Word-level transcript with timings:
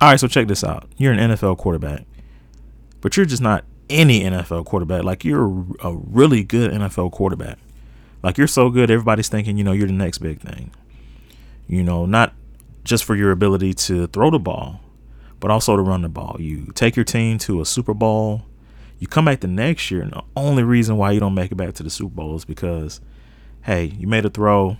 All 0.00 0.10
right, 0.10 0.20
so 0.20 0.28
check 0.28 0.46
this 0.46 0.62
out. 0.62 0.88
You're 0.98 1.12
an 1.12 1.30
NFL 1.30 1.56
quarterback, 1.56 2.04
but 3.00 3.16
you're 3.16 3.26
just 3.26 3.42
not 3.42 3.64
any 3.88 4.22
NFL 4.22 4.66
quarterback. 4.66 5.04
Like 5.04 5.24
you're 5.24 5.46
a 5.80 5.94
really 5.94 6.44
good 6.44 6.70
NFL 6.70 7.12
quarterback. 7.12 7.58
Like 8.22 8.36
you're 8.36 8.46
so 8.46 8.68
good, 8.68 8.90
everybody's 8.90 9.28
thinking, 9.28 9.56
you 9.56 9.64
know, 9.64 9.72
you're 9.72 9.86
the 9.86 9.92
next 9.94 10.18
big 10.18 10.40
thing. 10.40 10.70
You 11.66 11.82
know, 11.82 12.06
not 12.06 12.34
just 12.84 13.04
for 13.04 13.16
your 13.16 13.30
ability 13.30 13.74
to 13.74 14.06
throw 14.08 14.30
the 14.30 14.38
ball, 14.38 14.80
but 15.40 15.50
also 15.50 15.76
to 15.76 15.82
run 15.82 16.02
the 16.02 16.08
ball. 16.08 16.36
You 16.38 16.72
take 16.74 16.96
your 16.96 17.04
team 17.04 17.38
to 17.38 17.60
a 17.60 17.64
Super 17.64 17.94
Bowl. 17.94 18.42
You 18.98 19.06
come 19.06 19.26
back 19.26 19.40
the 19.40 19.48
next 19.48 19.90
year, 19.90 20.02
and 20.02 20.12
the 20.12 20.22
only 20.36 20.62
reason 20.62 20.96
why 20.96 21.10
you 21.12 21.20
don't 21.20 21.34
make 21.34 21.52
it 21.52 21.56
back 21.56 21.74
to 21.74 21.82
the 21.82 21.90
Super 21.90 22.14
Bowl 22.14 22.34
is 22.36 22.44
because, 22.44 23.00
hey, 23.62 23.84
you 23.84 24.06
made 24.06 24.24
a 24.24 24.30
throw. 24.30 24.78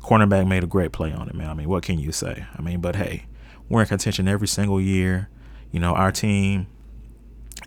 Cornerback 0.00 0.46
made 0.46 0.64
a 0.64 0.66
great 0.66 0.92
play 0.92 1.12
on 1.12 1.28
it, 1.28 1.34
man. 1.34 1.50
I 1.50 1.54
mean, 1.54 1.68
what 1.68 1.82
can 1.82 1.98
you 1.98 2.12
say? 2.12 2.46
I 2.56 2.62
mean, 2.62 2.80
but 2.80 2.96
hey, 2.96 3.26
we're 3.70 3.80
in 3.80 3.86
contention 3.86 4.28
every 4.28 4.48
single 4.48 4.80
year. 4.80 5.30
You 5.72 5.80
know, 5.80 5.94
our 5.94 6.12
team 6.12 6.66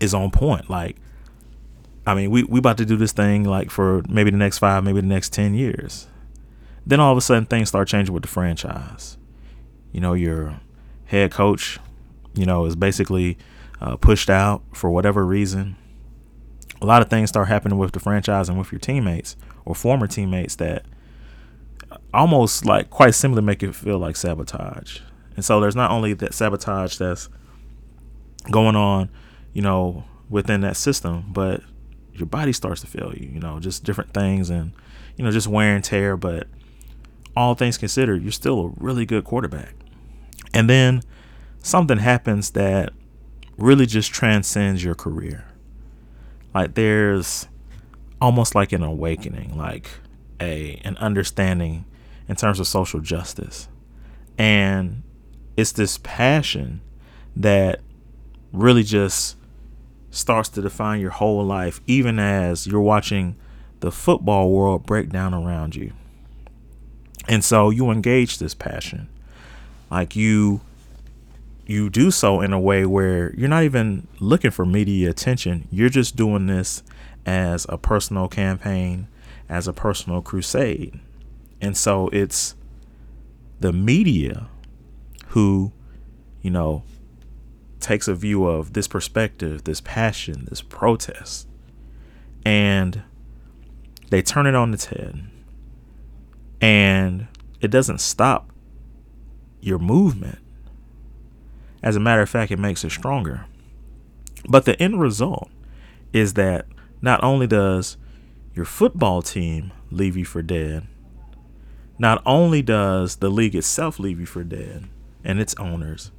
is 0.00 0.14
on 0.14 0.30
point. 0.30 0.70
Like, 0.70 0.96
I 2.06 2.14
mean, 2.14 2.30
we 2.30 2.44
we 2.44 2.60
about 2.60 2.78
to 2.78 2.84
do 2.84 2.96
this 2.96 3.12
thing 3.12 3.44
like 3.44 3.70
for 3.70 4.02
maybe 4.08 4.30
the 4.30 4.36
next 4.36 4.58
five, 4.58 4.84
maybe 4.84 5.00
the 5.00 5.06
next 5.06 5.32
ten 5.32 5.54
years. 5.54 6.06
Then 6.86 7.00
all 7.00 7.10
of 7.10 7.18
a 7.18 7.22
sudden 7.22 7.46
things 7.46 7.68
start 7.68 7.88
changing 7.88 8.12
with 8.12 8.22
the 8.22 8.28
franchise. 8.28 9.16
You 9.90 10.00
know, 10.00 10.12
your 10.12 10.60
head 11.06 11.32
coach, 11.32 11.80
you 12.34 12.44
know, 12.44 12.66
is 12.66 12.76
basically 12.76 13.38
uh, 13.80 13.96
pushed 13.96 14.28
out 14.28 14.62
for 14.74 14.90
whatever 14.90 15.24
reason. 15.24 15.76
A 16.82 16.86
lot 16.86 17.00
of 17.00 17.08
things 17.08 17.30
start 17.30 17.48
happening 17.48 17.78
with 17.78 17.92
the 17.92 18.00
franchise 18.00 18.50
and 18.50 18.58
with 18.58 18.70
your 18.70 18.78
teammates 18.78 19.36
or 19.64 19.74
former 19.74 20.06
teammates 20.06 20.56
that 20.56 20.84
almost 22.12 22.66
like 22.66 22.90
quite 22.90 23.14
simply 23.14 23.40
make 23.40 23.62
it 23.62 23.74
feel 23.74 23.98
like 23.98 24.16
sabotage. 24.16 25.00
And 25.36 25.44
so 25.44 25.60
there's 25.60 25.76
not 25.76 25.90
only 25.90 26.14
that 26.14 26.34
sabotage 26.34 26.96
that's 26.96 27.28
going 28.50 28.76
on 28.76 29.10
you 29.54 29.62
know, 29.62 30.04
within 30.28 30.60
that 30.60 30.76
system, 30.76 31.24
but 31.32 31.62
your 32.12 32.26
body 32.26 32.52
starts 32.52 32.82
to 32.82 32.86
fail 32.86 33.14
you, 33.16 33.30
you 33.32 33.40
know, 33.40 33.58
just 33.60 33.84
different 33.84 34.12
things 34.12 34.50
and, 34.50 34.72
you 35.16 35.24
know, 35.24 35.30
just 35.30 35.46
wear 35.46 35.74
and 35.74 35.84
tear. 35.84 36.16
But 36.16 36.48
all 37.34 37.54
things 37.54 37.78
considered, 37.78 38.22
you're 38.22 38.32
still 38.32 38.66
a 38.66 38.68
really 38.76 39.06
good 39.06 39.24
quarterback. 39.24 39.74
And 40.52 40.68
then 40.68 41.02
something 41.60 41.98
happens 41.98 42.50
that 42.50 42.92
really 43.56 43.86
just 43.86 44.12
transcends 44.12 44.84
your 44.84 44.94
career. 44.94 45.46
Like 46.52 46.74
there's 46.74 47.48
almost 48.20 48.54
like 48.54 48.72
an 48.72 48.82
awakening, 48.82 49.56
like 49.56 49.88
a 50.40 50.80
an 50.84 50.96
understanding 50.98 51.84
in 52.28 52.36
terms 52.36 52.58
of 52.58 52.66
social 52.66 53.00
justice. 53.00 53.68
And 54.36 55.02
it's 55.56 55.72
this 55.72 55.98
passion 56.02 56.80
that 57.36 57.80
really 58.52 58.82
just 58.82 59.36
starts 60.10 60.48
to 60.50 60.62
define 60.62 61.00
your 61.00 61.10
whole 61.10 61.44
life, 61.44 61.80
even 61.86 62.18
as 62.18 62.66
you're 62.66 62.80
watching 62.80 63.36
the 63.80 63.90
football 63.90 64.50
world 64.50 64.86
break 64.86 65.10
down 65.10 65.34
around 65.34 65.74
you. 65.74 65.92
And 67.28 67.44
so 67.44 67.70
you 67.70 67.90
engage 67.90 68.38
this 68.38 68.54
passion. 68.54 69.08
Like 69.90 70.16
you 70.16 70.60
you 71.66 71.88
do 71.88 72.10
so 72.10 72.40
in 72.40 72.52
a 72.52 72.60
way 72.60 72.84
where 72.84 73.34
you're 73.36 73.48
not 73.48 73.62
even 73.62 74.06
looking 74.20 74.50
for 74.50 74.66
media 74.66 75.08
attention. 75.10 75.66
You're 75.70 75.88
just 75.88 76.14
doing 76.14 76.46
this 76.46 76.82
as 77.24 77.64
a 77.70 77.78
personal 77.78 78.28
campaign, 78.28 79.08
as 79.48 79.66
a 79.66 79.72
personal 79.72 80.20
crusade. 80.20 81.00
And 81.60 81.76
so 81.76 82.08
it's 82.08 82.54
the 83.60 83.72
media 83.72 84.48
who, 85.34 85.72
you 86.42 86.50
know, 86.50 86.84
takes 87.80 88.06
a 88.06 88.14
view 88.14 88.46
of 88.46 88.72
this 88.72 88.86
perspective, 88.86 89.64
this 89.64 89.80
passion, 89.80 90.46
this 90.48 90.62
protest, 90.62 91.48
and 92.46 93.02
they 94.10 94.22
turn 94.22 94.46
it 94.46 94.54
on 94.54 94.72
its 94.72 94.86
head. 94.86 95.24
And 96.60 97.26
it 97.60 97.72
doesn't 97.72 98.00
stop 98.00 98.52
your 99.60 99.80
movement. 99.80 100.38
As 101.82 101.96
a 101.96 102.00
matter 102.00 102.22
of 102.22 102.30
fact, 102.30 102.52
it 102.52 102.58
makes 102.60 102.84
it 102.84 102.90
stronger. 102.90 103.46
But 104.48 104.66
the 104.66 104.80
end 104.80 105.00
result 105.00 105.50
is 106.12 106.34
that 106.34 106.66
not 107.02 107.24
only 107.24 107.48
does 107.48 107.96
your 108.54 108.66
football 108.66 109.20
team 109.20 109.72
leave 109.90 110.16
you 110.16 110.24
for 110.24 110.42
dead, 110.42 110.86
not 111.98 112.22
only 112.24 112.62
does 112.62 113.16
the 113.16 113.30
league 113.30 113.56
itself 113.56 113.98
leave 113.98 114.20
you 114.20 114.26
for 114.26 114.44
dead 114.44 114.88
and 115.24 115.40
its 115.40 115.54
owners, 115.54 116.10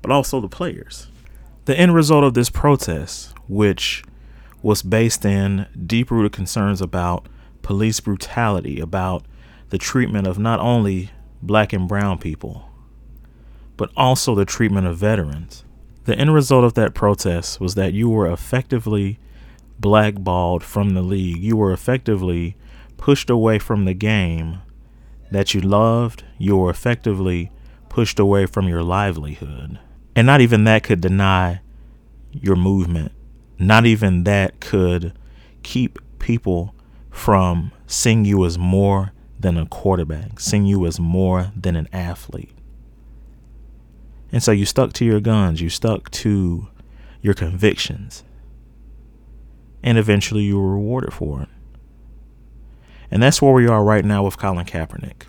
but 0.00 0.10
also 0.10 0.40
the 0.40 0.48
players. 0.48 1.08
The 1.64 1.78
end 1.78 1.94
result 1.94 2.24
of 2.24 2.34
this 2.34 2.50
protest, 2.50 3.34
which 3.48 4.04
was 4.62 4.82
based 4.82 5.24
in 5.24 5.66
deep 5.86 6.10
rooted 6.10 6.32
concerns 6.32 6.80
about 6.80 7.26
police 7.62 8.00
brutality, 8.00 8.80
about 8.80 9.24
the 9.70 9.78
treatment 9.78 10.26
of 10.26 10.38
not 10.38 10.60
only 10.60 11.10
black 11.42 11.72
and 11.72 11.88
brown 11.88 12.18
people, 12.18 12.70
but 13.76 13.90
also 13.96 14.34
the 14.34 14.44
treatment 14.44 14.86
of 14.86 14.96
veterans. 14.96 15.64
The 16.04 16.16
end 16.16 16.34
result 16.34 16.64
of 16.64 16.74
that 16.74 16.94
protest 16.94 17.60
was 17.60 17.74
that 17.74 17.94
you 17.94 18.08
were 18.08 18.30
effectively 18.30 19.18
blackballed 19.78 20.62
from 20.62 20.90
the 20.90 21.02
league. 21.02 21.38
You 21.38 21.56
were 21.56 21.72
effectively 21.72 22.56
pushed 22.96 23.30
away 23.30 23.58
from 23.58 23.84
the 23.84 23.94
game 23.94 24.60
that 25.30 25.54
you 25.54 25.60
loved. 25.60 26.24
You 26.38 26.56
were 26.56 26.70
effectively 26.70 27.50
pushed 27.94 28.18
away 28.18 28.44
from 28.44 28.66
your 28.66 28.82
livelihood. 28.82 29.78
And 30.16 30.26
not 30.26 30.40
even 30.40 30.64
that 30.64 30.82
could 30.82 31.00
deny 31.00 31.60
your 32.32 32.56
movement. 32.56 33.12
Not 33.56 33.86
even 33.86 34.24
that 34.24 34.58
could 34.58 35.16
keep 35.62 36.00
people 36.18 36.74
from 37.12 37.70
seeing 37.86 38.24
you 38.24 38.44
as 38.44 38.58
more 38.58 39.12
than 39.38 39.56
a 39.56 39.66
quarterback, 39.66 40.40
seeing 40.40 40.66
you 40.66 40.84
as 40.86 40.98
more 40.98 41.52
than 41.54 41.76
an 41.76 41.88
athlete. 41.92 42.50
And 44.32 44.42
so 44.42 44.50
you 44.50 44.66
stuck 44.66 44.92
to 44.94 45.04
your 45.04 45.20
guns, 45.20 45.60
you 45.60 45.68
stuck 45.68 46.10
to 46.10 46.66
your 47.22 47.34
convictions, 47.34 48.24
and 49.84 49.98
eventually 49.98 50.42
you 50.42 50.58
were 50.58 50.72
rewarded 50.72 51.12
for 51.12 51.42
it. 51.42 51.48
And 53.12 53.22
that's 53.22 53.40
where 53.40 53.52
we 53.52 53.68
are 53.68 53.84
right 53.84 54.04
now 54.04 54.24
with 54.24 54.36
Colin 54.36 54.66
Kaepernick. 54.66 55.26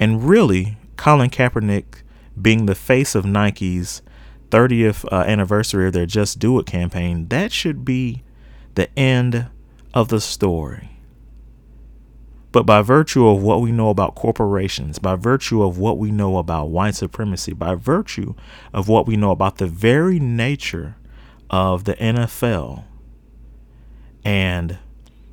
And 0.00 0.24
really, 0.24 0.76
Colin 0.96 1.30
Kaepernick 1.30 2.02
being 2.40 2.66
the 2.66 2.74
face 2.74 3.14
of 3.14 3.24
Nike's 3.24 4.02
30th 4.50 5.10
uh, 5.10 5.24
anniversary 5.26 5.86
of 5.86 5.92
their 5.92 6.06
Just 6.06 6.38
Do 6.38 6.58
It 6.58 6.66
campaign, 6.66 7.28
that 7.28 7.52
should 7.52 7.84
be 7.84 8.22
the 8.74 8.96
end 8.98 9.48
of 9.94 10.08
the 10.08 10.20
story. 10.20 10.90
But 12.52 12.66
by 12.66 12.82
virtue 12.82 13.26
of 13.26 13.42
what 13.42 13.62
we 13.62 13.72
know 13.72 13.88
about 13.88 14.14
corporations, 14.14 14.98
by 14.98 15.16
virtue 15.16 15.62
of 15.62 15.78
what 15.78 15.96
we 15.96 16.10
know 16.10 16.36
about 16.36 16.68
white 16.68 16.94
supremacy, 16.94 17.54
by 17.54 17.74
virtue 17.74 18.34
of 18.74 18.88
what 18.88 19.06
we 19.06 19.16
know 19.16 19.30
about 19.30 19.56
the 19.56 19.66
very 19.66 20.20
nature 20.20 20.96
of 21.48 21.84
the 21.84 21.94
NFL 21.94 22.84
and 24.22 24.78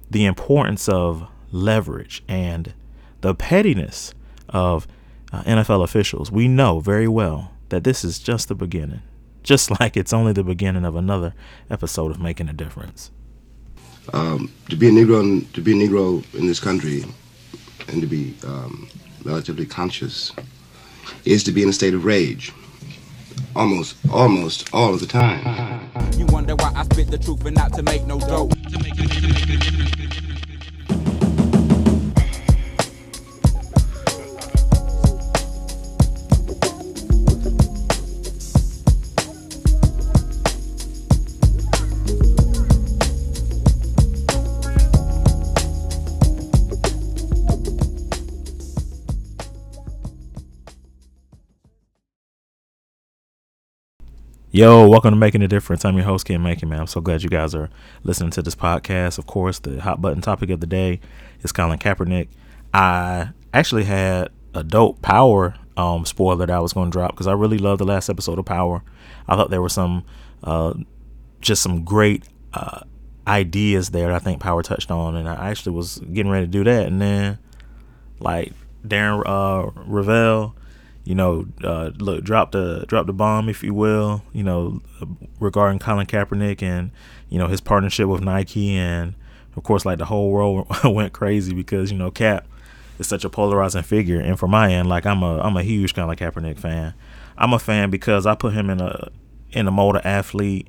the 0.09 0.25
importance 0.25 0.87
of 0.87 1.27
leverage 1.51 2.23
and 2.27 2.73
the 3.19 3.35
pettiness 3.35 4.13
of 4.47 4.87
uh, 5.31 5.43
NFL 5.43 5.83
officials, 5.83 6.31
we 6.31 6.47
know 6.47 6.79
very 6.79 7.07
well 7.07 7.51
that 7.69 7.83
this 7.83 8.03
is 8.03 8.19
just 8.19 8.47
the 8.47 8.55
beginning. 8.55 9.01
Just 9.43 9.71
like 9.79 9.95
it's 9.95 10.13
only 10.13 10.33
the 10.33 10.43
beginning 10.43 10.85
of 10.85 10.95
another 10.95 11.33
episode 11.69 12.11
of 12.11 12.19
Making 12.19 12.49
a 12.49 12.53
Difference. 12.53 13.11
Um, 14.13 14.51
to 14.69 14.75
be 14.75 14.87
a 14.87 14.91
Negro, 14.91 15.21
in, 15.21 15.45
to 15.53 15.61
be 15.61 15.71
a 15.71 15.87
Negro 15.87 16.23
in 16.33 16.47
this 16.47 16.59
country, 16.59 17.05
and 17.87 18.01
to 18.01 18.07
be 18.07 18.35
um, 18.45 18.89
relatively 19.23 19.65
conscious, 19.65 20.31
is 21.25 21.43
to 21.43 21.51
be 21.51 21.63
in 21.63 21.69
a 21.69 21.73
state 21.73 21.93
of 21.93 22.05
rage. 22.05 22.51
Almost, 23.55 23.97
almost 24.11 24.69
all 24.73 24.93
of 24.93 24.99
the 24.99 25.07
time. 25.07 25.77
You 26.17 26.25
wonder 26.27 26.55
why 26.55 26.71
I 26.75 26.83
spit 26.83 27.11
the 27.11 27.17
truth 27.17 27.45
and 27.45 27.55
not 27.55 27.73
to 27.73 27.83
make 27.83 28.05
no 28.05 28.19
dope. 28.19 28.51
Yo, 54.51 54.89
welcome 54.89 55.11
to 55.11 55.15
Making 55.15 55.43
a 55.43 55.47
Difference. 55.47 55.85
I'm 55.85 55.95
your 55.95 56.05
host, 56.05 56.25
Ken 56.25 56.41
Macon, 56.41 56.69
man. 56.69 56.79
I'm 56.79 56.87
so 56.87 57.01
glad 57.01 57.21
you 57.21 57.29
guys 57.29 57.53
are 57.53 57.69
listening 58.03 58.31
to 58.31 58.41
this 58.41 58.55
podcast. 58.55 59.19
Of 59.19 59.27
course, 59.27 59.59
the 59.59 59.79
hot 59.79 60.01
button 60.01 60.21
topic 60.21 60.49
of 60.49 60.59
the 60.59 60.65
day 60.65 60.99
is 61.43 61.51
Colin 61.51 61.77
Kaepernick. 61.77 62.29
I 62.73 63.29
actually 63.53 63.83
had 63.83 64.29
a 64.55 64.63
dope 64.63 65.03
power 65.03 65.53
um, 65.77 66.03
spoiler 66.03 66.47
that 66.47 66.49
I 66.49 66.61
was 66.61 66.73
going 66.73 66.89
to 66.89 66.91
drop 66.91 67.11
because 67.11 67.27
I 67.27 67.33
really 67.33 67.59
loved 67.59 67.79
the 67.79 67.85
last 67.85 68.09
episode 68.09 68.39
of 68.39 68.45
Power. 68.45 68.81
I 69.27 69.35
thought 69.35 69.51
there 69.51 69.61
were 69.61 69.69
some, 69.69 70.03
uh, 70.43 70.73
just 71.41 71.61
some 71.61 71.83
great 71.83 72.23
uh, 72.51 72.81
ideas 73.27 73.91
there. 73.91 74.07
that 74.07 74.15
I 74.15 74.19
think 74.19 74.41
Power 74.41 74.63
touched 74.63 74.89
on, 74.89 75.15
and 75.15 75.29
I 75.29 75.51
actually 75.51 75.75
was 75.75 75.99
getting 75.99 76.31
ready 76.31 76.47
to 76.47 76.51
do 76.51 76.63
that, 76.63 76.87
and 76.87 76.99
then 76.99 77.37
like 78.19 78.53
Darren 78.83 79.21
uh, 79.27 79.69
Rovell, 79.81 80.55
you 81.03 81.15
know, 81.15 81.47
uh, 81.63 81.91
look, 81.97 82.23
dropped 82.23 82.51
the 82.51 82.85
dropped 82.87 83.07
the 83.07 83.13
bomb, 83.13 83.49
if 83.49 83.63
you 83.63 83.73
will, 83.73 84.21
you 84.33 84.43
know, 84.43 84.81
regarding 85.39 85.79
Colin 85.79 86.05
Kaepernick 86.05 86.61
and 86.61 86.91
you 87.29 87.39
know 87.39 87.47
his 87.47 87.61
partnership 87.61 88.07
with 88.07 88.21
Nike, 88.21 88.75
and 88.75 89.15
of 89.55 89.63
course, 89.63 89.85
like 89.85 89.97
the 89.97 90.05
whole 90.05 90.31
world 90.31 90.67
went 90.83 91.13
crazy 91.13 91.53
because 91.53 91.91
you 91.91 91.97
know 91.97 92.11
Cap 92.11 92.45
is 92.99 93.07
such 93.07 93.25
a 93.25 93.29
polarizing 93.29 93.83
figure, 93.83 94.19
and 94.19 94.37
for 94.37 94.47
my 94.47 94.71
end, 94.71 94.89
like 94.89 95.05
I'm 95.05 95.23
a 95.23 95.39
I'm 95.39 95.57
a 95.57 95.63
huge 95.63 95.95
Colin 95.95 96.17
Kaepernick 96.17 96.59
fan. 96.59 96.93
I'm 97.37 97.53
a 97.53 97.59
fan 97.59 97.89
because 97.89 98.25
I 98.25 98.35
put 98.35 98.53
him 98.53 98.69
in 98.69 98.81
a 98.81 99.09
in 99.51 99.67
a 99.67 99.71
mold 99.71 99.95
of 99.95 100.05
athlete 100.05 100.67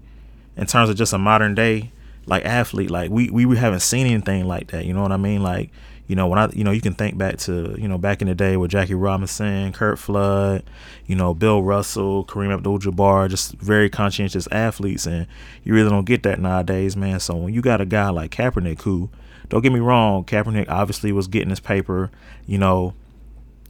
in 0.57 0.67
terms 0.67 0.89
of 0.89 0.97
just 0.97 1.13
a 1.13 1.19
modern 1.19 1.55
day 1.55 1.93
like 2.27 2.45
athlete. 2.45 2.91
Like 2.91 3.11
we 3.11 3.29
we 3.31 3.57
haven't 3.57 3.81
seen 3.81 4.07
anything 4.07 4.47
like 4.47 4.69
that. 4.69 4.87
You 4.87 4.95
know 4.95 5.03
what 5.03 5.13
I 5.13 5.17
mean? 5.17 5.43
Like 5.43 5.71
you 6.11 6.17
know 6.17 6.27
when 6.27 6.41
I 6.41 6.49
you 6.53 6.65
know 6.65 6.73
you 6.73 6.81
can 6.81 6.95
think 6.95 7.17
back 7.17 7.37
to 7.39 7.77
you 7.79 7.87
know 7.87 7.97
back 7.97 8.21
in 8.21 8.27
the 8.27 8.35
day 8.35 8.57
with 8.57 8.73
Jackie 8.73 8.95
Robinson, 8.95 9.73
Curt 9.73 9.97
Flood, 9.97 10.65
you 11.07 11.15
know 11.15 11.35
Bill 11.35 11.63
Russell, 11.63 12.25
Kareem 12.25 12.53
Abdul-Jabbar, 12.53 13.31
just 13.31 13.53
very 13.53 13.89
conscientious 13.89 14.49
athletes, 14.51 15.07
and 15.07 15.29
you 15.63 15.73
really 15.73 15.89
don't 15.89 16.05
get 16.05 16.25
that 16.25 16.41
nowadays, 16.41 16.97
man. 16.97 17.21
So 17.21 17.37
when 17.37 17.55
you 17.55 17.63
got 17.63 17.81
a 17.81 17.87
guy 17.87 18.09
like 18.09 18.33
Kaepernick 18.33 18.83
who 18.83 19.09
don't 19.51 19.63
get 19.63 19.73
me 19.73 19.79
wrong, 19.79 20.25
Kaepernick 20.25 20.69
obviously 20.69 21.13
was 21.13 21.29
getting 21.29 21.51
his 21.51 21.61
paper, 21.61 22.11
you 22.45 22.59
know, 22.59 22.93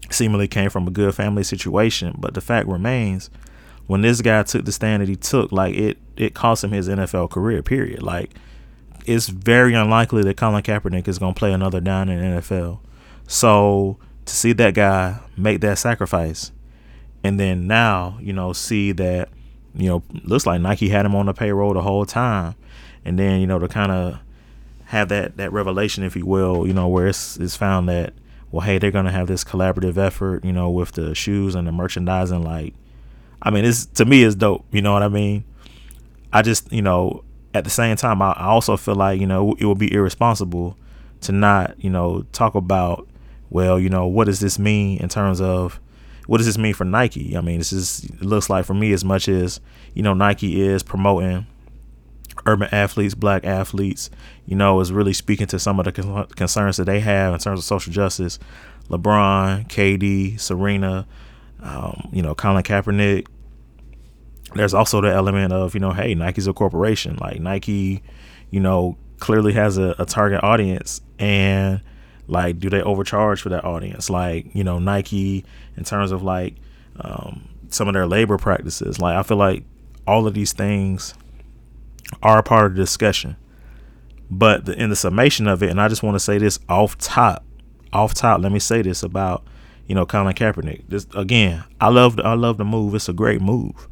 seemingly 0.08 0.48
came 0.48 0.70
from 0.70 0.88
a 0.88 0.90
good 0.90 1.14
family 1.14 1.44
situation, 1.44 2.16
but 2.18 2.32
the 2.32 2.40
fact 2.40 2.66
remains 2.68 3.28
when 3.86 4.00
this 4.00 4.22
guy 4.22 4.44
took 4.44 4.64
the 4.64 4.72
stand 4.72 5.02
that 5.02 5.10
he 5.10 5.16
took, 5.16 5.52
like 5.52 5.74
it 5.74 5.98
it 6.16 6.32
cost 6.32 6.64
him 6.64 6.72
his 6.72 6.88
NFL 6.88 7.28
career, 7.28 7.62
period. 7.62 8.02
Like 8.02 8.30
it's 9.06 9.28
very 9.28 9.74
unlikely 9.74 10.22
that 10.24 10.36
Colin 10.36 10.62
Kaepernick 10.62 11.08
is 11.08 11.18
going 11.18 11.34
to 11.34 11.38
play 11.38 11.52
another 11.52 11.80
down 11.80 12.08
in 12.08 12.18
the 12.18 12.40
NFL. 12.40 12.78
So 13.26 13.98
to 14.24 14.34
see 14.34 14.52
that 14.54 14.74
guy 14.74 15.20
make 15.36 15.60
that 15.60 15.78
sacrifice, 15.78 16.52
and 17.22 17.38
then 17.38 17.66
now 17.66 18.18
you 18.20 18.32
know 18.32 18.52
see 18.52 18.92
that 18.92 19.28
you 19.74 19.88
know 19.88 20.02
looks 20.24 20.46
like 20.46 20.60
Nike 20.60 20.88
had 20.88 21.06
him 21.06 21.14
on 21.14 21.26
the 21.26 21.34
payroll 21.34 21.74
the 21.74 21.82
whole 21.82 22.06
time, 22.06 22.54
and 23.04 23.18
then 23.18 23.40
you 23.40 23.46
know 23.46 23.58
to 23.58 23.68
kind 23.68 23.92
of 23.92 24.18
have 24.86 25.08
that 25.10 25.36
that 25.36 25.52
revelation, 25.52 26.02
if 26.02 26.16
you 26.16 26.26
will, 26.26 26.66
you 26.66 26.72
know 26.72 26.88
where 26.88 27.08
it's 27.08 27.36
it's 27.36 27.56
found 27.56 27.88
that 27.88 28.14
well, 28.50 28.66
hey, 28.66 28.78
they're 28.78 28.90
gonna 28.90 29.12
have 29.12 29.28
this 29.28 29.44
collaborative 29.44 29.96
effort, 29.96 30.44
you 30.44 30.52
know, 30.52 30.70
with 30.70 30.92
the 30.92 31.14
shoes 31.14 31.54
and 31.54 31.66
the 31.66 31.72
merchandising. 31.72 32.42
Like, 32.42 32.74
I 33.42 33.50
mean, 33.50 33.64
it's 33.64 33.86
to 33.86 34.04
me, 34.04 34.24
it's 34.24 34.34
dope. 34.34 34.64
You 34.72 34.82
know 34.82 34.92
what 34.92 35.02
I 35.02 35.08
mean? 35.08 35.44
I 36.32 36.42
just, 36.42 36.72
you 36.72 36.82
know, 36.82 37.24
at 37.54 37.64
the 37.64 37.70
same 37.70 37.96
time, 37.96 38.22
I, 38.22 38.32
I 38.32 38.46
also 38.46 38.76
feel 38.76 38.94
like 38.94 39.20
you 39.20 39.26
know 39.26 39.54
it 39.58 39.64
would 39.66 39.78
be 39.78 39.92
irresponsible 39.92 40.76
to 41.22 41.32
not 41.32 41.74
you 41.82 41.90
know 41.90 42.24
talk 42.32 42.54
about 42.54 43.08
well 43.50 43.78
you 43.78 43.88
know 43.88 44.06
what 44.06 44.24
does 44.24 44.40
this 44.40 44.58
mean 44.58 44.98
in 44.98 45.08
terms 45.08 45.40
of 45.40 45.80
what 46.26 46.38
does 46.38 46.46
this 46.46 46.58
mean 46.58 46.74
for 46.74 46.84
Nike? 46.84 47.36
I 47.36 47.40
mean, 47.40 47.58
this 47.58 47.72
is 47.72 48.04
it 48.04 48.22
looks 48.22 48.48
like 48.48 48.64
for 48.64 48.74
me 48.74 48.92
as 48.92 49.04
much 49.04 49.28
as 49.28 49.60
you 49.94 50.02
know 50.02 50.14
Nike 50.14 50.60
is 50.60 50.82
promoting 50.82 51.46
urban 52.46 52.68
athletes, 52.72 53.14
black 53.14 53.44
athletes, 53.44 54.10
you 54.46 54.54
know, 54.54 54.80
is 54.80 54.92
really 54.92 55.12
speaking 55.12 55.48
to 55.48 55.58
some 55.58 55.78
of 55.80 55.84
the 55.86 55.92
con- 55.92 56.26
concerns 56.28 56.76
that 56.76 56.84
they 56.84 57.00
have 57.00 57.34
in 57.34 57.40
terms 57.40 57.58
of 57.58 57.64
social 57.64 57.92
justice. 57.92 58.38
LeBron, 58.88 59.68
KD, 59.68 60.38
Serena, 60.38 61.06
um, 61.62 62.08
you 62.12 62.22
know, 62.22 62.34
Colin 62.34 62.62
Kaepernick, 62.62 63.26
there's 64.54 64.74
also 64.74 65.00
the 65.00 65.12
element 65.12 65.52
of 65.52 65.74
you 65.74 65.80
know 65.80 65.92
hey 65.92 66.14
nike's 66.14 66.46
a 66.46 66.52
corporation. 66.52 67.16
Like 67.16 67.40
nike 67.40 68.02
you 68.50 68.60
know 68.60 68.96
clearly 69.18 69.52
has 69.52 69.78
a, 69.78 69.94
a, 69.98 70.06
target 70.06 70.42
audience. 70.42 71.00
And 71.18 71.82
like 72.26 72.58
do 72.58 72.70
they 72.70 72.82
overcharge 72.82 73.42
for 73.42 73.50
that 73.50 73.64
audience? 73.64 74.10
Like 74.10 74.54
you 74.54 74.64
know 74.64 74.78
nike 74.78 75.44
in 75.76 75.84
terms 75.84 76.12
of 76.12 76.22
like 76.22 76.56
um, 77.00 77.48
some 77.68 77.88
of 77.88 77.94
their 77.94 78.06
labor 78.06 78.38
practices. 78.38 78.98
Like 78.98 79.16
i 79.16 79.22
feel 79.22 79.36
like 79.36 79.64
all 80.06 80.26
of 80.26 80.34
these 80.34 80.52
things 80.52 81.14
are 82.22 82.42
part 82.42 82.66
of 82.66 82.74
the 82.74 82.82
discussion. 82.82 83.36
But 84.32 84.64
the, 84.64 84.80
in 84.80 84.90
the 84.90 84.96
summation 84.96 85.48
of 85.48 85.62
it 85.62 85.70
and 85.70 85.80
i 85.80 85.88
just 85.88 86.02
want 86.02 86.14
to 86.14 86.20
say 86.20 86.38
this 86.38 86.58
off 86.68 86.96
top 86.98 87.44
off 87.92 88.14
top 88.14 88.40
let 88.40 88.52
me 88.52 88.60
say 88.60 88.80
this 88.80 89.02
about 89.02 89.44
you 89.86 89.94
know 89.94 90.06
colin 90.06 90.34
kaepernick. 90.34 90.84
This 90.88 91.06
again 91.14 91.64
i 91.80 91.88
love 91.88 92.18
i 92.20 92.34
love 92.34 92.56
the 92.58 92.64
move. 92.64 92.94
It's 92.94 93.08
a 93.08 93.12
great 93.12 93.40
move 93.40 93.88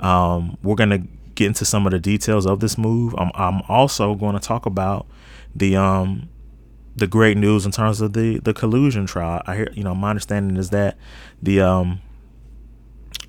um, 0.00 0.56
we're 0.62 0.74
gonna 0.74 1.02
get 1.36 1.46
into 1.46 1.64
some 1.64 1.86
of 1.86 1.92
the 1.92 2.00
details 2.00 2.46
of 2.46 2.58
this 2.60 2.76
move. 2.76 3.14
I'm, 3.16 3.30
I'm 3.34 3.62
also 3.68 4.14
going 4.14 4.34
to 4.34 4.40
talk 4.40 4.66
about 4.66 5.06
the 5.54 5.76
um, 5.76 6.28
the 6.96 7.06
great 7.06 7.36
news 7.36 7.64
in 7.64 7.72
terms 7.72 8.00
of 8.00 8.14
the 8.14 8.38
the 8.40 8.52
collusion 8.52 9.06
trial. 9.06 9.42
I 9.46 9.54
hear, 9.54 9.68
you 9.72 9.84
know, 9.84 9.94
my 9.94 10.10
understanding 10.10 10.56
is 10.56 10.70
that 10.70 10.96
the 11.40 11.60
um, 11.60 12.00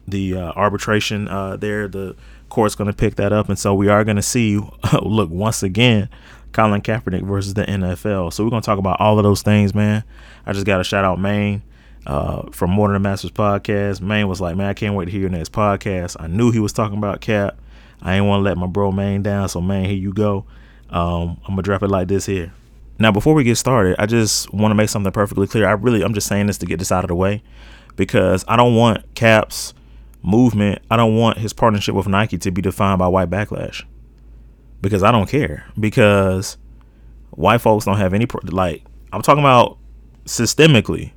the 0.08 0.36
uh, 0.36 0.52
arbitration 0.54 1.28
uh, 1.28 1.58
there, 1.58 1.88
the 1.88 2.16
court's 2.50 2.76
going 2.76 2.90
to 2.90 2.96
pick 2.96 3.16
that 3.16 3.32
up, 3.32 3.50
and 3.50 3.60
so 3.60 3.76
we 3.76 3.90
are 3.90 4.04
going 4.04 4.16
to 4.16 4.24
see. 4.24 4.60
look, 5.04 5.30
once 5.30 5.62
again, 5.62 6.10
Colin 6.54 6.82
Kaepernick 6.82 7.24
versus 7.24 7.54
the 7.54 7.66
NFL. 7.66 8.34
So 8.34 8.44
we're 8.44 8.50
going 8.50 8.64
to 8.64 8.66
talk 8.66 8.80
about 8.80 9.00
all 9.00 9.20
of 9.20 9.24
those 9.24 9.44
things, 9.44 9.76
man. 9.76 10.04
I 10.46 10.54
just 10.54 10.66
got 10.66 10.78
to 10.78 10.84
shout 10.84 11.06
out 11.06 11.20
Maine 11.20 11.62
uh, 12.06 12.50
from 12.52 12.76
Than 12.76 12.96
a 12.96 13.00
Masters 13.00 13.32
podcast. 13.32 14.02
Maine 14.02 14.28
was 14.28 14.40
like, 14.40 14.56
man, 14.56 14.68
I 14.68 14.74
can't 14.74 14.96
wait 14.96 15.06
to 15.06 15.12
hear 15.12 15.22
your 15.22 15.30
next 15.30 15.52
podcast. 15.52 16.16
I 16.20 16.28
knew 16.28 16.52
he 16.52 16.60
was 16.60 16.74
talking 16.74 16.98
about 16.98 17.22
Cap. 17.22 17.60
I 18.02 18.16
ain't 18.16 18.26
want 18.26 18.42
to 18.42 18.44
let 18.44 18.58
my 18.58 18.68
bro 18.68 18.92
Maine 18.92 19.24
down, 19.24 19.50
so 19.50 19.60
Maine, 19.60 19.86
here 19.86 19.98
you 19.98 20.14
go. 20.14 20.46
Um, 20.90 21.40
I'm 21.44 21.50
gonna 21.50 21.64
drop 21.64 21.84
it 21.84 21.90
like 21.90 22.08
this 22.08 22.26
here. 22.26 22.54
Now, 23.00 23.12
before 23.12 23.34
we 23.34 23.44
get 23.44 23.58
started, 23.58 23.96
I 24.00 24.06
just 24.06 24.52
want 24.54 24.72
to 24.72 24.76
make 24.76 24.90
something 24.90 25.12
perfectly 25.12 25.48
clear. 25.48 25.68
I 25.68 25.74
really, 25.74 26.02
I'm 26.02 26.14
just 26.14 26.28
saying 26.28 26.48
this 26.48 26.58
to 26.60 26.66
get 26.66 26.80
this 26.80 26.92
out 26.92 27.04
of 27.04 27.10
the 27.10 27.16
way 27.16 27.44
because 27.96 28.44
I 28.48 28.56
don't 28.56 28.76
want 28.76 29.04
Cap's 29.14 29.74
movement. 30.24 30.82
I 30.90 30.98
don't 30.98 31.16
want 31.16 31.38
his 31.38 31.54
partnership 31.54 31.94
with 31.94 32.08
Nike 32.08 32.38
to 32.40 32.52
be 32.52 32.62
defined 32.62 33.00
by 33.00 33.08
white 33.08 33.30
backlash 33.30 33.84
because 34.82 35.04
I 35.04 35.12
don't 35.12 35.30
care 35.30 35.66
because 35.80 36.58
white 37.32 37.62
folks 37.62 37.86
don't 37.86 37.98
have 37.98 38.14
any 38.14 38.26
pro- 38.26 38.42
like. 38.46 38.84
I'm 39.14 39.22
talking 39.22 39.44
about 39.44 39.78
systemically 40.26 41.12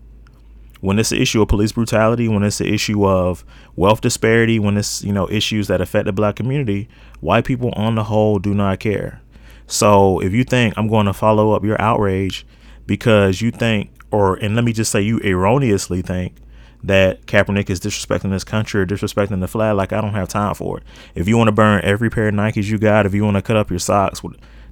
when 0.81 0.99
it's 0.99 1.13
an 1.13 1.19
issue 1.19 1.43
of 1.43 1.49
police 1.49 1.73
brutality, 1.73 2.27
when 2.29 2.43
it's 2.43 2.61
an 2.61 2.67
issue 2.67 3.07
of 3.07 3.45
wealth 3.77 4.01
disparity, 4.01 4.59
when 4.59 4.77
it's 4.77 5.03
you 5.05 5.13
know 5.13 5.29
issues 5.31 5.69
that 5.69 5.81
affect 5.81 6.07
the 6.07 6.13
black 6.13 6.37
community, 6.37 6.89
white 7.21 7.45
people 7.45 7.71
on 7.77 7.95
the 7.95 8.05
whole 8.05 8.39
do 8.39 8.55
not 8.55 8.81
care. 8.81 9.21
So 9.67 10.21
if 10.21 10.33
you 10.33 10.45
think 10.45 10.75
I'm 10.77 10.89
going 10.89 11.07
to 11.07 11.13
follow 11.13 11.53
up 11.53 11.65
your 11.65 11.81
outrage 11.81 12.47
because 12.87 13.41
you 13.41 13.51
think, 13.51 13.91
or 14.11 14.37
and 14.37 14.55
let 14.55 14.65
me 14.65 14.73
just 14.73 14.91
say 14.91 15.01
you 15.01 15.21
erroneously 15.21 16.03
think 16.03 16.37
that 16.83 17.27
Kaepernick 17.27 17.69
is 17.69 17.79
disrespecting 17.79 18.31
this 18.31 18.43
country 18.43 18.81
or 18.81 18.87
disrespecting 18.87 19.41
the 19.41 19.49
flag, 19.49 19.77
like 19.77 19.93
I 19.93 20.01
don't 20.01 20.15
have 20.15 20.29
time 20.29 20.55
for 20.55 20.79
it. 20.79 20.85
If 21.15 21.29
you 21.29 21.37
want 21.37 21.49
to 21.49 21.53
burn 21.53 21.83
every 21.85 22.09
pair 22.09 22.29
of 22.29 22.35
Nikes 22.35 22.71
you 22.71 22.79
got, 22.79 23.05
if 23.05 23.13
you 23.13 23.23
want 23.23 23.37
to 23.37 23.43
cut 23.43 23.57
up 23.57 23.69
your 23.69 23.79
socks, 23.79 24.23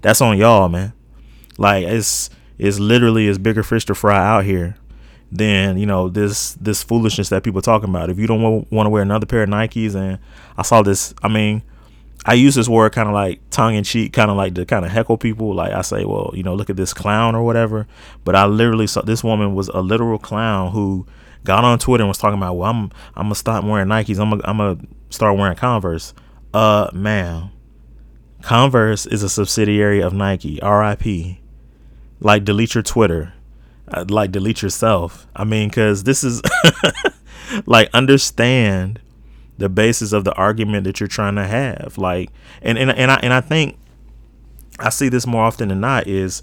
that's 0.01 0.23
on 0.23 0.39
y'all, 0.39 0.71
man. 0.71 0.95
Like 1.59 1.85
it's 1.85 2.31
it's 2.57 2.79
literally 2.79 3.29
as 3.29 3.37
bigger 3.37 3.63
fish 3.63 3.85
to 3.87 3.95
fry 3.95 4.17
out 4.17 4.45
here 4.45 4.77
than 5.31 5.77
you 5.79 5.87
know 5.87 6.09
this 6.09 6.55
this 6.55 6.83
foolishness 6.83 7.29
that 7.29 7.43
people 7.43 7.59
are 7.59 7.63
talking 7.63 7.89
about. 7.89 8.11
If 8.11 8.19
you 8.19 8.27
don't 8.27 8.71
want 8.71 8.87
to 8.87 8.91
wear 8.91 9.03
another 9.03 9.27
pair 9.27 9.43
of 9.43 9.49
Nikes, 9.49 9.95
and 9.95 10.19
I 10.57 10.63
saw 10.63 10.83
this, 10.83 11.15
I 11.23 11.29
mean, 11.29 11.63
I 12.25 12.35
use 12.35 12.55
this 12.55 12.69
word 12.69 12.93
kind 12.93 13.09
of 13.09 13.15
like 13.15 13.41
tongue 13.51 13.75
in 13.75 13.85
cheek, 13.85 14.13
kind 14.13 14.31
of 14.31 14.37
like 14.37 14.55
to 14.55 14.65
kind 14.65 14.85
of 14.85 14.91
heckle 14.91 15.19
people. 15.19 15.55
Like 15.55 15.73
I 15.73 15.83
say, 15.83 16.05
well, 16.05 16.33
you 16.35 16.43
know, 16.43 16.55
look 16.55 16.71
at 16.71 16.77
this 16.77 16.95
clown 16.95 17.35
or 17.35 17.43
whatever. 17.43 17.87
But 18.25 18.37
I 18.37 18.47
literally 18.47 18.87
saw 18.87 19.03
this 19.03 19.23
woman 19.23 19.55
was 19.55 19.69
a 19.69 19.81
literal 19.81 20.19
clown 20.19 20.73
who 20.73 21.07
got 21.45 21.65
on 21.65 21.79
Twitter 21.79 22.03
and 22.03 22.09
was 22.09 22.19
talking 22.19 22.39
about, 22.39 22.55
well, 22.55 22.71
I'm 22.71 22.85
I'm 23.15 23.25
gonna 23.25 23.35
stop 23.35 23.65
wearing 23.65 23.89
Nikes. 23.89 24.19
I'm 24.19 24.31
gonna, 24.31 24.43
I'm 24.45 24.59
gonna 24.59 24.79
start 25.11 25.37
wearing 25.37 25.57
Converse. 25.57 26.15
Uh, 26.55 26.91
man, 26.93 27.51
Converse 28.43 29.07
is 29.07 29.23
a 29.23 29.29
subsidiary 29.29 30.01
of 30.01 30.13
Nike. 30.13 30.61
R.I.P. 30.63 31.41
Like 32.21 32.45
delete 32.45 32.75
your 32.75 32.83
Twitter 32.83 33.35
I'd 33.93 34.11
like 34.11 34.33
delete 34.33 34.63
yourself. 34.63 35.27
I 35.35 35.45
mean, 35.45 35.69
because 35.69 36.05
this 36.05 36.25
is 36.25 36.43
like 37.67 37.91
understand 37.95 39.01
the 39.59 39.69
basis 39.69 40.13
of 40.13 40.25
the 40.25 40.35
argument 40.35 40.85
that 40.85 41.01
you're 41.01 41.09
trying 41.09 41.35
to 41.37 41.47
have. 41.47 41.99
Like, 41.99 42.31
and 42.63 42.79
and 42.79 42.91
and 42.91 43.11
I 43.11 43.17
and 43.23 43.33
I 43.33 43.41
think 43.41 43.79
I 44.79 44.91
see 44.91 45.09
this 45.09 45.27
more 45.27 45.45
often 45.45 45.69
than 45.69 45.81
not 45.81 46.07
is 46.07 46.43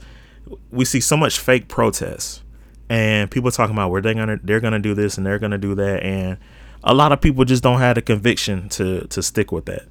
we 0.72 0.86
see 0.86 1.00
so 1.00 1.18
much 1.18 1.40
fake 1.40 1.68
protests 1.68 2.42
and 2.90 3.32
people 3.32 3.52
talking 3.52 3.76
about 3.76 3.90
where 3.90 4.02
they're 4.02 4.14
gonna 4.14 4.40
they're 4.44 4.60
gonna 4.60 4.80
do 4.80 4.94
this 4.94 5.18
and 5.18 5.26
they're 5.26 5.40
gonna 5.40 5.58
do 5.58 5.76
that 5.76 6.04
and 6.04 6.38
a 6.84 6.94
lot 6.94 7.12
of 7.12 7.20
people 7.20 7.44
just 7.46 7.64
don't 7.64 7.80
have 7.80 7.96
the 7.96 8.02
conviction 8.02 8.70
to 8.70 9.08
to 9.08 9.24
stick 9.24 9.52
with 9.52 9.66
that 9.66 9.88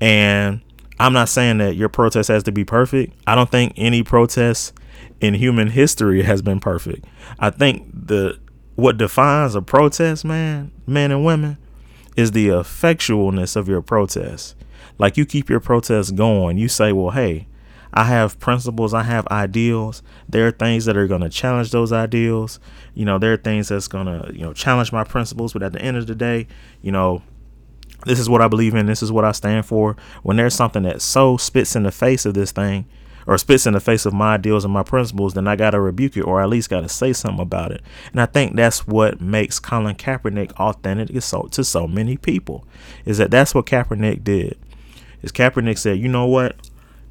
and 0.00 0.60
i'm 0.98 1.12
not 1.12 1.28
saying 1.28 1.58
that 1.58 1.76
your 1.76 1.88
protest 1.88 2.28
has 2.28 2.42
to 2.42 2.52
be 2.52 2.64
perfect 2.64 3.14
i 3.26 3.34
don't 3.34 3.50
think 3.50 3.72
any 3.76 4.02
protest 4.02 4.74
in 5.20 5.34
human 5.34 5.68
history 5.68 6.22
has 6.22 6.42
been 6.42 6.60
perfect. 6.60 7.04
I 7.38 7.50
think 7.50 7.90
the 7.92 8.38
what 8.74 8.96
defines 8.96 9.54
a 9.54 9.62
protest, 9.62 10.24
man, 10.24 10.72
men 10.86 11.10
and 11.10 11.24
women, 11.24 11.58
is 12.16 12.32
the 12.32 12.48
effectualness 12.48 13.54
of 13.54 13.68
your 13.68 13.82
protest. 13.82 14.54
Like 14.98 15.16
you 15.16 15.26
keep 15.26 15.50
your 15.50 15.60
protest 15.60 16.16
going. 16.16 16.56
You 16.56 16.68
say, 16.68 16.92
well, 16.92 17.10
hey, 17.10 17.46
I 17.92 18.04
have 18.04 18.38
principles, 18.38 18.94
I 18.94 19.02
have 19.02 19.26
ideals. 19.28 20.02
There 20.28 20.46
are 20.46 20.52
things 20.52 20.84
that 20.84 20.96
are 20.96 21.06
going 21.06 21.20
to 21.22 21.28
challenge 21.28 21.72
those 21.72 21.92
ideals. 21.92 22.60
You 22.94 23.04
know, 23.04 23.18
there 23.18 23.32
are 23.32 23.36
things 23.36 23.68
that's 23.68 23.88
going 23.88 24.06
to, 24.06 24.32
you 24.32 24.42
know, 24.42 24.52
challenge 24.52 24.92
my 24.92 25.04
principles, 25.04 25.52
but 25.52 25.62
at 25.62 25.72
the 25.72 25.82
end 25.82 25.96
of 25.96 26.06
the 26.06 26.14
day, 26.14 26.46
you 26.82 26.92
know, 26.92 27.22
this 28.06 28.18
is 28.18 28.30
what 28.30 28.40
I 28.40 28.48
believe 28.48 28.74
in, 28.74 28.86
this 28.86 29.02
is 29.02 29.12
what 29.12 29.24
I 29.24 29.32
stand 29.32 29.66
for. 29.66 29.96
When 30.22 30.36
there's 30.36 30.54
something 30.54 30.84
that 30.84 31.02
so 31.02 31.36
spits 31.36 31.76
in 31.76 31.82
the 31.82 31.92
face 31.92 32.24
of 32.24 32.34
this 32.34 32.52
thing 32.52 32.86
or 33.26 33.38
spits 33.38 33.66
in 33.66 33.74
the 33.74 33.80
face 33.80 34.06
of 34.06 34.12
my 34.12 34.34
ideals 34.34 34.64
and 34.64 34.72
my 34.72 34.82
principles, 34.82 35.34
then 35.34 35.46
I 35.46 35.56
got 35.56 35.70
to 35.70 35.80
rebuke 35.80 36.16
it 36.16 36.22
or 36.22 36.40
at 36.40 36.48
least 36.48 36.70
got 36.70 36.80
to 36.80 36.88
say 36.88 37.12
something 37.12 37.40
about 37.40 37.72
it. 37.72 37.82
And 38.12 38.20
I 38.20 38.26
think 38.26 38.56
that's 38.56 38.86
what 38.86 39.20
makes 39.20 39.58
Colin 39.58 39.96
Kaepernick 39.96 40.52
authentic 40.52 41.08
to 41.08 41.64
so, 41.64 41.86
many 41.86 42.16
people 42.16 42.66
is 43.04 43.18
that 43.18 43.30
that's 43.30 43.54
what 43.54 43.66
Kaepernick 43.66 44.24
did. 44.24 44.58
Is 45.22 45.32
Kaepernick 45.32 45.78
said, 45.78 45.98
you 45.98 46.08
know 46.08 46.26
what? 46.26 46.56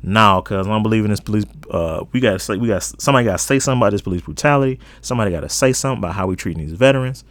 now 0.01 0.41
because 0.41 0.67
I'm 0.67 0.83
believing 0.83 1.09
this 1.09 1.19
police. 1.19 1.45
Uh, 1.69 2.05
we 2.11 2.19
got 2.19 2.33
to 2.33 2.39
say 2.39 2.57
we 2.57 2.67
got 2.67 2.83
somebody 2.83 3.25
got 3.25 3.37
to 3.37 3.43
say 3.43 3.59
something 3.59 3.81
about 3.81 3.91
this 3.91 4.01
police 4.01 4.21
brutality. 4.21 4.79
Somebody 5.01 5.31
got 5.31 5.41
to 5.41 5.49
say 5.49 5.73
something 5.73 5.99
about 5.99 6.15
how 6.15 6.27
we 6.27 6.35
treat 6.35 6.57
these 6.57 6.73
veterans. 6.73 7.23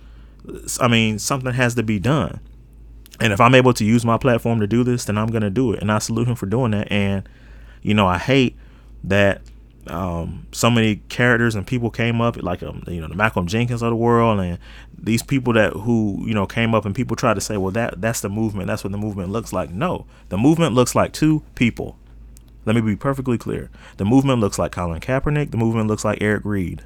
I 0.80 0.88
mean, 0.88 1.18
something 1.18 1.52
has 1.52 1.74
to 1.76 1.82
be 1.82 1.98
done. 1.98 2.40
And 3.20 3.32
if 3.32 3.40
I'm 3.40 3.54
able 3.54 3.72
to 3.74 3.84
use 3.84 4.04
my 4.04 4.16
platform 4.16 4.60
to 4.60 4.66
do 4.66 4.84
this, 4.84 5.04
then 5.06 5.18
I'm 5.18 5.28
gonna 5.28 5.50
do 5.50 5.72
it. 5.72 5.80
And 5.80 5.90
I 5.90 5.98
salute 5.98 6.28
him 6.28 6.36
for 6.36 6.46
doing 6.46 6.70
that. 6.72 6.90
And 6.90 7.28
you 7.82 7.94
know, 7.94 8.06
I 8.06 8.18
hate 8.18 8.56
that 9.08 9.42
um, 9.86 10.46
so 10.52 10.70
many 10.70 10.96
characters 11.08 11.54
and 11.54 11.66
people 11.66 11.90
came 11.90 12.20
up, 12.20 12.42
like 12.42 12.62
um, 12.62 12.82
you 12.86 13.00
know 13.00 13.08
the 13.08 13.14
Malcolm 13.14 13.46
Jenkins 13.46 13.82
of 13.82 13.90
the 13.90 13.96
world, 13.96 14.40
and 14.40 14.58
these 14.96 15.22
people 15.22 15.52
that 15.54 15.72
who 15.72 16.22
you 16.26 16.34
know 16.34 16.46
came 16.46 16.74
up 16.74 16.84
and 16.84 16.94
people 16.94 17.16
tried 17.16 17.34
to 17.34 17.40
say, 17.40 17.56
well, 17.56 17.72
that 17.72 18.00
that's 18.00 18.20
the 18.20 18.28
movement. 18.28 18.66
That's 18.66 18.84
what 18.84 18.92
the 18.92 18.98
movement 18.98 19.30
looks 19.30 19.52
like. 19.52 19.70
No, 19.70 20.06
the 20.28 20.38
movement 20.38 20.74
looks 20.74 20.94
like 20.94 21.12
two 21.12 21.42
people 21.54 21.98
let 22.68 22.74
me 22.74 22.82
be 22.82 22.96
perfectly 22.96 23.38
clear. 23.38 23.70
The 23.96 24.04
movement 24.04 24.40
looks 24.40 24.58
like 24.58 24.72
Colin 24.72 25.00
Kaepernick. 25.00 25.52
The 25.52 25.56
movement 25.56 25.88
looks 25.88 26.04
like 26.04 26.20
Eric 26.20 26.44
Reid. 26.44 26.82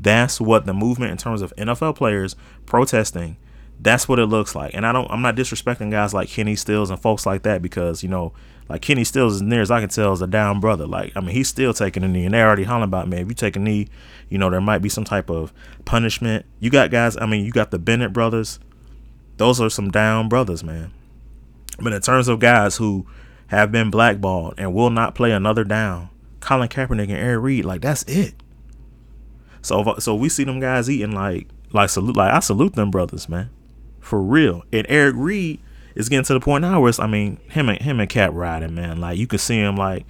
That's 0.00 0.40
what 0.40 0.64
the 0.64 0.72
movement 0.72 1.12
in 1.12 1.18
terms 1.18 1.42
of 1.42 1.52
NFL 1.56 1.96
players 1.96 2.34
protesting. 2.64 3.36
That's 3.78 4.08
what 4.08 4.18
it 4.18 4.24
looks 4.24 4.54
like. 4.54 4.72
And 4.72 4.86
I 4.86 4.92
don't 4.92 5.10
I'm 5.10 5.20
not 5.20 5.36
disrespecting 5.36 5.90
guys 5.90 6.14
like 6.14 6.30
Kenny 6.30 6.56
Stills 6.56 6.88
and 6.88 6.98
folks 6.98 7.26
like 7.26 7.42
that 7.42 7.60
because, 7.60 8.02
you 8.02 8.08
know, 8.08 8.32
like 8.68 8.82
Kenny 8.82 9.04
Stills, 9.04 9.36
as 9.36 9.42
near 9.42 9.60
as 9.60 9.70
I 9.70 9.80
can 9.80 9.88
tell, 9.88 10.12
is 10.12 10.22
a 10.22 10.26
down 10.26 10.60
brother. 10.60 10.86
Like, 10.86 11.12
I 11.16 11.20
mean, 11.20 11.30
he's 11.30 11.48
still 11.48 11.74
taking 11.74 12.04
a 12.04 12.08
knee, 12.08 12.24
and 12.24 12.34
they're 12.34 12.46
already 12.46 12.64
hollering 12.64 12.88
about, 12.88 13.08
man, 13.08 13.20
if 13.20 13.28
you 13.28 13.34
take 13.34 13.56
a 13.56 13.58
knee, 13.58 13.88
you 14.28 14.38
know, 14.38 14.50
there 14.50 14.60
might 14.60 14.78
be 14.78 14.88
some 14.88 15.04
type 15.04 15.30
of 15.30 15.52
punishment. 15.84 16.46
You 16.60 16.70
got 16.70 16.90
guys, 16.90 17.16
I 17.16 17.26
mean, 17.26 17.44
you 17.44 17.52
got 17.52 17.70
the 17.70 17.78
Bennett 17.78 18.12
brothers. 18.12 18.58
Those 19.36 19.60
are 19.60 19.70
some 19.70 19.90
down 19.90 20.28
brothers, 20.28 20.62
man. 20.62 20.92
But 21.80 21.92
in 21.92 22.00
terms 22.00 22.28
of 22.28 22.38
guys 22.38 22.76
who 22.76 23.06
have 23.52 23.70
been 23.70 23.90
blackballed 23.90 24.54
and 24.56 24.72
will 24.72 24.88
not 24.88 25.14
play 25.14 25.30
another 25.30 25.62
down. 25.62 26.08
Colin 26.40 26.70
Kaepernick 26.70 27.02
and 27.02 27.12
Eric 27.12 27.42
Reid, 27.42 27.64
like 27.66 27.82
that's 27.82 28.02
it. 28.04 28.34
So 29.60 29.96
so 29.98 30.14
we 30.14 30.30
see 30.30 30.44
them 30.44 30.58
guys 30.58 30.88
eating 30.88 31.12
like 31.12 31.48
like 31.70 31.90
salute 31.90 32.16
like 32.16 32.32
I 32.32 32.40
salute 32.40 32.74
them 32.74 32.90
brothers, 32.90 33.28
man, 33.28 33.50
for 34.00 34.22
real. 34.22 34.64
And 34.72 34.86
Eric 34.88 35.14
Reid 35.18 35.60
is 35.94 36.08
getting 36.08 36.24
to 36.24 36.34
the 36.34 36.40
point 36.40 36.62
now 36.62 36.80
where 36.80 36.88
it's 36.88 36.98
I 36.98 37.06
mean 37.06 37.38
him 37.50 37.68
and 37.68 37.80
him 37.80 38.00
and 38.00 38.08
Cap 38.08 38.30
riding, 38.32 38.74
man. 38.74 39.00
Like 39.00 39.18
you 39.18 39.26
can 39.26 39.38
see 39.38 39.58
him 39.58 39.76
like 39.76 40.06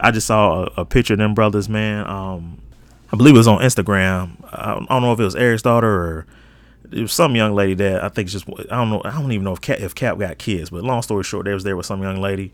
I 0.00 0.10
just 0.10 0.26
saw 0.26 0.64
a, 0.64 0.82
a 0.82 0.84
picture 0.84 1.14
of 1.14 1.18
them 1.18 1.34
brothers, 1.34 1.68
man. 1.68 2.06
Um, 2.06 2.60
I 3.12 3.16
believe 3.16 3.34
it 3.34 3.38
was 3.38 3.48
on 3.48 3.60
Instagram. 3.60 4.36
I 4.52 4.74
don't, 4.74 4.90
I 4.90 4.94
don't 4.94 5.02
know 5.02 5.12
if 5.12 5.20
it 5.20 5.24
was 5.24 5.36
Eric's 5.36 5.62
daughter 5.62 5.88
or 5.88 6.26
it 6.90 7.02
was 7.02 7.12
some 7.12 7.36
young 7.36 7.54
lady 7.54 7.74
that 7.74 8.02
I 8.02 8.08
think 8.08 8.28
just 8.28 8.48
I 8.48 8.76
don't 8.76 8.90
know 8.90 9.02
I 9.04 9.12
don't 9.12 9.32
even 9.32 9.44
know 9.44 9.52
if 9.52 9.60
Cap 9.60 9.80
if 9.80 9.94
Cap 9.94 10.18
got 10.18 10.38
kids, 10.38 10.70
but 10.70 10.82
long 10.82 11.02
story 11.02 11.24
short, 11.24 11.44
they 11.44 11.54
was 11.54 11.64
there 11.64 11.76
with 11.76 11.86
some 11.86 12.02
young 12.02 12.20
lady 12.20 12.52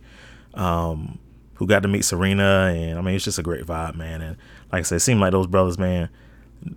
um, 0.55 1.19
who 1.55 1.67
got 1.67 1.83
to 1.83 1.89
meet 1.89 2.05
Serena, 2.05 2.73
and 2.75 2.99
I 2.99 3.03
mean 3.03 3.15
it's 3.15 3.25
just 3.25 3.39
a 3.39 3.43
great 3.43 3.65
vibe, 3.65 3.97
man. 3.97 4.23
And 4.23 4.37
like 4.73 4.81
I 4.81 4.83
said, 4.83 4.97
it 4.97 5.01
seemed 5.01 5.21
like 5.21 5.33
those 5.33 5.47
brothers, 5.47 5.79
man, 5.79 6.09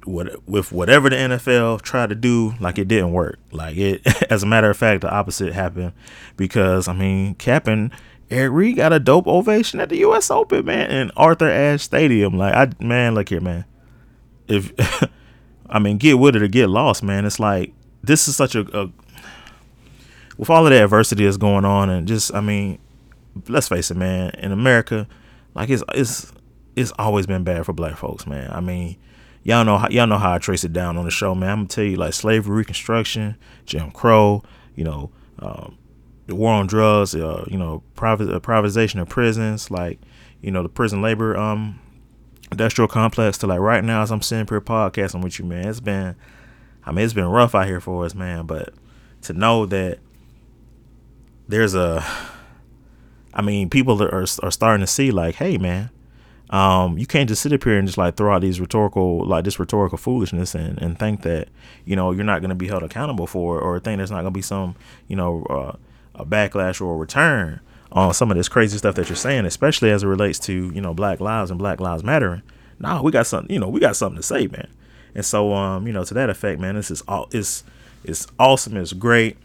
what 0.04 0.48
with 0.48 0.72
whatever 0.72 1.10
the 1.10 1.16
NFL 1.16 1.82
tried 1.82 2.10
to 2.10 2.16
do, 2.16 2.54
like 2.60 2.78
it 2.78 2.88
didn't 2.88 3.12
work. 3.12 3.40
Like 3.52 3.78
it, 3.78 4.06
as 4.32 4.44
a 4.44 4.46
matter 4.46 4.70
of 4.70 4.78
fact, 4.78 5.02
the 5.02 5.12
opposite 5.12 5.54
happened 5.54 5.94
because 6.36 6.88
I 6.88 6.94
mean, 6.94 7.36
Cap 7.36 7.68
and 7.68 7.92
Eric 8.30 8.52
Reid 8.54 8.76
got 8.76 8.94
a 8.94 9.00
dope 9.00 9.28
ovation 9.28 9.80
at 9.80 9.90
the 9.90 9.98
U.S. 10.00 10.30
Open, 10.30 10.66
man, 10.66 10.92
in 10.92 11.12
Arthur 11.16 11.50
Ashe 11.50 11.84
Stadium. 11.84 12.38
Like 12.38 12.54
I, 12.54 12.84
man, 12.84 13.16
look 13.16 13.30
here, 13.30 13.42
man. 13.42 13.66
If 14.48 14.74
I 15.70 15.80
mean, 15.80 15.98
get 15.98 16.20
with 16.20 16.36
it 16.36 16.42
or 16.42 16.48
get 16.48 16.70
lost, 16.70 17.04
man. 17.04 17.26
It's 17.26 17.40
like 17.40 17.74
this 18.04 18.28
is 18.28 18.36
such 18.36 18.56
a, 18.56 18.62
a 18.78 18.92
with 20.38 20.50
all 20.50 20.66
of 20.66 20.72
the 20.72 20.84
adversity 20.84 21.26
that's 21.26 21.38
going 21.38 21.66
on, 21.66 21.90
and 21.90 22.08
just 22.08 22.34
I 22.34 22.42
mean, 22.42 22.80
let's 23.48 23.68
face 23.68 23.92
it, 23.92 23.98
man. 23.98 24.32
In 24.38 24.52
America, 24.52 25.08
like 25.56 25.70
it's 25.70 25.84
it's 25.94 26.32
it's 26.76 26.92
always 27.00 27.26
been 27.26 27.44
bad 27.44 27.66
for 27.66 27.74
black 27.74 27.98
folks, 27.98 28.28
man. 28.28 28.52
I 28.52 28.60
mean, 28.60 28.98
y'all 29.48 29.64
know 29.64 29.78
how 29.78 29.88
y'all 29.90 30.06
know 30.06 30.18
how 30.18 30.34
I 30.34 30.40
trace 30.40 30.66
it 30.66 30.74
down 30.74 30.98
on 30.98 31.06
the 31.06 31.12
show, 31.12 31.34
man. 31.34 31.50
I'm 31.50 31.58
gonna 31.60 31.70
tell 31.70 31.84
you 31.86 31.96
like 31.96 32.14
slavery, 32.14 32.58
Reconstruction, 32.58 33.38
Jim 33.66 33.92
Crow, 33.92 34.44
you 34.76 34.84
know, 34.84 35.10
um, 35.40 35.78
the 36.28 36.36
war 36.36 36.54
on 36.54 36.68
drugs, 36.68 37.16
uh, 37.16 37.46
you 37.48 37.58
know, 37.58 37.82
private 37.96 38.30
uh, 38.30 38.42
privatization 38.42 39.02
of 39.02 39.08
prisons, 39.08 39.72
like 39.72 40.00
you 40.42 40.52
know, 40.52 40.62
the 40.62 40.70
prison 40.70 41.02
labor 41.02 41.36
um 41.38 41.80
industrial 42.52 42.90
complex 42.90 43.38
to 43.38 43.48
like 43.48 43.60
right 43.60 43.84
now 43.84 44.02
as 44.02 44.12
I'm 44.12 44.22
sitting 44.22 44.46
here 44.46 44.60
podcasting 44.60 45.24
with 45.24 45.40
you, 45.40 45.46
man. 45.46 45.70
It's 45.70 45.80
been, 45.80 46.16
I 46.84 46.92
mean, 46.92 47.06
it's 47.06 47.14
been 47.14 47.26
rough 47.26 47.56
out 47.56 47.68
here 47.68 47.80
for 47.80 48.06
us, 48.06 48.14
man. 48.14 48.46
But 48.46 48.74
to 49.24 49.34
know 49.34 49.66
that 49.66 50.00
there's 51.48 51.74
a 51.74 52.06
I 53.34 53.42
mean, 53.42 53.70
people 53.70 54.04
are 54.04 54.26
are 54.44 54.52
starting 54.52 54.86
to 54.86 54.92
see 54.92 55.12
like, 55.12 55.36
hey, 55.36 55.58
man, 55.58 55.90
um, 56.50 56.98
you 56.98 57.06
can't 57.06 57.28
just 57.28 57.42
sit 57.42 57.52
up 57.52 57.64
here 57.64 57.78
and 57.78 57.88
just 57.88 57.98
like 57.98 58.16
throw 58.16 58.34
out 58.34 58.42
these 58.42 58.62
rhetorical, 58.62 59.26
like 59.26 59.44
this 59.44 59.60
rhetorical 59.60 59.98
foolishness 59.98 60.56
and, 60.56 60.82
and 60.82 60.98
think 60.98 61.24
that, 61.24 61.50
you 61.86 61.96
know, 61.96 62.12
you're 62.12 62.24
not 62.24 62.42
going 62.42 62.50
to 62.50 62.56
be 62.56 62.68
held 62.68 62.84
accountable 62.84 63.28
for 63.28 63.58
it 63.58 63.62
or 63.62 63.80
think 63.80 63.98
there's 63.98 64.12
not 64.12 64.22
going 64.22 64.34
to 64.34 64.38
be 64.38 64.42
some, 64.42 64.76
you 65.08 65.16
know, 65.16 65.44
uh, 65.50 65.76
a 66.16 66.26
backlash 66.26 66.80
or 66.80 66.94
a 66.94 66.98
return 66.98 67.60
on 67.92 68.14
some 68.14 68.32
of 68.32 68.38
this 68.38 68.48
crazy 68.50 68.78
stuff 68.78 68.96
that 68.96 69.10
you're 69.10 69.16
saying, 69.16 69.46
especially 69.46 69.92
as 69.92 70.04
it 70.04 70.08
relates 70.08 70.40
to, 70.40 70.72
you 70.74 70.82
know, 70.82 70.94
black 70.94 71.20
lives 71.20 71.52
and 71.52 71.58
black 71.58 71.80
lives 71.80 72.04
mattering. 72.04 72.42
Nah, 72.80 73.02
we 73.02 73.12
got 73.12 73.28
something, 73.28 73.54
you 73.54 73.60
know, 73.60 73.68
we 73.68 73.80
got 73.80 73.96
something 73.96 74.18
to 74.18 74.24
say, 74.24 74.48
man. 74.48 74.70
And 75.16 75.26
so, 75.26 75.54
um, 75.54 75.86
you 75.88 75.94
know, 75.94 76.04
to 76.04 76.14
that 76.14 76.30
effect, 76.30 76.62
man, 76.62 76.76
this 76.76 76.92
is 76.92 77.02
all, 77.08 77.28
it's, 77.32 77.64
it's 78.04 78.28
awesome. 78.40 78.78
It's 78.78 78.94
great 78.94 79.38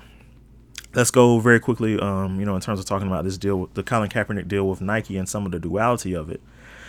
let's 0.94 1.11
go 1.11 1.38
very 1.38 1.61
quickly, 1.61 1.99
um, 1.99 2.38
you 2.38 2.47
know, 2.47 2.54
in 2.54 2.61
terms 2.61 2.78
of 2.78 2.85
talking 2.87 3.06
about 3.06 3.25
this 3.25 3.38
deal, 3.38 3.68
the 3.75 3.82
Colin 3.82 4.11
Kaepernick 4.11 4.49
deal 4.49 4.68
with 4.68 4.80
Nike 4.80 5.16
and 5.16 5.28
some 5.28 5.47
of 5.47 5.52
the 5.52 5.59
duality 5.59 6.14
of 6.14 6.30
it, 6.30 6.40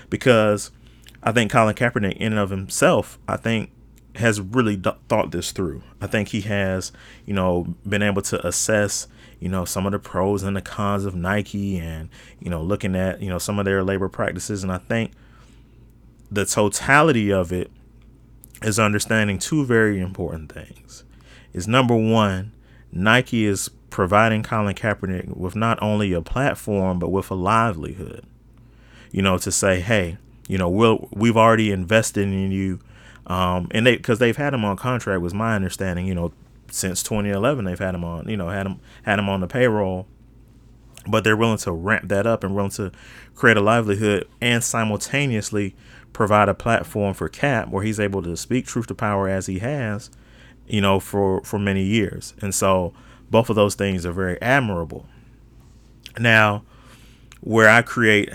because 0.09 0.71
I 1.21 1.31
think 1.31 1.51
Colin 1.51 1.75
Kaepernick, 1.75 2.17
in 2.17 2.33
and 2.33 2.39
of 2.39 2.49
himself, 2.49 3.17
I 3.27 3.37
think 3.37 3.71
has 4.15 4.39
really 4.39 4.75
d- 4.75 4.91
thought 5.07 5.31
this 5.31 5.51
through. 5.51 5.81
I 6.01 6.07
think 6.07 6.29
he 6.29 6.41
has, 6.41 6.91
you 7.25 7.33
know, 7.33 7.75
been 7.87 8.03
able 8.03 8.21
to 8.23 8.45
assess, 8.45 9.07
you 9.39 9.49
know, 9.49 9.65
some 9.65 9.85
of 9.85 9.91
the 9.91 9.99
pros 9.99 10.43
and 10.43 10.55
the 10.55 10.61
cons 10.61 11.05
of 11.05 11.15
Nike, 11.15 11.77
and 11.77 12.09
you 12.39 12.49
know, 12.49 12.61
looking 12.61 12.95
at, 12.95 13.21
you 13.21 13.29
know, 13.29 13.39
some 13.39 13.59
of 13.59 13.65
their 13.65 13.83
labor 13.83 14.09
practices, 14.09 14.63
and 14.63 14.71
I 14.71 14.77
think 14.77 15.11
the 16.31 16.45
totality 16.45 17.31
of 17.31 17.51
it 17.51 17.71
is 18.61 18.79
understanding 18.79 19.37
two 19.39 19.65
very 19.65 19.99
important 19.99 20.51
things. 20.51 21.03
Is 21.53 21.67
number 21.67 21.95
one, 21.95 22.51
Nike 22.91 23.45
is 23.45 23.69
providing 23.89 24.41
Colin 24.41 24.73
Kaepernick 24.73 25.37
with 25.37 25.55
not 25.55 25.81
only 25.81 26.13
a 26.13 26.21
platform 26.21 26.97
but 26.99 27.09
with 27.09 27.29
a 27.29 27.35
livelihood. 27.35 28.25
You 29.13 29.21
know, 29.21 29.37
to 29.37 29.51
say, 29.51 29.79
hey, 29.79 30.17
you 30.49 30.57
know, 30.57 30.67
we'll 30.67 31.07
we've 31.13 31.37
already 31.37 31.71
invested 31.71 32.23
in 32.23 32.51
you, 32.51 32.79
um, 33.27 33.69
and 33.71 33.87
they 33.87 33.95
because 33.95 34.19
they've 34.19 34.35
had 34.35 34.53
him 34.53 34.65
on 34.65 34.75
contract 34.75 35.21
was 35.21 35.33
my 35.33 35.55
understanding. 35.55 36.05
You 36.05 36.15
know, 36.15 36.33
since 36.69 37.03
2011 37.03 37.63
they've 37.63 37.79
had 37.79 37.95
him 37.95 38.03
on, 38.03 38.27
you 38.27 38.35
know, 38.35 38.49
had 38.49 38.65
him 38.65 38.79
had 39.03 39.19
him 39.19 39.29
on 39.29 39.39
the 39.39 39.47
payroll, 39.47 40.07
but 41.07 41.23
they're 41.23 41.37
willing 41.37 41.59
to 41.59 41.71
ramp 41.71 42.09
that 42.09 42.27
up 42.27 42.43
and 42.43 42.55
willing 42.55 42.71
to 42.71 42.91
create 43.35 43.55
a 43.55 43.61
livelihood 43.61 44.27
and 44.41 44.63
simultaneously 44.63 45.75
provide 46.11 46.49
a 46.49 46.53
platform 46.53 47.13
for 47.13 47.29
Cap 47.29 47.69
where 47.69 47.83
he's 47.83 47.99
able 47.99 48.21
to 48.23 48.35
speak 48.35 48.65
truth 48.65 48.87
to 48.87 48.95
power 48.95 49.29
as 49.29 49.45
he 49.45 49.59
has, 49.59 50.09
you 50.67 50.81
know, 50.81 50.99
for 50.99 51.41
for 51.43 51.59
many 51.59 51.83
years, 51.83 52.33
and 52.41 52.53
so 52.53 52.93
both 53.29 53.49
of 53.49 53.55
those 53.55 53.75
things 53.75 54.05
are 54.05 54.11
very 54.11 54.41
admirable. 54.41 55.05
Now, 56.19 56.63
where 57.41 57.69
I 57.69 57.81
create, 57.81 58.29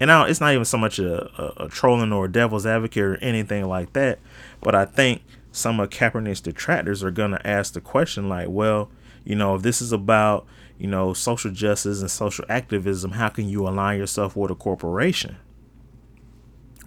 and 0.00 0.08
now 0.08 0.24
it's 0.24 0.40
not 0.40 0.52
even 0.52 0.64
so 0.64 0.78
much 0.78 0.98
a, 0.98 1.24
a, 1.40 1.64
a, 1.64 1.68
trolling 1.68 2.12
or 2.12 2.24
a 2.24 2.32
devil's 2.32 2.66
advocate 2.66 3.02
or 3.02 3.16
anything 3.18 3.66
like 3.66 3.92
that, 3.92 4.18
but 4.60 4.74
I 4.74 4.84
think 4.84 5.22
some 5.52 5.78
of 5.78 5.90
Kaepernick's 5.90 6.40
detractors 6.40 7.04
are 7.04 7.10
to 7.12 7.46
ask 7.46 7.74
the 7.74 7.80
question 7.80 8.28
like, 8.28 8.48
well, 8.48 8.90
you 9.24 9.36
know, 9.36 9.54
if 9.54 9.62
this 9.62 9.82
is 9.82 9.92
about, 9.92 10.46
you 10.78 10.86
know, 10.86 11.12
social 11.12 11.50
justice 11.50 12.00
and 12.00 12.10
social 12.10 12.44
activism, 12.48 13.12
how 13.12 13.28
can 13.28 13.48
you 13.48 13.68
align 13.68 13.98
yourself 13.98 14.34
with 14.34 14.50
a 14.50 14.54
corporation? 14.54 15.36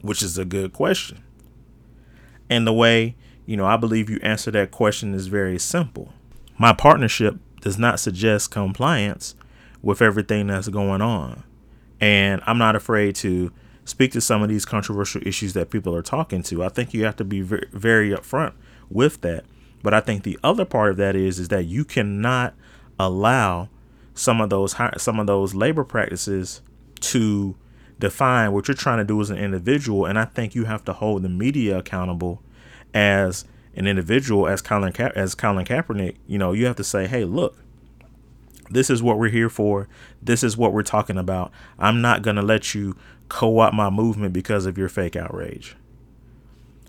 Which 0.01 0.21
is 0.21 0.37
a 0.37 0.45
good 0.45 0.73
question. 0.73 1.23
And 2.49 2.65
the 2.65 2.73
way 2.73 3.15
you 3.45 3.57
know, 3.57 3.65
I 3.65 3.77
believe 3.77 4.09
you 4.09 4.19
answer 4.21 4.51
that 4.51 4.71
question 4.71 5.13
is 5.13 5.27
very 5.27 5.59
simple. 5.59 6.13
My 6.57 6.73
partnership 6.73 7.37
does 7.61 7.77
not 7.77 7.99
suggest 7.99 8.51
compliance 8.51 9.35
with 9.81 10.01
everything 10.01 10.47
that's 10.47 10.69
going 10.69 11.01
on. 11.01 11.43
And 12.03 12.41
I'm 12.45 12.57
not 12.57 12.75
afraid 12.75 13.15
to 13.15 13.53
speak 13.85 14.11
to 14.11 14.19
some 14.19 14.43
of 14.43 14.49
these 14.49 14.65
controversial 14.65 15.25
issues 15.25 15.53
that 15.53 15.69
people 15.69 15.95
are 15.95 16.01
talking 16.01 16.43
to. 16.43 16.61
I 16.61 16.67
think 16.67 16.93
you 16.93 17.05
have 17.05 17.15
to 17.15 17.23
be 17.23 17.39
very, 17.39 17.69
very 17.71 18.09
upfront 18.09 18.51
with 18.89 19.21
that. 19.21 19.45
But 19.81 19.93
I 19.93 20.01
think 20.01 20.23
the 20.23 20.37
other 20.43 20.65
part 20.65 20.91
of 20.91 20.97
that 20.97 21.15
is 21.15 21.39
is 21.39 21.47
that 21.47 21.63
you 21.63 21.85
cannot 21.85 22.55
allow 22.99 23.69
some 24.13 24.41
of 24.41 24.49
those 24.49 24.75
some 24.97 25.17
of 25.17 25.27
those 25.27 25.55
labor 25.55 25.85
practices 25.85 26.61
to 26.99 27.55
define 27.99 28.51
what 28.51 28.67
you're 28.67 28.75
trying 28.75 28.97
to 28.97 29.05
do 29.05 29.21
as 29.21 29.29
an 29.29 29.37
individual. 29.37 30.05
And 30.05 30.19
I 30.19 30.25
think 30.25 30.55
you 30.55 30.65
have 30.65 30.83
to 30.83 30.93
hold 30.93 31.21
the 31.21 31.29
media 31.29 31.77
accountable 31.77 32.41
as 32.93 33.45
an 33.75 33.87
individual, 33.87 34.45
as 34.45 34.61
Colin 34.61 34.91
Ka- 34.91 35.13
as 35.15 35.35
Colin 35.35 35.63
Kaepernick. 35.63 36.17
You 36.27 36.37
know, 36.37 36.51
you 36.51 36.65
have 36.65 36.75
to 36.75 36.83
say, 36.83 37.07
hey, 37.07 37.23
look, 37.23 37.57
this 38.69 38.89
is 38.89 39.03
what 39.03 39.17
we're 39.17 39.29
here 39.29 39.49
for. 39.49 39.87
This 40.21 40.43
is 40.43 40.57
what 40.57 40.73
we're 40.73 40.83
talking 40.83 41.17
about. 41.17 41.51
I'm 41.77 42.01
not 42.01 42.21
gonna 42.21 42.41
let 42.41 42.73
you 42.73 42.95
co-opt 43.29 43.73
my 43.73 43.89
movement 43.89 44.33
because 44.33 44.65
of 44.65 44.77
your 44.77 44.89
fake 44.89 45.15
outrage 45.15 45.75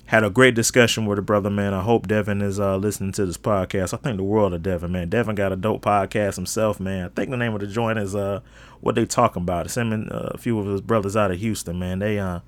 had 0.07 0.23
a 0.23 0.31
great 0.31 0.54
discussion 0.54 1.07
with 1.07 1.19
a 1.19 1.23
brother, 1.23 1.50
man. 1.50 1.73
I 1.73 1.83
hope 1.83 2.07
Devin 2.07 2.43
is 2.43 2.61
uh, 2.61 2.76
listening 2.76 3.12
to 3.12 3.25
this 3.25 3.38
podcast. 3.38 3.95
I 3.95 3.97
think 3.97 4.19
the 4.19 4.23
world 4.23 4.52
of 4.52 4.62
Devin, 4.62 4.93
man. 4.93 5.09
Devin 5.09 5.35
got 5.35 5.52
a 5.52 5.57
dope 5.57 5.83
podcast 5.83 6.37
himself, 6.37 6.78
man. 6.78 7.07
I 7.07 7.09
think 7.09 7.31
the 7.31 7.37
name 7.37 7.54
of 7.54 7.61
the 7.61 7.66
joint 7.66 7.99
is 7.99 8.14
uh, 8.14 8.40
what 8.81 8.95
they 8.95 9.07
talking 9.07 9.43
about. 9.43 9.66
It's 9.66 9.76
him 9.76 9.93
and 9.93 10.12
uh, 10.12 10.31
a 10.33 10.38
few 10.38 10.59
of 10.59 10.66
his 10.66 10.83
brothers 10.83 11.16
out 11.16 11.31
of 11.31 11.38
Houston, 11.38 11.78
man. 11.78 12.00
They 12.00 12.19
uh, 12.19 12.40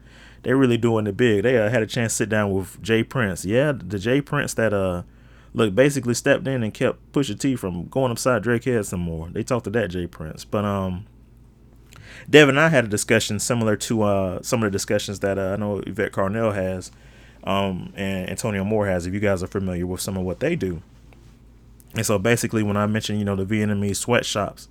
they 0.43 0.53
really 0.53 0.77
doing 0.77 1.07
it 1.07 1.17
big. 1.17 1.45
They 1.45 1.57
uh, 1.59 1.71
had 1.71 1.83
a 1.83 1.87
chance 1.87 2.13
to 2.13 2.17
sit 2.17 2.29
down 2.29 2.53
with 2.53 2.81
J. 2.83 3.03
Prince. 3.03 3.45
Yeah, 3.45 3.73
the 3.73 3.99
J. 3.99 4.21
Prince 4.21 4.53
that 4.55 4.75
uh, 4.75 5.03
look 5.57 5.75
basically 5.75 6.15
stepped 6.15 6.47
in 6.47 6.63
and 6.63 6.73
kept 6.73 7.11
Pusha 7.11 7.37
T 7.37 7.57
from 7.57 7.89
going 7.89 8.13
upside 8.13 8.45
Drake 8.45 8.65
head 8.65 8.87
some 8.87 9.01
more. 9.01 9.29
They 9.29 9.43
talked 9.43 9.65
to 9.65 9.71
that 9.71 9.89
J. 9.89 10.07
Prince, 10.07 10.45
but 10.45 10.65
um. 10.65 11.07
Devin 12.31 12.57
and 12.57 12.61
I 12.61 12.69
had 12.71 12.85
a 12.85 12.89
discussion 12.89 13.39
similar 13.39 13.77
to 13.77 14.03
uh, 14.03 14.43
some 14.43 14.63
of 14.63 14.67
the 14.67 14.77
discussions 14.77 15.21
that 15.21 15.39
uh, 15.39 15.53
I 15.53 15.57
know 15.57 15.83
Yvette 15.87 16.13
Carnell 16.13 16.55
has 16.55 16.91
um, 17.45 17.93
and 17.95 18.29
Antonio 18.29 18.65
Moore 18.65 18.87
has, 18.87 19.07
if 19.07 19.15
you 19.15 19.21
guys 19.21 19.43
are 19.43 19.49
familiar 19.49 19.87
with 19.87 20.01
some 20.01 20.17
of 20.17 20.25
what 20.25 20.41
they 20.41 20.57
do. 20.57 20.83
And 21.95 22.05
so 22.05 22.19
basically, 22.19 22.63
when 22.63 22.77
I 22.77 22.87
mentioned, 22.87 23.19
you 23.19 23.25
know, 23.25 23.37
the 23.37 23.47
Vietnamese 23.47 23.97
sweatshops, 23.97 24.69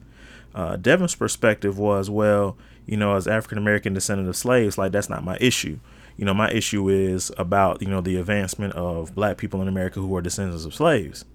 uh, 0.53 0.75
Devin's 0.75 1.15
perspective 1.15 1.79
was, 1.79 2.09
well, 2.09 2.57
you 2.85 2.97
know, 2.97 3.15
as 3.15 3.27
African 3.27 3.57
American 3.57 3.93
descendant 3.93 4.29
of 4.29 4.35
slaves, 4.35 4.77
like 4.77 4.91
that's 4.91 5.09
not 5.09 5.23
my 5.23 5.37
issue. 5.39 5.79
You 6.17 6.25
know, 6.25 6.33
my 6.33 6.49
issue 6.51 6.87
is 6.89 7.31
about, 7.37 7.81
you 7.81 7.89
know, 7.89 8.01
the 8.01 8.15
advancement 8.17 8.73
of 8.73 9.13
black 9.13 9.37
people 9.37 9.61
in 9.61 9.67
America 9.67 9.99
who 9.99 10.15
are 10.15 10.21
descendants 10.21 10.65
of 10.65 10.73
slaves. 10.73 11.25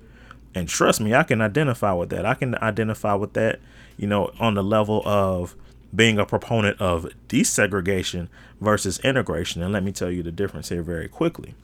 And 0.55 0.69
trust 0.69 1.01
me, 1.01 1.15
I 1.15 1.23
can 1.23 1.41
identify 1.41 1.93
with 1.93 2.11
that. 2.11 2.27
I 2.27 2.35
can 2.35 2.57
identify 2.57 3.15
with 3.15 3.35
that, 3.35 3.61
you 3.97 4.07
know, 4.07 4.33
on 4.41 4.55
the 4.55 4.65
level 4.65 5.03
of 5.05 5.55
being 5.95 6.19
a 6.19 6.27
proponent 6.27 6.81
of 6.81 7.09
desegregation 7.29 8.29
versus 8.61 8.99
integration. 9.01 9.63
And 9.63 9.73
let 9.73 9.85
me 9.85 9.93
tell 9.93 10.11
you 10.11 10.23
the 10.23 10.33
difference 10.33 10.69
here 10.69 10.83
very 10.83 11.09
quickly. 11.09 11.55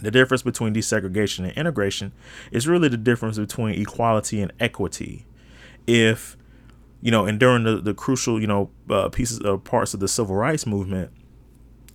The 0.00 0.10
difference 0.10 0.42
between 0.42 0.74
desegregation 0.74 1.40
and 1.40 1.52
integration 1.52 2.12
is 2.50 2.66
really 2.66 2.88
the 2.88 2.96
difference 2.96 3.38
between 3.38 3.80
equality 3.80 4.40
and 4.40 4.52
equity. 4.58 5.24
If, 5.86 6.36
you 7.00 7.10
know, 7.10 7.26
and 7.26 7.38
during 7.38 7.64
the, 7.64 7.76
the 7.76 7.94
crucial, 7.94 8.40
you 8.40 8.46
know, 8.46 8.70
uh, 8.90 9.08
pieces 9.08 9.40
of 9.40 9.62
parts 9.64 9.94
of 9.94 10.00
the 10.00 10.08
civil 10.08 10.34
rights 10.34 10.66
movement, 10.66 11.10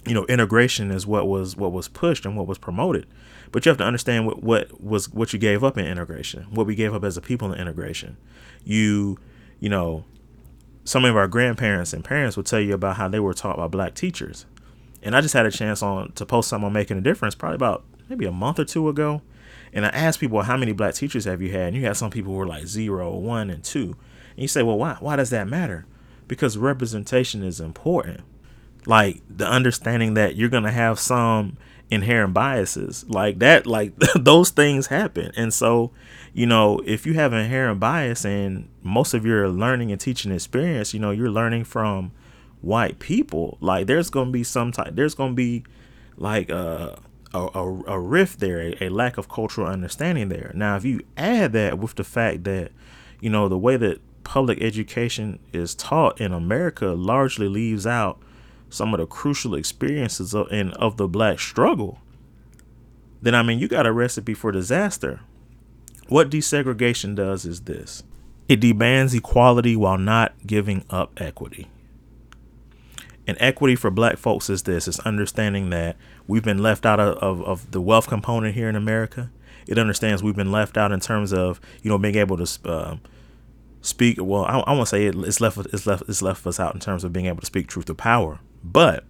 you 0.09 0.15
know, 0.15 0.25
integration 0.25 0.89
is 0.89 1.05
what 1.05 1.27
was 1.27 1.55
what 1.55 1.71
was 1.71 1.87
pushed 1.87 2.25
and 2.25 2.35
what 2.35 2.47
was 2.47 2.57
promoted. 2.57 3.05
But 3.51 3.63
you 3.63 3.69
have 3.69 3.77
to 3.77 3.83
understand 3.83 4.25
what, 4.25 4.43
what 4.43 4.81
was 4.81 5.09
what 5.09 5.33
you 5.33 5.39
gave 5.39 5.63
up 5.63 5.77
in 5.77 5.85
integration, 5.85 6.47
what 6.49 6.65
we 6.65 6.73
gave 6.73 6.95
up 6.95 7.03
as 7.03 7.15
a 7.15 7.21
people 7.21 7.53
in 7.53 7.59
integration. 7.59 8.17
You, 8.63 9.19
you 9.59 9.69
know, 9.69 10.05
some 10.83 11.05
of 11.05 11.15
our 11.15 11.27
grandparents 11.27 11.93
and 11.93 12.03
parents 12.03 12.35
will 12.35 12.43
tell 12.43 12.59
you 12.59 12.73
about 12.73 12.97
how 12.97 13.07
they 13.07 13.19
were 13.19 13.35
taught 13.35 13.57
by 13.57 13.67
black 13.67 13.93
teachers. 13.93 14.47
And 15.03 15.15
I 15.15 15.21
just 15.21 15.35
had 15.35 15.45
a 15.45 15.51
chance 15.51 15.83
on 15.83 16.11
to 16.13 16.25
post 16.25 16.49
something 16.49 16.65
on 16.65 16.73
making 16.73 16.97
a 16.97 17.01
difference 17.01 17.35
probably 17.35 17.55
about 17.55 17.85
maybe 18.09 18.25
a 18.25 18.31
month 18.31 18.57
or 18.59 18.65
two 18.65 18.89
ago. 18.89 19.21
And 19.71 19.85
I 19.85 19.89
asked 19.89 20.19
people 20.19 20.41
how 20.41 20.57
many 20.57 20.71
black 20.71 20.95
teachers 20.95 21.25
have 21.25 21.41
you 21.41 21.51
had? 21.51 21.67
And 21.67 21.75
you 21.75 21.85
had 21.85 21.97
some 21.97 22.09
people 22.09 22.33
who 22.33 22.39
were 22.39 22.47
like 22.47 22.65
zero, 22.65 23.15
one, 23.15 23.51
and 23.51 23.63
two. 23.63 23.95
And 24.31 24.39
you 24.39 24.47
say, 24.47 24.63
well, 24.63 24.77
why 24.77 24.97
why 24.99 25.15
does 25.15 25.29
that 25.29 25.47
matter? 25.47 25.85
Because 26.27 26.57
representation 26.57 27.43
is 27.43 27.59
important. 27.59 28.21
Like 28.85 29.21
the 29.29 29.47
understanding 29.47 30.13
that 30.15 30.35
you're 30.35 30.49
gonna 30.49 30.71
have 30.71 30.99
some 30.99 31.57
inherent 31.89 32.33
biases. 32.33 33.05
Like 33.07 33.39
that 33.39 33.65
like 33.65 33.95
those 34.15 34.49
things 34.49 34.87
happen. 34.87 35.31
And 35.35 35.53
so 35.53 35.91
you 36.33 36.45
know 36.45 36.79
if 36.85 37.05
you 37.05 37.13
have 37.15 37.33
inherent 37.33 37.79
bias 37.79 38.25
and 38.25 38.69
most 38.83 39.13
of 39.13 39.25
your 39.25 39.49
learning 39.49 39.91
and 39.91 39.99
teaching 39.99 40.31
experience 40.31 40.93
you 40.93 40.99
know 40.99 41.09
you're 41.11 41.29
learning 41.29 41.63
from 41.63 42.11
white 42.61 42.99
people 42.99 43.57
like 43.61 43.87
there's 43.87 44.09
gonna 44.11 44.29
be 44.29 44.43
some 44.43 44.71
type 44.71 44.95
there's 44.95 45.15
gonna 45.15 45.33
be 45.33 45.63
like 46.17 46.49
a 46.49 46.99
a, 47.33 47.39
a, 47.39 47.83
a 47.87 47.99
rift 47.99 48.39
there 48.39 48.59
a, 48.59 48.85
a 48.85 48.89
lack 48.89 49.17
of 49.17 49.29
cultural 49.29 49.67
understanding 49.67 50.29
there. 50.29 50.51
Now 50.55 50.75
if 50.75 50.85
you 50.85 51.01
add 51.17 51.53
that 51.53 51.79
with 51.79 51.95
the 51.95 52.03
fact 52.03 52.43
that 52.45 52.71
you 53.19 53.29
know 53.29 53.47
the 53.47 53.57
way 53.57 53.77
that 53.77 54.01
public 54.23 54.61
education 54.61 55.39
is 55.51 55.73
taught 55.73 56.21
in 56.21 56.31
america 56.31 56.89
largely 56.89 57.47
leaves 57.47 57.87
out 57.87 58.21
some 58.69 58.93
of 58.93 58.99
the 58.99 59.05
crucial 59.05 59.55
experiences 59.55 60.33
of, 60.33 60.51
in, 60.51 60.71
of 60.71 60.97
the 60.97 61.07
black 61.07 61.39
struggle, 61.39 61.99
then 63.21 63.35
I 63.35 63.43
mean, 63.43 63.59
you 63.59 63.67
got 63.67 63.87
a 63.87 63.91
recipe 63.91 64.33
for 64.33 64.51
disaster. 64.51 65.21
What 66.07 66.29
desegregation 66.29 67.15
does 67.15 67.45
is 67.45 67.61
this 67.61 68.03
it 68.47 68.59
demands 68.59 69.13
equality 69.13 69.75
while 69.75 69.97
not 69.97 70.33
giving 70.45 70.83
up 70.89 71.11
equity. 71.21 71.67
And 73.27 73.37
equity 73.39 73.75
for 73.75 73.91
black 73.91 74.17
folks 74.17 74.49
is 74.49 74.63
this 74.63 74.87
it's 74.87 74.99
understanding 75.01 75.69
that 75.69 75.97
we've 76.25 76.43
been 76.43 76.57
left 76.57 76.83
out 76.83 76.99
of, 76.99 77.17
of, 77.17 77.43
of, 77.43 77.71
the 77.71 77.79
wealth 77.79 78.07
component 78.07 78.55
here 78.55 78.67
in 78.67 78.75
America. 78.75 79.29
It 79.67 79.77
understands 79.77 80.23
we've 80.23 80.35
been 80.35 80.51
left 80.51 80.77
out 80.77 80.91
in 80.91 80.99
terms 80.99 81.31
of, 81.31 81.61
you 81.83 81.89
know, 81.89 81.99
being 81.99 82.15
able 82.15 82.37
to 82.37 82.67
uh, 82.67 82.97
speak. 83.81 84.17
Well, 84.19 84.45
I, 84.45 84.57
I 84.61 84.71
want 84.71 84.81
to 84.81 84.85
say 84.87 85.05
it, 85.05 85.15
it's 85.15 85.39
left 85.39 85.59
it's 85.71 85.85
left 85.85 86.03
it's 86.09 86.23
left 86.23 86.47
us 86.47 86.59
out 86.59 86.73
in 86.73 86.79
terms 86.79 87.03
of 87.03 87.13
being 87.13 87.27
able 87.27 87.41
to 87.41 87.45
speak 87.45 87.67
truth 87.67 87.85
to 87.85 87.93
power. 87.93 88.39
But 88.63 89.05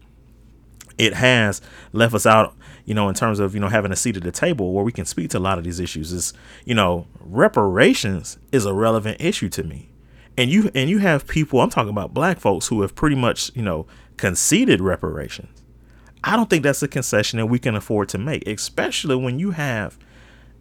it 0.97 1.13
has 1.13 1.61
left 1.93 2.13
us 2.13 2.25
out, 2.25 2.55
you 2.85 2.93
know, 2.93 3.09
in 3.09 3.15
terms 3.15 3.39
of, 3.39 3.53
you 3.53 3.59
know, 3.59 3.69
having 3.69 3.91
a 3.91 3.95
seat 3.95 4.17
at 4.17 4.23
the 4.23 4.31
table 4.31 4.73
where 4.73 4.83
we 4.83 4.91
can 4.91 5.05
speak 5.05 5.29
to 5.31 5.37
a 5.37 5.39
lot 5.39 5.57
of 5.57 5.63
these 5.63 5.79
issues. 5.79 6.11
Is, 6.11 6.33
you 6.65 6.75
know, 6.75 7.07
reparations 7.19 8.37
is 8.51 8.65
a 8.65 8.73
relevant 8.73 9.21
issue 9.21 9.49
to 9.49 9.63
me. 9.63 9.89
And 10.37 10.49
you 10.49 10.71
and 10.73 10.89
you 10.89 10.99
have 10.99 11.27
people, 11.27 11.59
I'm 11.59 11.69
talking 11.69 11.89
about 11.89 12.13
black 12.13 12.39
folks 12.39 12.67
who 12.67 12.81
have 12.81 12.95
pretty 12.95 13.15
much, 13.15 13.51
you 13.55 13.61
know, 13.61 13.87
conceded 14.17 14.81
reparations. 14.81 15.63
I 16.23 16.35
don't 16.35 16.49
think 16.49 16.63
that's 16.63 16.83
a 16.83 16.87
concession 16.87 17.39
that 17.39 17.45
we 17.45 17.59
can 17.59 17.75
afford 17.75 18.09
to 18.09 18.17
make, 18.17 18.45
especially 18.47 19.15
when 19.15 19.39
you 19.39 19.51
have 19.51 19.97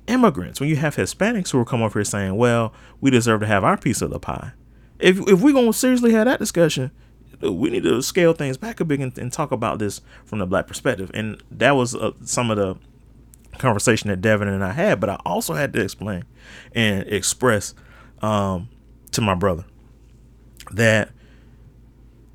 immigrants, 0.06 0.60
when 0.60 0.68
you 0.68 0.76
have 0.76 0.96
Hispanics 0.96 1.50
who 1.50 1.58
will 1.58 1.64
come 1.64 1.82
up 1.82 1.92
here 1.92 2.04
saying, 2.04 2.36
"Well, 2.36 2.72
we 3.00 3.10
deserve 3.10 3.40
to 3.40 3.46
have 3.46 3.64
our 3.64 3.76
piece 3.76 4.00
of 4.00 4.10
the 4.10 4.18
pie." 4.18 4.52
If 4.98 5.18
if 5.28 5.40
we're 5.40 5.52
gonna 5.52 5.72
seriously 5.72 6.12
have 6.12 6.26
that 6.26 6.38
discussion, 6.38 6.90
we 7.40 7.70
need 7.70 7.84
to 7.84 8.02
scale 8.02 8.32
things 8.32 8.56
back 8.56 8.80
a 8.80 8.84
bit 8.84 9.00
and, 9.00 9.16
and 9.18 9.32
talk 9.32 9.52
about 9.52 9.78
this 9.78 10.00
from 10.24 10.38
the 10.38 10.46
black 10.46 10.66
perspective. 10.66 11.10
And 11.14 11.42
that 11.50 11.72
was 11.72 11.94
uh, 11.94 12.12
some 12.24 12.50
of 12.50 12.56
the 12.56 12.76
conversation 13.58 14.08
that 14.08 14.20
Devin 14.20 14.48
and 14.48 14.64
I 14.64 14.72
had. 14.72 15.00
But 15.00 15.10
I 15.10 15.18
also 15.24 15.54
had 15.54 15.72
to 15.74 15.80
explain 15.80 16.24
and 16.74 17.06
express 17.08 17.74
um, 18.22 18.68
to 19.12 19.20
my 19.20 19.34
brother 19.34 19.64
that 20.72 21.10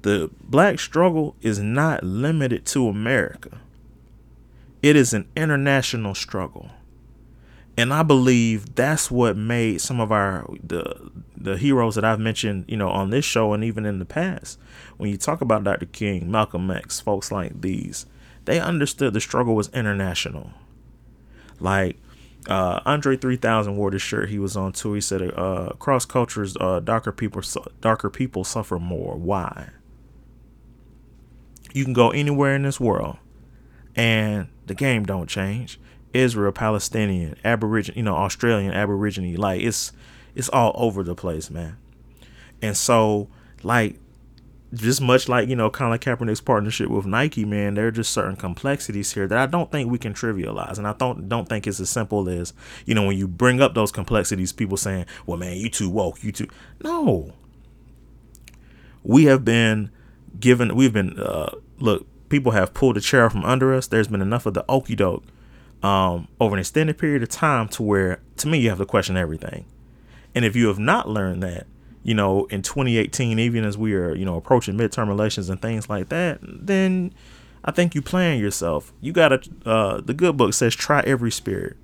the 0.01 0.29
black 0.41 0.79
struggle 0.79 1.35
is 1.41 1.59
not 1.59 2.03
limited 2.03 2.65
to 2.67 2.87
America. 2.87 3.59
It 4.81 4.95
is 4.95 5.13
an 5.13 5.29
international 5.35 6.13
struggle 6.15 6.69
and 7.77 7.93
I 7.93 8.03
believe 8.03 8.75
that's 8.75 9.09
what 9.09 9.35
made 9.35 9.81
some 9.81 9.99
of 9.99 10.11
our 10.11 10.47
the 10.63 11.11
the 11.43 11.57
heroes 11.57 11.95
that 11.95 12.05
I've 12.05 12.19
mentioned, 12.19 12.65
you 12.67 12.77
know, 12.77 12.89
on 12.89 13.09
this 13.09 13.25
show 13.25 13.53
and 13.53 13.63
even 13.63 13.85
in 13.85 13.99
the 13.99 14.05
past. 14.05 14.59
When 14.97 15.09
you 15.09 15.17
talk 15.17 15.41
about 15.41 15.63
Dr. 15.63 15.85
King, 15.85 16.31
Malcolm 16.31 16.69
X, 16.71 16.99
folks 16.99 17.31
like 17.31 17.61
these, 17.61 18.05
they 18.45 18.59
understood 18.59 19.13
the 19.13 19.21
struggle 19.21 19.55
was 19.55 19.69
international. 19.69 20.51
Like 21.59 21.97
uh, 22.47 22.81
Andre 22.85 23.15
3000 23.15 23.77
wore 23.77 23.91
this 23.91 24.01
shirt 24.01 24.29
he 24.29 24.39
was 24.39 24.57
on 24.57 24.73
too. 24.73 24.93
He 24.93 25.01
said, 25.01 25.21
uh, 25.21 25.69
"Across 25.71 26.05
cultures, 26.05 26.57
uh, 26.59 26.79
darker 26.79 27.11
people 27.11 27.41
darker 27.79 28.09
people 28.09 28.43
suffer 28.43 28.79
more. 28.79 29.15
Why? 29.15 29.69
You 31.73 31.83
can 31.83 31.93
go 31.93 32.11
anywhere 32.11 32.55
in 32.55 32.63
this 32.63 32.79
world, 32.79 33.17
and 33.95 34.47
the 34.65 34.75
game 34.75 35.05
don't 35.05 35.27
change. 35.27 35.79
Israel, 36.13 36.51
Palestinian, 36.51 37.35
Aborigine, 37.43 37.95
you 37.95 38.03
know, 38.03 38.15
Australian, 38.15 38.73
Aborigine. 38.73 39.35
Like 39.35 39.61
it's 39.61 39.91
it's 40.35 40.49
all 40.49 40.71
over 40.75 41.03
the 41.03 41.15
place, 41.15 41.49
man. 41.49 41.77
And 42.61 42.77
so, 42.77 43.29
like, 43.61 43.99
just 44.73 45.01
much 45.01 45.29
like 45.29 45.47
you 45.47 45.55
know 45.55 45.69
Colin 45.69 45.99
Kaepernick's 45.99 46.41
partnership 46.41 46.89
with 46.89 47.05
Nike, 47.05 47.45
man, 47.45 47.75
there 47.75 47.87
are 47.87 47.91
just 47.91 48.11
certain 48.11 48.35
complexities 48.35 49.13
here 49.13 49.27
that 49.27 49.37
I 49.37 49.45
don't 49.45 49.71
think 49.71 49.91
we 49.91 49.99
can 49.99 50.13
trivialize, 50.13 50.77
and 50.77 50.87
I 50.87 50.93
don't 50.93 51.29
don't 51.29 51.47
think 51.47 51.67
it's 51.67 51.79
as 51.79 51.89
simple 51.89 52.27
as 52.29 52.53
you 52.85 52.95
know 52.95 53.05
when 53.05 53.17
you 53.17 53.27
bring 53.27 53.61
up 53.61 53.75
those 53.75 53.91
complexities, 53.91 54.51
people 54.51 54.77
saying, 54.77 55.05
"Well, 55.25 55.37
man, 55.37 55.57
you 55.57 55.69
too 55.69 55.89
woke, 55.89 56.23
you 56.23 56.31
too." 56.31 56.47
No, 56.83 57.33
we 59.03 59.25
have 59.25 59.45
been 59.45 59.91
given, 60.39 60.75
we've 60.75 60.93
been 60.93 61.19
uh, 61.19 61.53
look, 61.77 62.07
people 62.29 62.53
have 62.53 62.73
pulled 62.73 62.97
a 62.97 63.01
chair 63.01 63.29
from 63.29 63.45
under 63.45 63.73
us. 63.73 63.87
There's 63.87 64.07
been 64.07 64.21
enough 64.21 64.45
of 64.45 64.53
the 64.53 64.65
okey 64.67 64.95
doke 64.95 65.23
um, 65.83 66.27
over 66.39 66.55
an 66.55 66.59
extended 66.59 66.97
period 66.97 67.21
of 67.21 67.29
time 67.29 67.67
to 67.69 67.83
where, 67.83 68.21
to 68.37 68.47
me, 68.47 68.59
you 68.59 68.69
have 68.69 68.79
to 68.79 68.85
question 68.85 69.17
everything. 69.17 69.65
And 70.35 70.45
if 70.45 70.55
you 70.55 70.67
have 70.67 70.79
not 70.79 71.07
learned 71.07 71.43
that, 71.43 71.67
you 72.03 72.13
know, 72.13 72.45
in 72.45 72.61
2018, 72.61 73.39
even 73.39 73.63
as 73.63 73.77
we 73.77 73.93
are, 73.93 74.15
you 74.15 74.25
know, 74.25 74.35
approaching 74.35 74.77
midterm 74.77 75.09
elections 75.09 75.49
and 75.49 75.61
things 75.61 75.89
like 75.89 76.09
that, 76.09 76.39
then 76.41 77.13
I 77.63 77.71
think 77.71 77.95
you 77.95 78.01
plan 78.01 78.39
yourself. 78.39 78.93
You 78.99 79.13
gotta. 79.13 79.41
Uh, 79.65 80.01
the 80.01 80.13
good 80.13 80.35
book 80.35 80.53
says 80.53 80.75
try 80.75 81.01
every 81.01 81.31
spirit. 81.31 81.77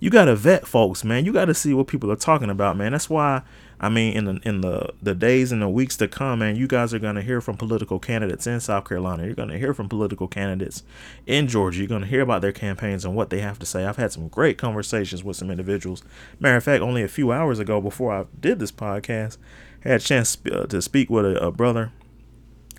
You 0.00 0.10
gotta 0.10 0.34
vet 0.34 0.66
folks, 0.66 1.04
man. 1.04 1.24
You 1.24 1.32
gotta 1.32 1.54
see 1.54 1.72
what 1.72 1.86
people 1.86 2.10
are 2.10 2.16
talking 2.16 2.50
about, 2.50 2.76
man. 2.76 2.92
That's 2.92 3.08
why 3.08 3.42
I 3.82 3.88
mean, 3.88 4.16
in 4.16 4.24
the 4.26 4.40
in 4.44 4.60
the 4.60 4.94
the 5.02 5.12
days 5.12 5.50
and 5.50 5.60
the 5.60 5.68
weeks 5.68 5.96
to 5.96 6.06
come, 6.06 6.38
man, 6.38 6.54
you 6.54 6.68
guys 6.68 6.94
are 6.94 7.00
gonna 7.00 7.20
hear 7.20 7.40
from 7.40 7.56
political 7.56 7.98
candidates 7.98 8.46
in 8.46 8.60
South 8.60 8.88
Carolina. 8.88 9.24
You're 9.24 9.34
gonna 9.34 9.58
hear 9.58 9.74
from 9.74 9.88
political 9.88 10.28
candidates 10.28 10.84
in 11.26 11.48
Georgia. 11.48 11.80
You're 11.80 11.88
gonna 11.88 12.06
hear 12.06 12.20
about 12.20 12.42
their 12.42 12.52
campaigns 12.52 13.04
and 13.04 13.16
what 13.16 13.30
they 13.30 13.40
have 13.40 13.58
to 13.58 13.66
say. 13.66 13.84
I've 13.84 13.96
had 13.96 14.12
some 14.12 14.28
great 14.28 14.56
conversations 14.56 15.24
with 15.24 15.36
some 15.36 15.50
individuals. 15.50 16.04
Matter 16.38 16.56
of 16.56 16.62
fact, 16.64 16.80
only 16.80 17.02
a 17.02 17.08
few 17.08 17.32
hours 17.32 17.58
ago, 17.58 17.80
before 17.80 18.12
I 18.12 18.26
did 18.40 18.60
this 18.60 18.70
podcast, 18.70 19.36
I 19.84 19.88
had 19.88 20.00
a 20.00 20.04
chance 20.04 20.38
uh, 20.50 20.66
to 20.66 20.80
speak 20.80 21.10
with 21.10 21.26
a, 21.26 21.46
a 21.46 21.50
brother 21.50 21.90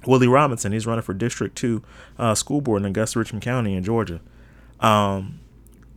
Willie 0.08 0.28
Robinson. 0.28 0.72
He's 0.72 0.88
running 0.88 1.04
for 1.04 1.14
District 1.14 1.54
Two 1.54 1.84
uh, 2.18 2.34
School 2.34 2.62
Board 2.62 2.82
in 2.82 2.86
Augusta 2.86 3.20
Richmond 3.20 3.44
County 3.44 3.76
in 3.76 3.84
Georgia. 3.84 4.22
Um, 4.80 5.42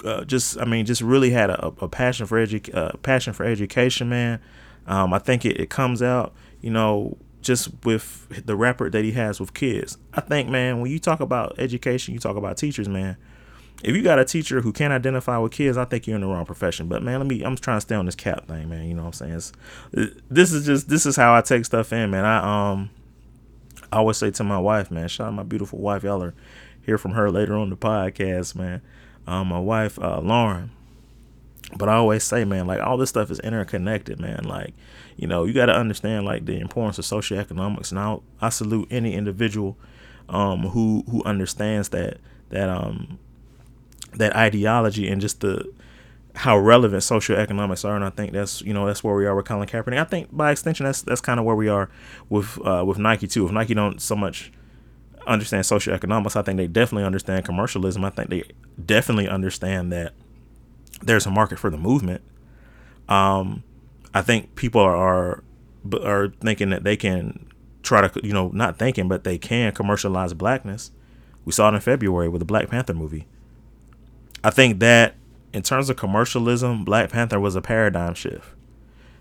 uh, 0.05 0.25
just 0.25 0.59
I 0.61 0.65
mean, 0.65 0.85
just 0.85 1.01
really 1.01 1.31
had 1.31 1.51
a, 1.51 1.67
a 1.81 1.89
passion 1.89 2.27
for 2.27 2.45
edu- 2.45 2.75
uh, 2.75 2.97
passion 3.05 3.33
for 3.33 3.45
education, 3.45 4.09
man. 4.09 4.41
Um, 4.87 5.13
I 5.13 5.19
think 5.19 5.45
it, 5.45 5.61
it 5.61 5.71
comes 5.71 6.03
out, 6.03 6.35
you 6.61 6.71
know, 6.71 7.17
just 7.41 7.71
with 7.85 8.45
the 8.45 8.57
record 8.57 8.93
that 8.93 9.05
he 9.05 9.13
has 9.13 9.39
with 9.39 9.55
kids. 9.55 9.99
I 10.13 10.21
think, 10.21 10.49
man, 10.49 10.81
when 10.81 10.91
you 10.91 10.99
talk 10.99 11.21
about 11.21 11.55
education, 11.59 12.15
you 12.15 12.21
talk 12.21 12.37
about 12.37 12.57
teachers, 12.57 12.89
man. 12.89 13.17
If 13.85 13.95
you 13.95 14.03
got 14.03 14.19
a 14.19 14.25
teacher 14.25 14.63
who 14.63 14.73
can't 14.73 14.93
identify 14.93 15.37
with 15.39 15.53
kids, 15.53 15.77
I 15.77 15.85
think 15.85 16.07
you're 16.07 16.17
in 16.17 16.23
the 16.23 16.27
wrong 16.27 16.47
profession. 16.47 16.89
But 16.89 17.03
man, 17.03 17.19
let 17.19 17.27
me. 17.29 17.43
I'm 17.43 17.57
trying 17.57 17.77
to 17.77 17.83
stay 17.83 17.95
on 17.95 18.07
this 18.07 18.15
cap 18.15 18.49
thing, 18.49 18.69
man. 18.69 18.89
You 18.89 18.95
know 18.95 19.03
what 19.03 19.09
I'm 19.09 19.13
saying? 19.13 19.33
It's, 19.35 19.53
this 20.31 20.53
is 20.53 20.65
just 20.65 20.89
this 20.89 21.05
is 21.05 21.15
how 21.15 21.35
I 21.35 21.43
take 21.43 21.65
stuff 21.67 21.93
in, 21.93 22.11
man. 22.11 22.25
I 22.25 22.73
um, 22.73 22.91
I 23.93 23.99
always 23.99 24.17
say 24.17 24.31
to 24.31 24.45
my 24.45 24.59
wife, 24.59 24.91
man. 24.91 25.09
Shout 25.09 25.29
out 25.29 25.35
my 25.35 25.43
beautiful 25.43 25.79
wife. 25.79 26.05
Y'all 26.05 26.23
are 26.23 26.35
hear 26.87 26.97
from 26.97 27.13
her 27.13 27.31
later 27.31 27.55
on 27.55 27.69
the 27.69 27.77
podcast, 27.77 28.55
man. 28.57 28.81
Um, 29.27 29.49
my 29.49 29.61
wife, 29.61 29.99
uh, 29.99 30.21
Lauren 30.21 30.71
but 31.77 31.89
I 31.89 31.95
always 31.95 32.23
say, 32.23 32.45
man, 32.45 32.67
like 32.67 32.81
all 32.81 32.97
this 32.97 33.11
stuff 33.11 33.31
is 33.31 33.41
interconnected, 33.41 34.21
man. 34.21 34.45
Like, 34.45 34.75
you 35.17 35.27
know, 35.27 35.45
you 35.45 35.53
got 35.53 35.67
to 35.67 35.75
understand 35.75 36.25
like 36.25 36.47
the 36.47 36.59
importance 36.59 36.99
of 36.99 37.05
socioeconomics. 37.05 37.91
And 37.91 37.99
I, 37.99 38.19
I 38.41 38.51
salute 38.51 38.89
any 38.91 39.15
individual 39.15 39.77
um, 40.29 40.69
who 40.69 41.05
who 41.11 41.23
understands 41.25 41.89
that 41.91 42.19
that 42.51 42.69
um 42.69 43.19
that 44.15 44.35
ideology 44.35 45.09
and 45.09 45.21
just 45.21 45.41
the 45.41 45.71
how 46.35 46.59
relevant 46.59 47.03
socioeconomics 47.03 47.85
are. 47.85 47.97
And 47.97 48.05
I 48.05 48.11
think 48.11 48.33
that's 48.33 48.63
you 48.63 48.73
know 48.73 48.87
that's 48.87 49.03
where 49.03 49.15
we 49.15 49.27
are 49.27 49.35
with 49.35 49.47
Colin 49.47 49.69
Kaepernick. 49.69 49.99
I 49.99 50.05
think 50.05 50.35
by 50.35 50.53
extension 50.53 50.85
that's 50.85 51.03
that's 51.03 51.21
kind 51.21 51.41
of 51.41 51.47
where 51.47 51.57
we 51.57 51.69
are 51.69 51.91
with 52.29 52.59
uh, 52.65 52.85
with 52.87 52.99
Nike 52.99 53.27
too. 53.27 53.47
If 53.47 53.53
Nike 53.53 53.75
don't 53.75 54.01
so 54.01 54.15
much 54.15 54.53
understand 55.27 55.65
socioeconomics, 55.65 56.37
I 56.37 56.43
think 56.43 56.59
they 56.59 56.67
definitely 56.69 57.05
understand 57.05 57.45
commercialism. 57.45 58.05
I 58.05 58.11
think 58.11 58.31
they 58.31 58.45
definitely 58.85 59.29
understand 59.29 59.93
that 59.93 60.13
there's 61.03 61.27
a 61.27 61.31
market 61.31 61.59
for 61.59 61.71
the 61.71 61.77
movement. 61.77 62.23
Um, 63.09 63.63
I 64.15 64.23
think 64.23 64.55
people 64.57 64.81
are 64.81 65.43
are 66.03 66.29
thinking 66.41 66.71
that 66.71 66.83
they 66.85 66.97
can 66.97 67.47
try 67.83 68.07
to 68.07 68.27
you 68.27 68.33
know 68.33 68.51
not 68.53 68.77
thinking 68.79 69.07
but 69.07 69.23
they 69.25 69.39
can 69.39 69.73
commercialize 69.73 70.35
blackness. 70.35 70.91
We 71.45 71.53
saw 71.53 71.69
it 71.71 71.75
in 71.75 71.81
February 71.81 72.29
with 72.29 72.41
the 72.41 72.45
Black 72.45 72.69
Panther 72.71 72.95
movie. 72.95 73.27
I 74.43 74.51
think 74.51 74.81
that 74.81 75.15
in 75.53 75.63
terms 75.63 75.89
of 75.89 75.97
commercialism, 75.97 76.85
Black 76.85 77.11
Panther 77.11 77.41
was 77.41 77.57
a 77.57 77.63
paradigm 77.63 78.15
shift. 78.15 78.49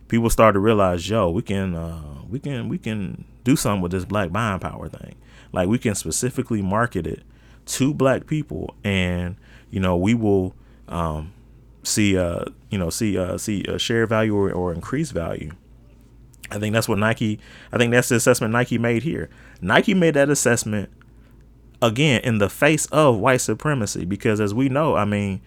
People 0.07 0.29
started 0.29 0.53
to 0.53 0.59
realize, 0.59 1.09
yo, 1.09 1.29
we 1.29 1.41
can 1.41 1.75
uh, 1.75 2.21
we 2.29 2.39
can 2.39 2.67
we 2.67 2.77
can 2.77 3.25
do 3.43 3.55
something 3.55 3.81
with 3.81 3.91
this 3.91 4.05
black 4.05 4.31
buying 4.31 4.59
power 4.59 4.89
thing. 4.89 5.15
Like 5.51 5.67
we 5.67 5.77
can 5.77 5.95
specifically 5.95 6.61
market 6.61 7.07
it 7.07 7.23
to 7.67 7.93
black 7.93 8.27
people, 8.27 8.75
and 8.83 9.35
you 9.71 9.79
know 9.79 9.95
we 9.95 10.13
will 10.13 10.55
um, 10.87 11.33
see 11.85 12.17
uh 12.17 12.45
you 12.69 12.77
know 12.77 12.89
see 12.89 13.17
uh 13.17 13.37
see 13.37 13.63
a 13.65 13.79
share 13.79 14.05
value 14.05 14.35
or, 14.35 14.51
or 14.51 14.73
increase 14.73 15.11
value. 15.11 15.51
I 16.51 16.59
think 16.59 16.73
that's 16.73 16.87
what 16.87 16.99
nike 16.99 17.39
i 17.71 17.77
think 17.77 17.91
that's 17.91 18.09
the 18.09 18.15
assessment 18.15 18.53
nike 18.53 18.77
made 18.77 19.03
here. 19.03 19.29
Nike 19.61 19.93
made 19.93 20.13
that 20.13 20.29
assessment 20.29 20.89
again 21.81 22.21
in 22.23 22.37
the 22.37 22.49
face 22.49 22.85
of 22.87 23.17
white 23.17 23.41
supremacy 23.41 24.05
because 24.05 24.39
as 24.39 24.53
we 24.53 24.69
know 24.69 24.95
i 24.95 25.05
mean 25.05 25.41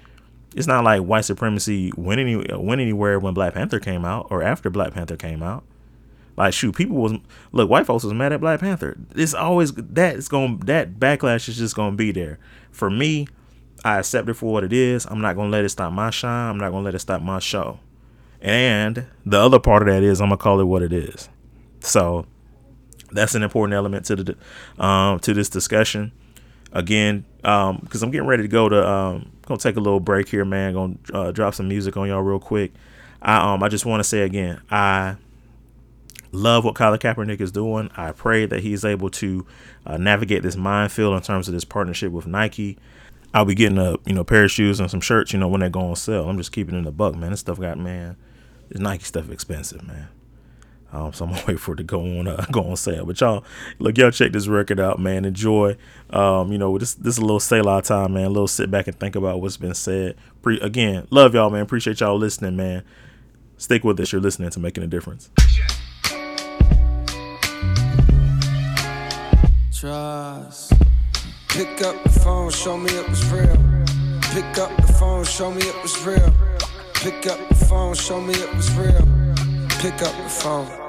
it's 0.55 0.67
not 0.67 0.85
like 0.85 1.03
white 1.03 1.25
supremacy 1.25 1.93
went 1.97 2.21
any 2.21 2.37
went 2.37 2.81
anywhere 2.81 3.19
when 3.19 3.35
black 3.35 3.55
panther 3.55 3.79
came 3.79 4.05
out 4.05 4.27
or 4.31 4.43
after 4.43 4.71
black 4.71 4.95
panther 4.95 5.17
came 5.17 5.43
out. 5.43 5.65
Like 6.37 6.55
shoot 6.55 6.75
people 6.75 6.97
was 6.97 7.15
look 7.53 7.69
white 7.69 7.87
folks 7.87 8.05
was 8.05 8.15
mad 8.15 8.33
at 8.33 8.41
black 8.41 8.61
panther. 8.61 8.97
It's 9.15 9.35
always 9.35 9.73
that 9.73 10.17
it's 10.17 10.29
going 10.29 10.59
that 10.61 10.99
backlash 10.99 11.49
is 11.49 11.59
just 11.59 11.77
going 11.77 11.93
to 11.93 11.97
be 11.97 12.13
there. 12.13 12.39
For 12.71 12.89
me 12.91 13.29
I 13.85 13.99
accept 13.99 14.29
it 14.29 14.35
for 14.35 14.53
what 14.53 14.65
it 14.65 14.73
is. 14.73 15.07
I'm 15.07 15.21
not 15.21 15.37
gonna 15.37 15.51
let 15.51 15.65
it 15.65 15.69
stop 15.71 15.93
my 15.93 16.11
shine. 16.11 16.51
I'm 16.51 16.59
not 16.59 16.71
gonna 16.71 16.85
let 16.85 16.95
it 16.95 17.01
stop 17.01 17.23
my 17.23 17.39
show. 17.39 17.79
And 18.41 19.07
the 19.27 19.39
other 19.39 19.59
part 19.59 19.83
of 19.83 19.89
that 19.89 20.03
is 20.03 20.21
I'm 20.21 20.29
gonna 20.29 20.37
call 20.37 20.61
it 20.61 20.65
what 20.65 20.83
it 20.83 20.93
is. 20.93 21.29
So 21.81 22.27
that's 23.11 23.35
an 23.35 23.43
important 23.43 23.75
element 23.75 24.05
to 24.07 24.17
the 24.17 24.85
um, 24.85 25.21
to 25.21 25.35
this 25.35 25.49
discussion. 25.49 26.13
Again, 26.73 27.25
because 27.37 28.03
um, 28.03 28.03
I'm 28.03 28.11
getting 28.11 28.27
ready 28.27 28.43
to 28.43 28.49
go 28.49 28.69
to 28.69 28.87
um, 28.87 29.33
gonna 29.47 29.59
take 29.59 29.77
a 29.77 29.81
little 29.81 30.01
break 30.01 30.29
here, 30.29 30.45
man. 30.45 30.75
Gonna 30.75 30.97
uh, 31.13 31.33
drop 31.33 31.55
some 31.55 31.69
music 31.69 31.97
on 31.97 32.09
y'all 32.09 32.21
real 32.21 32.39
quick. 32.39 32.73
I 33.23 33.55
um 33.55 33.63
I 33.63 33.69
just 33.69 33.87
want 33.87 34.01
to 34.01 34.05
say 34.05 34.21
again, 34.21 34.61
I 34.71 35.17
love 36.33 36.65
what 36.65 36.75
Colin 36.75 36.99
Kaepernick 36.99 37.41
is 37.41 37.51
doing. 37.51 37.91
I 37.97 38.13
pray 38.13 38.47
that 38.47 38.61
he's 38.61 38.85
able 38.85 39.11
to 39.11 39.47
uh, 39.87 39.97
navigate 39.97 40.43
this 40.43 40.57
minefield 40.57 41.17
in 41.17 41.23
terms 41.23 41.49
of 41.49 41.55
this 41.55 41.65
partnership 41.65 42.13
with 42.13 42.27
Nike. 42.27 42.79
I'll 43.35 43.45
be 43.45 43.55
getting 43.55 43.79
a 43.79 43.97
you 44.07 44.15
know 44.15 44.25
pair 44.25 44.45
of 44.45 44.51
shoes 44.51 44.81
and 44.81 44.91
some 44.91 45.01
shirts, 45.01 45.33
you 45.33 45.39
know, 45.39 45.49
when 45.49 45.61
they 45.61 45.69
go 45.69 45.81
on 45.81 45.97
sale. 45.97 46.29
I'm 46.29 46.39
just 46.39 46.53
keeping 46.53 46.75
in 46.77 46.85
the 46.85 46.93
buck, 46.93 47.15
man. 47.15 47.31
This 47.31 47.41
stuff 47.41 47.61
got 47.61 47.79
man, 47.79 48.17
this 48.69 48.81
Nike 48.81 49.05
stuff 49.05 49.31
expensive, 49.31 49.87
man. 49.87 50.09
Um, 50.91 51.13
so 51.13 51.27
I'm 51.27 51.33
gonna 51.33 51.45
wait 51.49 51.61
for 51.61 51.75
it 51.75 51.77
to 51.77 51.83
go 51.83 52.01
on 52.01 52.27
uh, 52.27 52.47
go 52.53 52.63
on 52.63 52.77
sale. 52.77 53.05
But 53.05 53.21
y'all, 53.21 53.45
look, 53.79 53.99
y'all 53.99 54.11
check 54.11 54.33
this 54.33 54.49
record 54.49 54.81
out, 54.81 54.99
man. 54.99 55.25
Enjoy. 55.25 55.77
Um, 56.11 56.53
you 56.53 56.59
know, 56.59 56.79
this 56.79 56.95
this 56.95 57.15
is 57.15 57.19
a 57.19 57.23
little 57.23 57.41
Selah 57.41 57.83
time, 57.83 58.15
man. 58.15 58.25
A 58.25 58.31
little 58.31 58.49
sit 58.49 58.71
back 58.71 58.87
and 58.87 58.99
think 58.99 59.15
about 59.15 59.41
what's 59.41 59.57
been 59.57 59.75
said. 59.75 60.17
Pre- 60.43 60.61
again, 60.61 61.07
love 61.11 61.35
y'all, 61.35 61.51
man. 61.51 61.63
Appreciate 61.63 62.01
y'all 62.01 62.17
listening, 62.17 62.57
man. 62.57 62.85
Stick 63.59 63.85
with 63.85 64.01
us. 64.01 64.13
You're 64.13 64.21
listening 64.21 64.51
to 64.51 64.61
making 64.61 64.85
a 64.85 64.87
difference. 64.87 65.31
Trust. 69.73 70.73
Pick 71.49 71.83
up 71.83 72.03
the 72.03 72.11
phone, 72.11 72.51
show 72.51 72.77
me 72.77 72.91
it 72.91 73.09
was 73.09 73.25
real. 73.33 73.57
Pick 74.33 74.59
up 74.59 74.77
the 74.77 74.93
phone, 74.99 75.25
show 75.25 75.51
me 75.51 75.63
it 75.63 75.83
was 75.83 76.05
real. 76.05 76.33
Pick 76.95 77.27
up 77.27 77.49
the 77.49 77.55
phone, 77.55 77.95
show 77.95 78.21
me 78.21 78.35
it 78.35 78.55
was 78.55 78.71
real. 78.75 79.09
Pick 79.81 80.03
up 80.03 80.15
the 80.23 80.29
phone. 80.29 80.88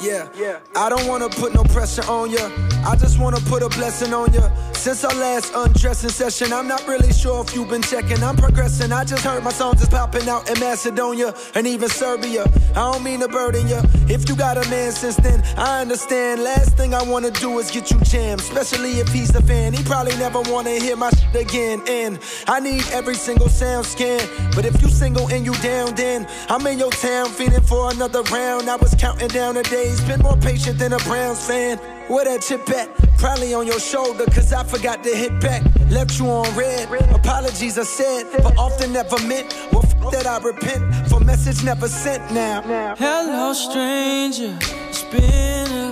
Yeah. 0.00 0.28
yeah. 0.36 0.58
I 0.76 0.90
don't 0.90 1.06
wanna 1.06 1.28
put 1.28 1.54
no 1.54 1.64
pressure 1.64 2.02
on 2.02 2.30
ya. 2.30 2.50
I 2.86 2.96
just 2.96 3.18
wanna 3.18 3.40
put 3.40 3.62
a 3.62 3.68
blessing 3.70 4.12
on 4.12 4.32
ya. 4.32 4.50
Since 4.72 5.04
our 5.04 5.14
last 5.14 5.52
undressing 5.54 6.10
session, 6.10 6.52
I'm 6.52 6.68
not 6.68 6.86
really 6.86 7.12
sure 7.12 7.42
if 7.42 7.54
you've 7.54 7.68
been 7.68 7.82
checking. 7.82 8.22
I'm 8.22 8.36
progressing. 8.36 8.92
I 8.92 9.04
just 9.04 9.24
heard 9.24 9.42
my 9.42 9.50
songs 9.52 9.80
is 9.80 9.88
popping 9.88 10.28
out 10.28 10.48
in 10.50 10.60
Macedonia 10.60 11.34
and 11.54 11.66
even 11.66 11.88
Serbia. 11.88 12.44
I 12.72 12.92
don't 12.92 13.02
mean 13.02 13.20
to 13.20 13.28
burden 13.28 13.66
ya. 13.68 13.82
If 14.08 14.28
you 14.28 14.36
got 14.36 14.58
a 14.58 14.68
man 14.68 14.92
since 14.92 15.16
then, 15.16 15.42
I 15.56 15.80
understand. 15.80 16.42
Last 16.42 16.76
thing 16.76 16.94
I 16.94 17.02
wanna 17.02 17.30
do 17.30 17.58
is 17.58 17.70
get 17.70 17.90
you 17.90 17.98
jammed, 18.00 18.40
especially 18.40 19.00
if 19.00 19.08
he's 19.08 19.34
a 19.34 19.42
fan. 19.42 19.72
He 19.72 19.82
probably 19.82 20.16
never 20.18 20.42
wanna 20.42 20.78
hear 20.78 20.96
my 20.96 21.10
shit 21.10 21.48
again. 21.48 21.82
And 21.88 22.18
I 22.46 22.60
need 22.60 22.84
every 22.92 23.14
single 23.14 23.48
sound 23.48 23.86
scan. 23.86 24.20
But 24.54 24.66
if 24.66 24.80
you 24.82 24.88
single 24.88 25.26
and 25.28 25.44
you 25.44 25.54
down, 25.54 25.94
then 25.94 26.28
I'm 26.50 26.66
in 26.66 26.78
your 26.78 26.90
town 26.90 27.30
feeling 27.30 27.62
for 27.62 27.90
another 27.90 28.22
round. 28.24 28.68
I 28.68 28.76
was 28.76 28.94
counting 28.94 29.28
down 29.28 29.54
the 29.54 29.62
days 29.62 29.85
days. 29.86 30.00
Been 30.02 30.20
more 30.20 30.36
patient 30.36 30.78
than 30.78 30.92
a 30.92 30.98
Browns 30.98 31.44
fan. 31.46 31.78
Where 32.08 32.24
that 32.24 32.42
chip 32.42 32.68
at? 32.70 32.88
Probably 33.18 33.54
on 33.54 33.66
your 33.66 33.80
shoulder, 33.80 34.24
cause 34.26 34.52
I 34.52 34.62
forgot 34.64 35.02
to 35.04 35.10
hit 35.10 35.40
back. 35.40 35.62
Left 35.90 36.18
you 36.18 36.26
on 36.26 36.46
red. 36.56 36.90
Apologies 37.14 37.78
I 37.78 37.84
said, 37.84 38.24
but 38.42 38.56
often 38.58 38.92
never 38.92 39.18
meant. 39.26 39.54
Well, 39.72 39.84
f- 39.84 40.12
that 40.12 40.26
I 40.26 40.38
repent 40.38 40.82
for 41.08 41.20
message 41.20 41.64
never 41.64 41.88
sent 41.88 42.22
now. 42.32 42.62
Hello, 42.98 43.52
stranger. 43.52 44.56
It's 44.88 45.04
been 45.04 45.68
a 45.84 45.88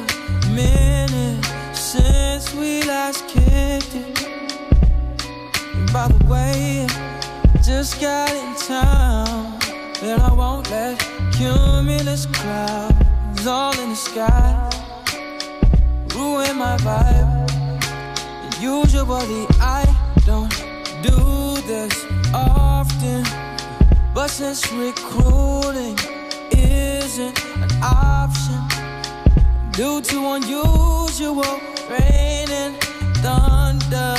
minute 0.50 1.44
since 1.74 2.54
we 2.54 2.82
last 2.84 3.26
kicked 3.28 3.94
it. 3.94 4.26
And 5.74 5.92
by 5.92 6.08
the 6.08 6.24
way, 6.26 6.86
just 7.62 8.00
got 8.00 8.30
in 8.30 8.54
town. 8.68 9.58
And 10.02 10.20
I 10.20 10.32
won't 10.32 10.70
let 10.70 10.98
cumulus 11.32 12.26
clouds 13.44 13.46
all 13.46 13.82
in 13.82 13.90
the 13.90 13.96
sky 13.96 14.70
ruin 16.14 16.56
my 16.56 16.76
vibe. 16.78 17.50
Usually 18.60 19.46
I 19.60 19.84
don't 20.24 20.50
do 21.02 21.60
this 21.66 21.94
often, 22.32 23.24
but 24.14 24.28
since 24.28 24.70
recruiting 24.72 25.98
isn't 26.52 27.38
an 27.56 27.70
option 27.82 28.60
due 29.72 30.00
to 30.00 30.16
unusual 30.36 31.60
rain 31.90 32.48
and 32.50 32.74
thunder, 33.22 34.14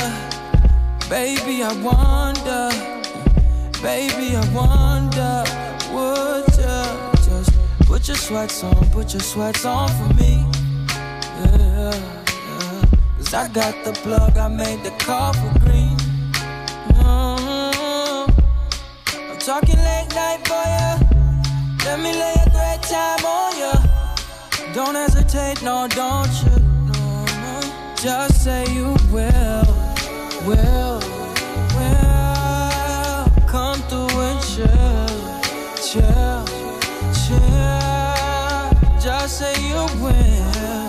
baby, 1.08 1.62
I 1.62 1.72
wonder, 1.82 2.70
baby, 3.82 4.36
I 4.36 4.44
wonder, 4.52 5.44
would 5.92 6.56
you 6.58 7.05
put 8.06 8.14
your 8.14 8.22
sweats 8.22 8.62
on, 8.62 8.90
put 8.90 9.12
your 9.14 9.20
sweats 9.20 9.64
on 9.64 9.88
for 9.88 10.14
me? 10.14 10.46
Yeah. 11.42 11.90
Cause 13.16 13.34
I 13.34 13.48
got 13.48 13.84
the 13.84 13.92
plug, 13.94 14.38
I 14.38 14.46
made 14.46 14.84
the 14.84 14.90
call 15.04 15.32
for 15.32 15.58
green. 15.58 15.96
Mm-hmm. 16.94 18.30
I'm 19.28 19.38
talking 19.38 19.76
late 19.78 20.06
night 20.14 20.46
for 20.46 20.54
ya. 20.54 21.00
Let 21.84 21.98
me 21.98 22.12
lay 22.12 22.34
a 22.46 22.50
great 22.50 22.82
time 22.82 23.24
on 23.24 23.58
ya. 23.58 23.72
Don't 24.72 24.94
hesitate, 24.94 25.60
no, 25.64 25.88
don't 25.88 26.30
you? 26.44 26.60
No, 26.86 27.24
no. 27.42 27.60
Just 27.96 28.44
say 28.44 28.72
you 28.72 28.94
will, 29.10 29.66
will. 30.46 31.15
Say 39.36 39.52
you 39.68 39.84
will, 40.00 40.86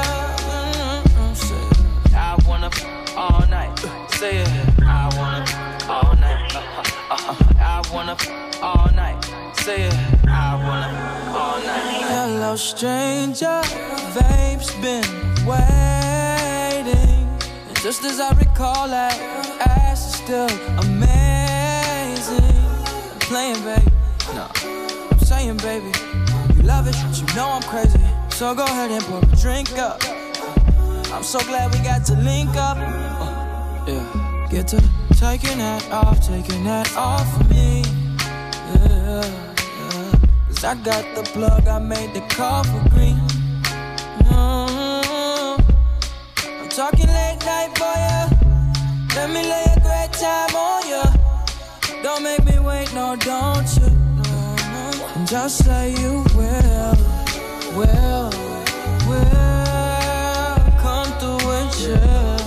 Mm-mm, 0.46 1.34
say, 1.34 1.64
I 2.14 2.38
wanna 2.46 2.70
all 3.16 3.44
night. 3.48 3.76
Say 4.18 4.34
it. 4.42 4.48
I 4.86 5.10
wanna 5.18 5.44
all 5.94 6.14
night. 6.14 6.54
Uh-huh, 6.54 7.10
uh-huh. 7.10 7.34
I 7.58 7.82
wanna 7.92 8.16
all 8.62 8.88
night. 8.94 9.20
Say 9.64 9.82
it. 9.88 9.94
I 10.28 10.54
wanna 10.64 10.90
all 11.40 11.58
night. 11.58 12.04
Hello, 12.14 12.54
stranger. 12.54 13.60
Vape's 14.14 14.72
been 14.76 15.10
waiting. 15.44 17.26
Just 17.82 18.04
as 18.04 18.20
I 18.20 18.30
recall, 18.38 18.92
ass 18.94 19.99
is 19.99 19.99
still 20.30 20.78
amazing. 20.78 22.54
I'm 23.10 23.18
playing, 23.18 23.60
babe. 23.64 23.92
No, 24.32 24.46
I'm 25.10 25.18
saying, 25.18 25.56
baby, 25.56 25.90
you 26.54 26.62
love 26.62 26.86
it, 26.86 26.94
but 27.02 27.18
you 27.18 27.26
know 27.34 27.48
I'm 27.50 27.62
crazy. 27.62 27.98
So 28.28 28.54
go 28.54 28.62
ahead 28.62 28.92
and 28.92 29.02
pour 29.06 29.18
a 29.18 29.36
drink 29.42 29.76
up. 29.76 30.00
I'm 31.12 31.24
so 31.24 31.40
glad 31.40 31.74
we 31.74 31.80
got 31.80 32.04
to 32.06 32.14
link 32.14 32.50
up. 32.50 32.76
Uh, 32.78 33.84
yeah, 33.88 34.46
get 34.52 34.68
to 34.68 34.80
taking 35.18 35.58
that 35.58 35.90
off, 35.90 36.24
taking 36.24 36.62
that 36.62 36.94
off 36.96 37.28
of 37.40 37.50
me. 37.50 37.82
Yeah, 38.70 39.24
yeah. 39.24 40.14
Cause 40.46 40.62
I 40.62 40.74
got 40.76 41.04
the 41.16 41.22
plug, 41.34 41.66
I 41.66 41.80
made 41.80 42.14
the 42.14 42.20
call 42.36 42.62
for 42.62 42.88
green. 42.90 43.18
Mhm. 44.30 45.64
I'm 46.60 46.68
talking 46.68 47.08
late 47.08 47.40
night 47.44 47.76
for 47.76 47.94
ya. 48.04 48.39
Let 49.20 49.28
me 49.28 49.42
lay 49.42 49.64
a 49.76 49.80
great 49.80 50.12
time 50.14 50.54
on 50.56 50.88
ya. 50.88 51.04
Don't 52.02 52.22
make 52.22 52.42
me 52.42 52.58
wait, 52.58 52.90
no, 52.94 53.16
don't 53.16 53.68
you? 53.76 53.90
No, 54.16 54.56
no. 54.72 55.06
And 55.14 55.28
just 55.28 55.62
say 55.62 55.90
you 55.90 56.24
will, 56.34 56.96
will, 57.76 58.30
will. 59.06 60.56
Come 60.80 61.08
through 61.20 61.50
and 61.58 61.70
chill, 61.76 62.38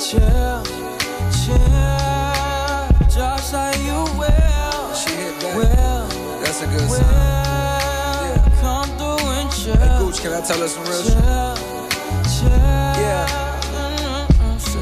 chill, 0.00 0.64
chill. 1.44 3.08
Just 3.14 3.50
say 3.50 3.70
you 3.84 4.00
will, 4.16 4.94
She 4.94 5.10
hit 5.10 5.38
that. 5.40 5.56
will, 5.58 6.40
That's 6.40 6.62
a 6.62 6.66
good 6.68 6.88
will. 6.88 7.04
sign. 7.04 8.40
Come 8.62 8.88
through 8.96 9.28
and 9.36 9.50
chill. 9.52 9.76
Hey, 9.76 9.98
Gooch, 10.00 10.20
can 10.22 10.32
I 10.32 10.40
tell 10.40 10.58
her 10.58 10.68
some 10.68 10.84
real 10.84 11.02
shit? 11.02 11.12
chill, 11.12 12.48
chill. 12.48 12.48
Yeah. 12.48 13.47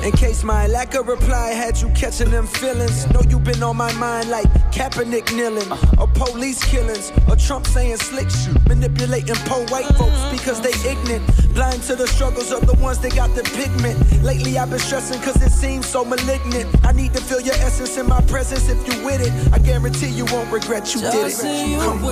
In 0.07 0.13
case 0.13 0.45
my 0.45 0.69
lack 0.69 0.95
of 0.95 1.09
reply 1.09 1.51
had 1.51 1.81
you 1.81 1.89
catching 1.89 2.31
them 2.31 2.47
feelings. 2.47 3.11
Know 3.11 3.23
you 3.29 3.41
been 3.41 3.61
on 3.61 3.77
my 3.77 3.93
mind 3.95 4.31
like 4.31 4.47
Kaepernick 4.71 5.35
kneeling, 5.35 5.69
uh-huh. 5.69 6.03
or 6.03 6.07
police 6.07 6.63
killings, 6.65 7.11
or 7.29 7.35
Trump 7.35 7.67
saying 7.67 7.97
slick 7.97 8.31
shit, 8.31 8.55
manipulating 8.69 9.35
poor 9.47 9.67
white 9.67 9.87
folks 9.99 10.15
uh-huh. 10.15 10.31
because 10.31 10.61
they 10.61 10.71
ignorant, 10.89 11.27
blind 11.55 11.83
to 11.83 11.97
the 11.97 12.07
struggles 12.07 12.53
of 12.53 12.69
the 12.69 12.75
ones 12.75 13.01
that 13.01 13.17
got 13.17 13.35
the 13.35 13.43
pigment. 13.59 13.99
Lately 14.23 14.57
I've 14.57 14.71
been 14.71 14.79
stressing 14.79 15.21
cause 15.23 15.43
it 15.43 15.51
seems 15.51 15.87
so 15.89 16.05
malignant. 16.05 16.69
I 16.85 16.93
need 16.93 17.13
to 17.15 17.21
feel 17.21 17.41
your 17.41 17.57
essence 17.57 17.99
in 17.99 18.07
my 18.07 18.21
presence 18.21 18.69
if 18.69 18.79
you 18.87 19.05
with 19.05 19.21
it. 19.21 19.33
I 19.53 19.59
guarantee 19.59 20.11
you 20.11 20.27
won't 20.27 20.53
regret 20.53 20.95
you 20.95 21.01
did 21.01 21.15
Just 21.15 21.43
you 21.43 21.51
it. 21.51 21.79
Will, 21.79 21.83
come. 21.83 22.03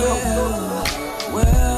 will, 1.33 1.74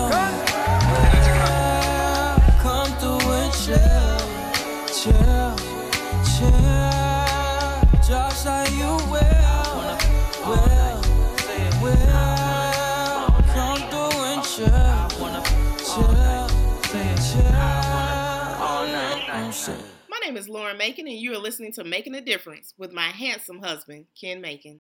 name 20.27 20.35
is 20.35 20.49
Lauren 20.49 20.77
Macon, 20.77 21.07
and 21.07 21.15
you 21.15 21.33
are 21.33 21.37
listening 21.37 21.71
to 21.71 21.85
Making 21.85 22.13
a 22.13 22.19
Difference 22.19 22.73
with 22.77 22.91
my 22.91 23.07
handsome 23.07 23.59
husband, 23.61 24.07
Ken 24.19 24.41
Macon. 24.41 24.81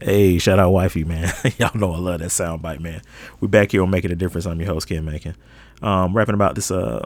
Hey, 0.00 0.38
shout 0.38 0.58
out 0.58 0.70
wifey, 0.70 1.04
man. 1.04 1.30
Y'all 1.58 1.76
know 1.76 1.92
I 1.92 1.98
love 1.98 2.20
that 2.20 2.30
soundbite, 2.30 2.80
man. 2.80 3.02
We 3.40 3.48
back 3.48 3.72
here 3.72 3.82
on 3.82 3.90
Making 3.90 4.12
a 4.12 4.14
Difference. 4.14 4.46
I'm 4.46 4.58
your 4.58 4.72
host, 4.72 4.88
Ken 4.88 5.04
Macon. 5.04 5.36
Um, 5.82 6.16
rapping 6.16 6.34
about 6.34 6.54
this, 6.54 6.70
uh, 6.70 7.04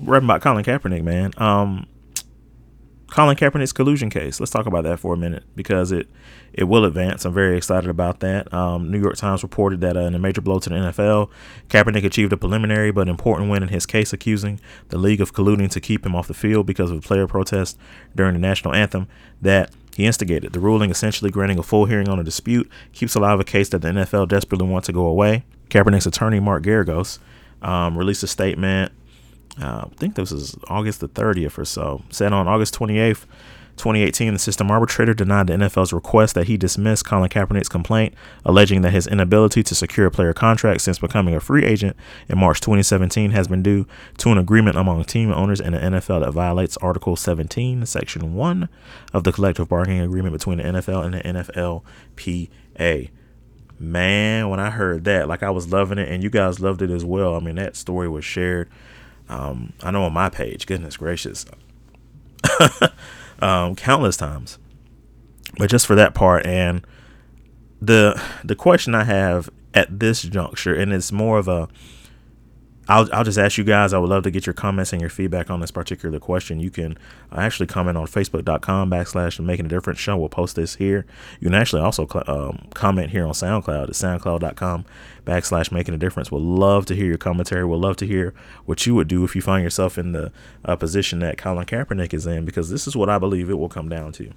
rapping 0.00 0.26
about 0.26 0.42
Colin 0.42 0.64
Kaepernick, 0.64 1.02
man. 1.02 1.32
Um, 1.38 1.86
Colin 3.14 3.36
Kaepernick's 3.36 3.72
collusion 3.72 4.10
case. 4.10 4.40
Let's 4.40 4.50
talk 4.50 4.66
about 4.66 4.82
that 4.82 4.98
for 4.98 5.14
a 5.14 5.16
minute 5.16 5.44
because 5.54 5.92
it 5.92 6.08
it 6.52 6.64
will 6.64 6.84
advance. 6.84 7.24
I'm 7.24 7.32
very 7.32 7.56
excited 7.56 7.88
about 7.88 8.18
that. 8.20 8.52
Um, 8.52 8.90
New 8.90 9.00
York 9.00 9.16
Times 9.16 9.44
reported 9.44 9.80
that 9.82 9.96
uh, 9.96 10.00
in 10.00 10.16
a 10.16 10.18
major 10.18 10.40
blow 10.40 10.58
to 10.58 10.68
the 10.68 10.74
NFL, 10.74 11.30
Kaepernick 11.68 12.04
achieved 12.04 12.32
a 12.32 12.36
preliminary 12.36 12.90
but 12.90 13.08
important 13.08 13.50
win 13.50 13.62
in 13.62 13.68
his 13.68 13.86
case, 13.86 14.12
accusing 14.12 14.58
the 14.88 14.98
league 14.98 15.20
of 15.20 15.32
colluding 15.32 15.70
to 15.70 15.80
keep 15.80 16.04
him 16.04 16.16
off 16.16 16.26
the 16.26 16.34
field 16.34 16.66
because 16.66 16.90
of 16.90 16.98
a 16.98 17.00
player 17.00 17.28
protest 17.28 17.78
during 18.16 18.34
the 18.34 18.40
national 18.40 18.74
anthem 18.74 19.06
that 19.40 19.70
he 19.94 20.06
instigated. 20.06 20.52
The 20.52 20.58
ruling, 20.58 20.90
essentially 20.90 21.30
granting 21.30 21.60
a 21.60 21.62
full 21.62 21.84
hearing 21.84 22.08
on 22.08 22.18
a 22.18 22.24
dispute, 22.24 22.68
keeps 22.92 23.14
alive 23.14 23.38
a 23.38 23.44
case 23.44 23.68
that 23.68 23.82
the 23.82 23.90
NFL 23.90 24.26
desperately 24.26 24.66
wants 24.66 24.86
to 24.86 24.92
go 24.92 25.06
away. 25.06 25.44
Kaepernick's 25.70 26.06
attorney, 26.06 26.40
Mark 26.40 26.64
Geragos, 26.64 27.20
um, 27.62 27.96
released 27.96 28.24
a 28.24 28.26
statement 28.26 28.90
uh, 29.60 29.86
I 29.90 29.94
think 29.96 30.14
this 30.14 30.30
was 30.30 30.56
August 30.68 31.00
the 31.00 31.08
30th 31.08 31.58
or 31.58 31.64
so, 31.64 32.02
said 32.10 32.32
on 32.32 32.48
August 32.48 32.74
28th, 32.74 33.26
2018, 33.76 34.32
the 34.32 34.38
system 34.38 34.70
arbitrator 34.70 35.14
denied 35.14 35.48
the 35.48 35.54
NFL's 35.54 35.92
request 35.92 36.34
that 36.36 36.46
he 36.46 36.56
dismiss 36.56 37.02
Colin 37.02 37.28
Kaepernick's 37.28 37.68
complaint, 37.68 38.14
alleging 38.44 38.82
that 38.82 38.92
his 38.92 39.06
inability 39.06 39.62
to 39.64 39.74
secure 39.74 40.06
a 40.06 40.10
player 40.10 40.32
contract 40.32 40.80
since 40.80 40.98
becoming 40.98 41.34
a 41.34 41.40
free 41.40 41.64
agent 41.64 41.96
in 42.28 42.38
March 42.38 42.60
2017 42.60 43.32
has 43.32 43.48
been 43.48 43.62
due 43.62 43.86
to 44.18 44.30
an 44.30 44.38
agreement 44.38 44.76
among 44.76 45.02
team 45.04 45.32
owners 45.32 45.60
and 45.60 45.74
the 45.74 45.78
NFL 45.78 46.24
that 46.24 46.32
violates 46.32 46.76
Article 46.78 47.16
17, 47.16 47.84
Section 47.84 48.34
1 48.34 48.68
of 49.12 49.24
the 49.24 49.32
collective 49.32 49.68
bargaining 49.68 50.00
agreement 50.00 50.32
between 50.32 50.58
the 50.58 50.64
NFL 50.64 51.04
and 51.04 51.14
the 51.14 51.80
NFLPA. 52.78 53.10
Man, 53.80 54.48
when 54.50 54.60
I 54.60 54.70
heard 54.70 55.02
that, 55.04 55.26
like 55.26 55.42
I 55.42 55.50
was 55.50 55.72
loving 55.72 55.98
it, 55.98 56.08
and 56.08 56.22
you 56.22 56.30
guys 56.30 56.60
loved 56.60 56.80
it 56.80 56.90
as 56.90 57.04
well. 57.04 57.34
I 57.34 57.40
mean, 57.40 57.56
that 57.56 57.74
story 57.74 58.08
was 58.08 58.24
shared 58.24 58.70
um, 59.28 59.72
I 59.82 59.90
know 59.90 60.04
on 60.04 60.12
my 60.12 60.28
page, 60.28 60.66
goodness 60.66 60.96
gracious, 60.96 61.46
um, 63.40 63.74
countless 63.74 64.16
times. 64.16 64.58
But 65.56 65.70
just 65.70 65.86
for 65.86 65.94
that 65.94 66.14
part, 66.14 66.44
and 66.46 66.84
the 67.80 68.20
the 68.42 68.56
question 68.56 68.94
I 68.94 69.04
have 69.04 69.50
at 69.72 70.00
this 70.00 70.22
juncture, 70.22 70.74
and 70.74 70.92
it's 70.92 71.12
more 71.12 71.38
of 71.38 71.48
a 71.48 71.68
I'll, 72.86 73.08
I'll 73.12 73.24
just 73.24 73.38
ask 73.38 73.56
you 73.56 73.64
guys. 73.64 73.92
I 73.92 73.98
would 73.98 74.10
love 74.10 74.24
to 74.24 74.30
get 74.30 74.46
your 74.46 74.52
comments 74.52 74.92
and 74.92 75.00
your 75.00 75.10
feedback 75.10 75.50
on 75.50 75.60
this 75.60 75.70
particular 75.70 76.18
question. 76.20 76.60
You 76.60 76.70
can 76.70 76.98
uh, 77.32 77.36
actually 77.36 77.66
comment 77.66 77.96
on 77.96 78.06
facebook.com 78.06 78.90
backslash 78.90 79.40
making 79.40 79.66
a 79.66 79.68
difference 79.68 79.98
show. 79.98 80.16
We'll 80.16 80.28
post 80.28 80.56
this 80.56 80.74
here. 80.76 81.06
You 81.40 81.46
can 81.46 81.54
actually 81.54 81.82
also 81.82 82.06
cl- 82.06 82.24
um, 82.26 82.68
comment 82.74 83.10
here 83.10 83.24
on 83.24 83.32
SoundCloud 83.32 83.84
at 83.84 83.90
soundcloud.com 83.90 84.84
backslash 85.24 85.72
making 85.72 85.94
a 85.94 85.98
difference. 85.98 86.30
We'll 86.30 86.42
love 86.42 86.84
to 86.86 86.94
hear 86.94 87.06
your 87.06 87.18
commentary. 87.18 87.64
We'll 87.64 87.80
love 87.80 87.96
to 87.98 88.06
hear 88.06 88.34
what 88.66 88.84
you 88.86 88.94
would 88.94 89.08
do 89.08 89.24
if 89.24 89.34
you 89.34 89.40
find 89.40 89.64
yourself 89.64 89.96
in 89.96 90.12
the 90.12 90.30
uh, 90.64 90.76
position 90.76 91.20
that 91.20 91.38
Colin 91.38 91.64
Kaepernick 91.64 92.12
is 92.12 92.26
in, 92.26 92.44
because 92.44 92.68
this 92.68 92.86
is 92.86 92.94
what 92.94 93.08
I 93.08 93.18
believe 93.18 93.48
it 93.48 93.58
will 93.58 93.70
come 93.70 93.88
down 93.88 94.12
to. 94.12 94.30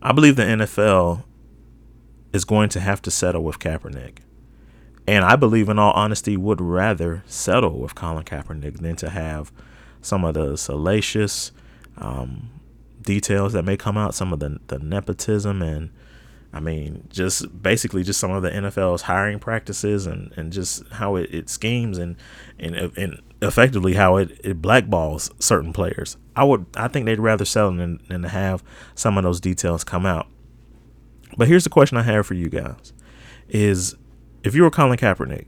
I 0.00 0.12
believe 0.12 0.36
the 0.36 0.44
NFL 0.44 1.24
is 2.32 2.44
going 2.44 2.68
to 2.70 2.80
have 2.80 3.02
to 3.02 3.10
settle 3.10 3.42
with 3.42 3.58
Kaepernick. 3.58 4.18
And 5.06 5.24
I 5.24 5.36
believe, 5.36 5.68
in 5.68 5.78
all 5.78 5.92
honesty, 5.92 6.36
would 6.36 6.60
rather 6.60 7.24
settle 7.26 7.78
with 7.78 7.94
Colin 7.94 8.24
Kaepernick 8.24 8.80
than 8.80 8.96
to 8.96 9.10
have 9.10 9.52
some 10.02 10.24
of 10.24 10.34
the 10.34 10.56
salacious 10.56 11.52
um, 11.98 12.50
details 13.02 13.52
that 13.54 13.64
may 13.64 13.76
come 13.76 13.96
out, 13.96 14.14
some 14.14 14.32
of 14.32 14.40
the, 14.40 14.58
the 14.68 14.78
nepotism, 14.78 15.62
and 15.62 15.90
I 16.52 16.60
mean, 16.60 17.06
just 17.10 17.62
basically 17.62 18.02
just 18.02 18.18
some 18.18 18.32
of 18.32 18.42
the 18.42 18.50
NFL's 18.50 19.02
hiring 19.02 19.38
practices 19.38 20.06
and, 20.06 20.32
and 20.36 20.52
just 20.52 20.86
how 20.88 21.16
it, 21.16 21.32
it 21.32 21.48
schemes 21.48 21.96
and, 21.96 22.16
and 22.58 22.74
and 22.74 23.22
effectively 23.40 23.94
how 23.94 24.16
it, 24.16 24.40
it 24.42 24.60
blackballs 24.60 25.30
certain 25.40 25.72
players. 25.72 26.16
I 26.34 26.44
would 26.44 26.66
I 26.76 26.88
think 26.88 27.06
they'd 27.06 27.20
rather 27.20 27.44
settle 27.44 27.76
than, 27.76 28.00
than 28.08 28.22
to 28.22 28.28
have 28.28 28.64
some 28.94 29.16
of 29.16 29.22
those 29.22 29.40
details 29.40 29.84
come 29.84 30.04
out. 30.04 30.26
But 31.36 31.46
here's 31.46 31.64
the 31.64 31.70
question 31.70 31.96
I 31.96 32.02
have 32.02 32.26
for 32.26 32.34
you 32.34 32.48
guys: 32.48 32.92
Is 33.48 33.94
if 34.42 34.54
you 34.54 34.62
were 34.62 34.70
Colin 34.70 34.98
Kaepernick, 34.98 35.46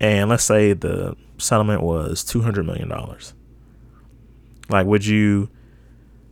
and 0.00 0.28
let's 0.28 0.44
say 0.44 0.72
the 0.72 1.16
settlement 1.38 1.82
was 1.82 2.24
two 2.24 2.42
hundred 2.42 2.66
million 2.66 2.88
dollars, 2.88 3.34
like 4.68 4.86
would 4.86 5.06
you 5.06 5.48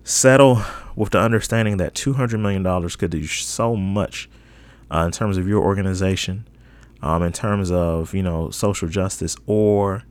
settle 0.03 0.63
with 0.97 1.11
the 1.11 1.19
understanding 1.19 1.79
that 1.79 1.95
two 1.95 2.13
hundred 2.15 2.39
million 2.39 2.63
dollars 2.63 2.97
could 2.97 3.11
do 3.11 3.27
so 3.27 3.75
much 3.75 4.29
uh, 4.91 5.05
in 5.07 5.13
terms 5.13 5.37
of 5.37 5.49
your 5.49 5.63
organization, 5.63 6.47
um, 7.03 7.23
in 7.23 7.33
terms 7.33 7.71
of 7.71 8.15
you 8.15 8.23
know 8.23 8.51
social 8.51 8.89
justice, 8.89 9.37
or 9.47 10.05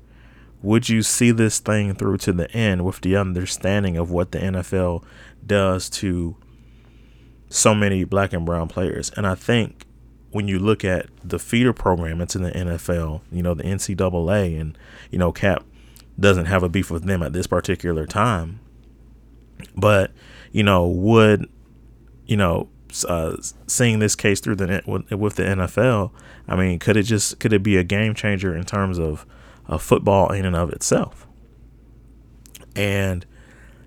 would 0.62 0.88
you 0.89 1.01
see 1.03 1.32
this 1.32 1.60
thing 1.60 1.93
through 1.93 2.17
to 2.17 2.32
the 2.32 2.49
end 2.51 2.86
with 2.86 3.01
the 3.01 3.17
understanding 3.17 3.97
of 3.97 4.10
what 4.10 4.32
the 4.32 4.39
NFL 4.39 5.03
does 5.45 5.89
to 5.89 6.38
so 7.49 7.75
many 7.75 8.03
black 8.06 8.34
and 8.34 8.45
brown 8.45 8.69
players? 8.69 9.12
And 9.15 9.27
I 9.27 9.36
think 9.36 9.86
when 10.34 10.48
you 10.48 10.58
look 10.58 10.84
at 10.84 11.06
the 11.24 11.38
feeder 11.38 11.72
program 11.74 12.19
into 12.19 12.39
the 12.39 12.52
NFL, 12.52 13.22
you 13.32 13.43
know, 13.43 13.54
the 13.54 13.63
NCAA, 13.63 14.60
and, 14.60 14.78
you 15.12 15.19
know, 15.19 15.32
Cap 15.32 15.63
doesn't 16.19 16.46
have 16.46 16.63
a 16.63 16.69
beef 16.69 16.89
with 16.89 17.04
them 17.06 17.22
at 17.22 17.34
this 17.34 17.46
particular 17.46 18.08
time. 18.08 18.60
But, 19.76 20.12
you 20.52 20.63
know, 20.63 20.88
would, 20.88 21.48
you 22.26 22.36
know, 22.36 22.67
uh, 23.08 23.38
seeing 23.67 24.00
this 24.00 24.15
case 24.15 24.39
through 24.39 24.56
the 24.56 24.82
with, 24.88 25.12
with 25.12 25.36
the 25.36 25.43
NFL, 25.43 26.12
I 26.48 26.56
mean, 26.56 26.80
could 26.80 26.98
it 26.98 27.04
just 27.04 27.39
could 27.39 27.54
it 27.54 27.62
be 27.62 27.78
a 27.78 27.84
game 27.84 28.15
changer 28.15 28.56
in 28.56 28.65
terms 28.65 28.98
of, 28.98 29.28
of 29.67 29.84
football 29.84 30.32
in 30.32 30.46
and 30.46 30.56
of 30.56 30.72
itself? 30.72 31.28
And, 32.76 33.24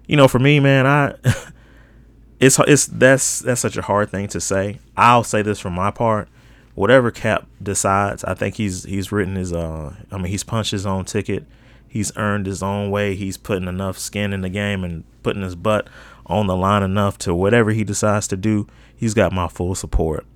you 0.07 0.17
know, 0.17 0.29
for 0.29 0.39
me, 0.39 0.61
man, 0.61 0.87
I 0.87 1.15
it's 2.41 2.61
it's 2.61 2.87
that's 2.87 3.41
that's 3.41 3.61
such 3.61 3.77
a 3.77 3.83
hard 3.83 4.11
thing 4.11 4.29
to 4.29 4.41
say. 4.41 4.79
I'll 4.97 5.25
say 5.25 5.43
this 5.43 5.59
from 5.59 5.73
my 5.75 5.91
part 5.91 6.29
whatever 6.77 7.11
Cap 7.11 7.49
decides, 7.61 8.23
I 8.23 8.35
think 8.35 8.55
he's 8.55 8.85
he's 8.85 9.11
written 9.11 9.35
his 9.35 9.53
uh 9.53 9.97
I 10.13 10.17
mean 10.17 10.27
he's 10.27 10.45
punched 10.45 10.71
his 10.71 10.87
own 10.87 11.05
ticket. 11.05 11.45
He's 11.89 12.17
earned 12.17 12.47
his 12.47 12.63
own 12.63 12.91
way. 12.91 13.17
He's 13.17 13.37
putting 13.37 13.67
enough 13.67 13.99
skin 13.99 14.33
in 14.33 14.43
the 14.43 14.51
game 14.51 14.85
and 14.85 15.03
putting 15.23 15.43
his 15.43 15.57
butt 15.57 15.89
on 16.27 16.47
the 16.47 16.57
line 16.57 16.83
enough 16.83 17.19
to 17.19 17.35
whatever 17.35 17.71
he 17.71 17.83
decides 17.83 18.29
to 18.29 18.37
do, 18.37 18.67
he's 18.95 19.15
got 19.15 19.33
my 19.33 19.49
full 19.49 19.75
support. 19.75 20.27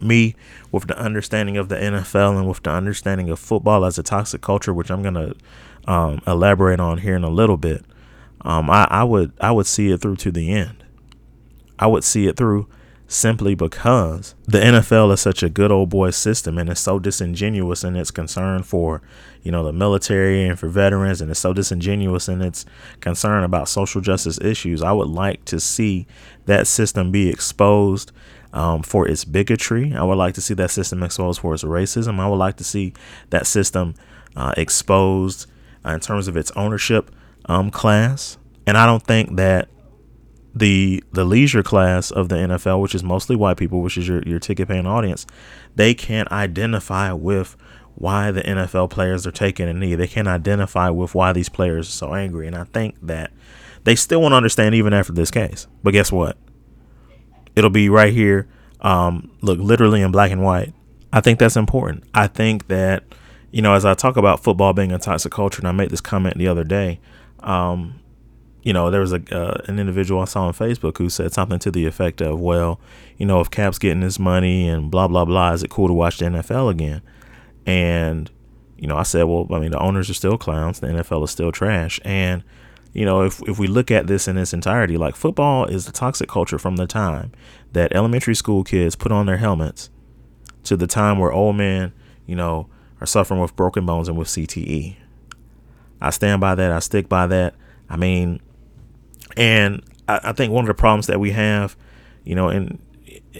Me, 0.00 0.34
with 0.72 0.86
the 0.86 0.98
understanding 0.98 1.58
of 1.58 1.68
the 1.68 1.76
NFL 1.76 2.38
and 2.38 2.48
with 2.48 2.62
the 2.62 2.70
understanding 2.70 3.28
of 3.28 3.38
football 3.38 3.84
as 3.84 3.98
a 3.98 4.02
toxic 4.02 4.40
culture, 4.40 4.72
which 4.72 4.90
I'm 4.90 5.02
gonna 5.02 5.34
um, 5.86 6.20
elaborate 6.26 6.80
on 6.80 6.98
here 6.98 7.14
in 7.14 7.22
a 7.22 7.30
little 7.30 7.58
bit, 7.58 7.84
um, 8.40 8.70
I, 8.70 8.88
I 8.90 9.04
would 9.04 9.32
I 9.40 9.52
would 9.52 9.66
see 9.66 9.90
it 9.90 10.00
through 10.00 10.16
to 10.16 10.32
the 10.32 10.52
end. 10.52 10.82
I 11.78 11.86
would 11.86 12.02
see 12.02 12.26
it 12.26 12.36
through 12.36 12.66
simply 13.10 13.56
because 13.56 14.36
the 14.46 14.58
NFL 14.58 15.12
is 15.12 15.20
such 15.20 15.42
a 15.42 15.48
good 15.48 15.72
old 15.72 15.90
boy 15.90 16.10
system 16.10 16.56
and 16.56 16.70
it's 16.70 16.80
so 16.80 17.00
disingenuous 17.00 17.82
in 17.82 17.96
its 17.96 18.12
concern 18.12 18.62
for, 18.62 19.02
you 19.42 19.50
know, 19.50 19.64
the 19.64 19.72
military 19.72 20.46
and 20.46 20.56
for 20.56 20.68
veterans 20.68 21.20
and 21.20 21.28
it's 21.28 21.40
so 21.40 21.52
disingenuous 21.52 22.28
in 22.28 22.40
its 22.40 22.64
concern 23.00 23.42
about 23.42 23.68
social 23.68 24.00
justice 24.00 24.40
issues. 24.40 24.80
I 24.80 24.92
would 24.92 25.08
like 25.08 25.44
to 25.46 25.58
see 25.58 26.06
that 26.46 26.68
system 26.68 27.10
be 27.10 27.28
exposed 27.28 28.12
um, 28.52 28.84
for 28.84 29.08
its 29.08 29.24
bigotry. 29.24 29.92
I 29.92 30.04
would 30.04 30.14
like 30.14 30.34
to 30.34 30.40
see 30.40 30.54
that 30.54 30.70
system 30.70 31.02
exposed 31.02 31.40
for 31.40 31.52
its 31.52 31.64
racism. 31.64 32.20
I 32.20 32.28
would 32.28 32.36
like 32.36 32.58
to 32.58 32.64
see 32.64 32.92
that 33.30 33.44
system 33.48 33.96
uh, 34.36 34.54
exposed 34.56 35.50
uh, 35.84 35.90
in 35.90 36.00
terms 36.00 36.28
of 36.28 36.36
its 36.36 36.52
ownership 36.52 37.10
um, 37.46 37.72
class. 37.72 38.38
And 38.68 38.78
I 38.78 38.86
don't 38.86 39.02
think 39.02 39.34
that 39.34 39.68
the 40.54 41.02
the 41.12 41.24
leisure 41.24 41.62
class 41.62 42.10
of 42.10 42.28
the 42.28 42.36
NFL, 42.36 42.80
which 42.80 42.94
is 42.94 43.04
mostly 43.04 43.36
white 43.36 43.56
people, 43.56 43.80
which 43.82 43.96
is 43.96 44.08
your, 44.08 44.22
your 44.22 44.38
ticket 44.38 44.68
paying 44.68 44.86
audience, 44.86 45.26
they 45.76 45.94
can't 45.94 46.30
identify 46.32 47.12
with 47.12 47.56
why 47.94 48.30
the 48.30 48.40
NFL 48.42 48.90
players 48.90 49.26
are 49.26 49.32
taking 49.32 49.68
a 49.68 49.74
knee. 49.74 49.94
They 49.94 50.06
can't 50.06 50.28
identify 50.28 50.90
with 50.90 51.14
why 51.14 51.32
these 51.32 51.48
players 51.48 51.88
are 51.88 51.92
so 51.92 52.14
angry. 52.14 52.46
And 52.46 52.56
I 52.56 52.64
think 52.64 52.96
that 53.02 53.30
they 53.84 53.94
still 53.94 54.22
won't 54.22 54.34
understand 54.34 54.74
even 54.74 54.92
after 54.92 55.12
this 55.12 55.30
case. 55.30 55.66
But 55.82 55.92
guess 55.92 56.10
what? 56.10 56.36
It'll 57.54 57.70
be 57.70 57.88
right 57.88 58.12
here. 58.12 58.48
Um, 58.80 59.30
look, 59.42 59.58
literally 59.58 60.00
in 60.00 60.12
black 60.12 60.30
and 60.30 60.42
white. 60.42 60.72
I 61.12 61.20
think 61.20 61.38
that's 61.38 61.56
important. 61.56 62.04
I 62.14 62.26
think 62.26 62.68
that, 62.68 63.04
you 63.50 63.60
know, 63.60 63.74
as 63.74 63.84
I 63.84 63.94
talk 63.94 64.16
about 64.16 64.42
football 64.42 64.72
being 64.72 64.92
a 64.92 64.98
toxic 64.98 65.32
culture, 65.32 65.60
and 65.60 65.68
I 65.68 65.72
made 65.72 65.90
this 65.90 66.00
comment 66.00 66.38
the 66.38 66.48
other 66.48 66.64
day, 66.64 67.00
um, 67.40 68.00
you 68.62 68.72
know, 68.72 68.90
there 68.90 69.00
was 69.00 69.12
a 69.12 69.22
uh, 69.30 69.62
an 69.66 69.78
individual 69.78 70.20
I 70.20 70.26
saw 70.26 70.46
on 70.46 70.52
Facebook 70.52 70.98
who 70.98 71.08
said 71.08 71.32
something 71.32 71.58
to 71.60 71.70
the 71.70 71.86
effect 71.86 72.20
of, 72.20 72.40
"Well, 72.40 72.80
you 73.16 73.26
know, 73.26 73.40
if 73.40 73.50
Cap's 73.50 73.78
getting 73.78 74.02
his 74.02 74.18
money 74.18 74.68
and 74.68 74.90
blah 74.90 75.08
blah 75.08 75.24
blah, 75.24 75.52
is 75.52 75.62
it 75.62 75.70
cool 75.70 75.88
to 75.88 75.94
watch 75.94 76.18
the 76.18 76.26
NFL 76.26 76.70
again?" 76.70 77.02
And 77.64 78.30
you 78.76 78.86
know, 78.86 78.96
I 78.96 79.02
said, 79.04 79.24
"Well, 79.24 79.46
I 79.50 79.58
mean, 79.58 79.70
the 79.70 79.78
owners 79.78 80.10
are 80.10 80.14
still 80.14 80.36
clowns. 80.36 80.80
The 80.80 80.88
NFL 80.88 81.24
is 81.24 81.30
still 81.30 81.52
trash." 81.52 82.00
And 82.04 82.42
you 82.92 83.04
know, 83.04 83.22
if 83.22 83.40
if 83.48 83.58
we 83.58 83.66
look 83.66 83.90
at 83.90 84.06
this 84.08 84.28
in 84.28 84.36
its 84.36 84.52
entirety, 84.52 84.96
like 84.96 85.16
football 85.16 85.64
is 85.64 85.86
the 85.86 85.92
toxic 85.92 86.28
culture 86.28 86.58
from 86.58 86.76
the 86.76 86.86
time 86.86 87.32
that 87.72 87.94
elementary 87.94 88.34
school 88.34 88.64
kids 88.64 88.96
put 88.96 89.12
on 89.12 89.26
their 89.26 89.38
helmets 89.38 89.90
to 90.64 90.76
the 90.76 90.86
time 90.86 91.18
where 91.18 91.32
old 91.32 91.56
men, 91.56 91.92
you 92.26 92.36
know, 92.36 92.68
are 93.00 93.06
suffering 93.06 93.40
with 93.40 93.56
broken 93.56 93.86
bones 93.86 94.08
and 94.08 94.18
with 94.18 94.28
CTE. 94.28 94.96
I 96.00 96.10
stand 96.10 96.40
by 96.40 96.54
that. 96.54 96.72
I 96.72 96.78
stick 96.80 97.08
by 97.08 97.26
that. 97.28 97.54
I 97.88 97.96
mean, 97.96 98.40
and 99.36 99.82
I, 100.08 100.20
I 100.24 100.32
think 100.32 100.52
one 100.52 100.64
of 100.64 100.68
the 100.68 100.74
problems 100.74 101.06
that 101.06 101.20
we 101.20 101.30
have, 101.32 101.76
you 102.24 102.34
know, 102.34 102.48
in 102.48 102.78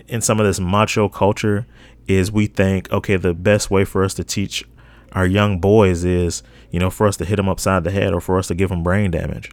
in 0.09 0.20
some 0.20 0.38
of 0.40 0.46
this 0.46 0.61
macho 0.61 1.09
culture 1.09 1.66
is 2.07 2.31
we 2.33 2.46
think, 2.46 2.90
okay, 2.92 3.16
the 3.16 3.35
best 3.35 3.70
way 3.70 3.85
for 3.85 4.05
us 4.05 4.14
to 4.14 4.24
teach 4.24 4.64
our 5.12 5.26
young 5.26 5.59
boys 5.59 6.05
is, 6.05 6.42
you 6.70 6.79
know, 6.79 6.90
for 6.90 7.07
us 7.07 7.16
to 7.16 7.24
hit 7.24 7.37
them 7.37 7.48
upside 7.48 7.85
the 7.85 7.90
head 7.90 8.12
or 8.12 8.20
for 8.20 8.38
us 8.38 8.48
to 8.48 8.55
give 8.55 8.70
them 8.70 8.83
brain 8.83 9.11
damage. 9.11 9.50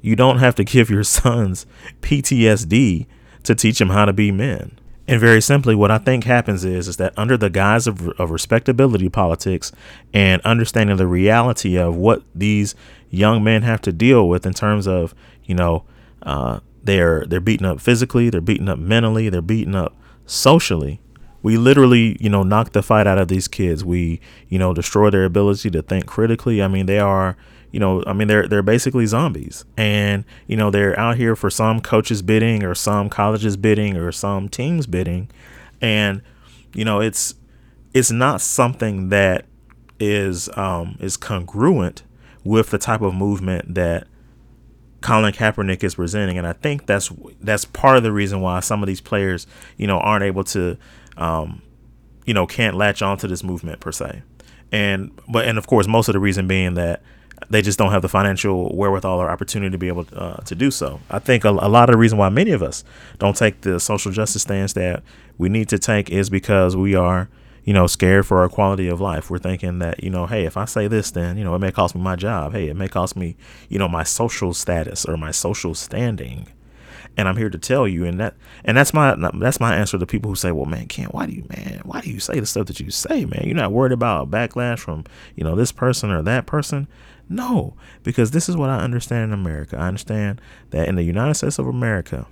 You 0.00 0.16
don't 0.16 0.38
have 0.38 0.54
to 0.56 0.64
give 0.64 0.90
your 0.90 1.04
sons 1.04 1.66
PTSD 2.02 3.06
to 3.44 3.54
teach 3.54 3.78
them 3.78 3.90
how 3.90 4.04
to 4.04 4.12
be 4.12 4.30
men. 4.30 4.78
And 5.06 5.18
very 5.18 5.40
simply, 5.40 5.74
what 5.74 5.90
I 5.90 5.96
think 5.96 6.24
happens 6.24 6.66
is, 6.66 6.86
is 6.86 6.98
that 6.98 7.14
under 7.16 7.38
the 7.38 7.48
guise 7.48 7.86
of, 7.86 8.08
of 8.20 8.30
respectability 8.30 9.08
politics 9.08 9.72
and 10.12 10.42
understanding 10.42 10.98
the 10.98 11.06
reality 11.06 11.78
of 11.78 11.96
what 11.96 12.22
these 12.34 12.74
young 13.08 13.42
men 13.42 13.62
have 13.62 13.80
to 13.82 13.92
deal 13.92 14.28
with 14.28 14.44
in 14.44 14.52
terms 14.52 14.86
of, 14.86 15.14
you 15.48 15.56
know, 15.56 15.84
uh, 16.22 16.60
they're 16.84 17.24
they're 17.26 17.40
beaten 17.40 17.66
up 17.66 17.80
physically, 17.80 18.30
they're 18.30 18.40
beaten 18.40 18.68
up 18.68 18.78
mentally, 18.78 19.28
they're 19.28 19.42
beaten 19.42 19.74
up 19.74 19.96
socially. 20.26 21.00
We 21.42 21.56
literally, 21.56 22.16
you 22.20 22.28
know, 22.28 22.42
knock 22.42 22.72
the 22.72 22.82
fight 22.82 23.06
out 23.06 23.18
of 23.18 23.28
these 23.28 23.48
kids. 23.48 23.84
We, 23.84 24.20
you 24.48 24.58
know, 24.58 24.74
destroy 24.74 25.10
their 25.10 25.24
ability 25.24 25.70
to 25.70 25.82
think 25.82 26.06
critically. 26.06 26.62
I 26.62 26.68
mean, 26.68 26.86
they 26.86 26.98
are, 26.98 27.36
you 27.70 27.80
know, 27.80 28.02
I 28.06 28.12
mean, 28.12 28.28
they're 28.28 28.46
they're 28.46 28.62
basically 28.62 29.06
zombies, 29.06 29.64
and 29.76 30.24
you 30.46 30.56
know, 30.56 30.70
they're 30.70 30.98
out 30.98 31.16
here 31.16 31.34
for 31.34 31.50
some 31.50 31.80
coaches 31.80 32.22
bidding, 32.22 32.62
or 32.62 32.74
some 32.74 33.08
colleges 33.08 33.56
bidding, 33.56 33.96
or 33.96 34.12
some 34.12 34.48
teams 34.48 34.86
bidding, 34.86 35.30
and 35.80 36.22
you 36.74 36.84
know, 36.84 37.00
it's 37.00 37.34
it's 37.94 38.10
not 38.10 38.40
something 38.40 39.08
that 39.08 39.46
is 39.98 40.48
um, 40.56 40.96
is 41.00 41.16
congruent 41.16 42.02
with 42.44 42.70
the 42.70 42.78
type 42.78 43.00
of 43.00 43.14
movement 43.14 43.74
that 43.74 44.06
Colin 45.00 45.32
Kaepernick 45.32 45.84
is 45.84 45.94
presenting, 45.94 46.38
and 46.38 46.46
I 46.46 46.52
think 46.52 46.86
that's 46.86 47.12
that's 47.40 47.64
part 47.64 47.96
of 47.96 48.02
the 48.02 48.12
reason 48.12 48.40
why 48.40 48.60
some 48.60 48.82
of 48.82 48.86
these 48.86 49.00
players, 49.00 49.46
you 49.76 49.86
know, 49.86 49.98
aren't 49.98 50.24
able 50.24 50.44
to, 50.44 50.76
um, 51.16 51.62
you 52.26 52.34
know, 52.34 52.46
can't 52.46 52.76
latch 52.76 53.00
onto 53.00 53.28
this 53.28 53.44
movement 53.44 53.80
per 53.80 53.92
se, 53.92 54.22
and 54.72 55.10
but 55.28 55.46
and 55.46 55.56
of 55.56 55.66
course 55.66 55.86
most 55.86 56.08
of 56.08 56.14
the 56.14 56.18
reason 56.18 56.48
being 56.48 56.74
that 56.74 57.02
they 57.50 57.62
just 57.62 57.78
don't 57.78 57.92
have 57.92 58.02
the 58.02 58.08
financial 58.08 58.74
wherewithal 58.76 59.18
or 59.20 59.30
opportunity 59.30 59.70
to 59.70 59.78
be 59.78 59.88
able 59.88 60.04
to, 60.04 60.20
uh, 60.20 60.36
to 60.42 60.54
do 60.54 60.70
so. 60.70 61.00
I 61.10 61.18
think 61.18 61.44
a, 61.44 61.50
a, 61.50 61.68
lot 61.68 61.88
of 61.88 61.94
the 61.94 61.98
reason 61.98 62.18
why 62.18 62.28
many 62.28 62.50
of 62.50 62.62
us 62.62 62.84
don't 63.18 63.36
take 63.36 63.60
the 63.60 63.78
social 63.78 64.10
justice 64.10 64.42
stance 64.42 64.72
that 64.72 65.02
we 65.38 65.48
need 65.48 65.68
to 65.68 65.78
take 65.78 66.10
is 66.10 66.28
because 66.28 66.76
we 66.76 66.94
are, 66.94 67.28
you 67.64 67.72
know, 67.72 67.86
scared 67.86 68.26
for 68.26 68.38
our 68.40 68.48
quality 68.48 68.88
of 68.88 69.00
life. 69.00 69.30
We're 69.30 69.38
thinking 69.38 69.78
that, 69.80 70.02
you 70.02 70.10
know, 70.10 70.26
hey, 70.26 70.44
if 70.44 70.56
I 70.56 70.64
say 70.64 70.88
this, 70.88 71.10
then, 71.10 71.36
you 71.36 71.44
know, 71.44 71.54
it 71.54 71.58
may 71.58 71.72
cost 71.72 71.94
me 71.94 72.00
my 72.00 72.16
job. 72.16 72.52
Hey, 72.52 72.68
it 72.68 72.76
may 72.76 72.88
cost 72.88 73.16
me, 73.16 73.36
you 73.68 73.78
know, 73.78 73.88
my 73.88 74.02
social 74.02 74.54
status 74.54 75.04
or 75.04 75.16
my 75.16 75.30
social 75.30 75.74
standing. 75.74 76.48
And 77.16 77.28
I'm 77.28 77.36
here 77.36 77.50
to 77.50 77.58
tell 77.58 77.88
you, 77.88 78.04
and 78.04 78.20
that, 78.20 78.36
and 78.64 78.76
that's 78.76 78.94
my, 78.94 79.16
that's 79.34 79.58
my 79.58 79.74
answer 79.74 79.98
to 79.98 80.06
people 80.06 80.30
who 80.30 80.36
say, 80.36 80.52
well, 80.52 80.66
man, 80.66 80.86
Ken, 80.86 81.06
why 81.06 81.26
do 81.26 81.32
you, 81.32 81.44
man, 81.48 81.80
why 81.84 82.00
do 82.00 82.10
you 82.10 82.20
say 82.20 82.38
the 82.38 82.46
stuff 82.46 82.66
that 82.66 82.78
you 82.78 82.90
say, 82.92 83.24
man? 83.24 83.42
You're 83.44 83.56
not 83.56 83.72
worried 83.72 83.92
about 83.92 84.30
backlash 84.30 84.78
from, 84.78 85.04
you 85.34 85.42
know, 85.42 85.56
this 85.56 85.72
person 85.72 86.12
or 86.12 86.22
that 86.22 86.46
person. 86.46 86.86
No, 87.28 87.74
because 88.04 88.30
this 88.30 88.48
is 88.48 88.56
what 88.56 88.70
I 88.70 88.78
understand 88.78 89.24
in 89.24 89.38
America. 89.38 89.76
I 89.76 89.88
understand 89.88 90.40
that 90.70 90.88
in 90.88 90.94
the 90.94 91.02
United 91.02 91.34
States 91.34 91.58
of 91.58 91.66
America, 91.66 92.26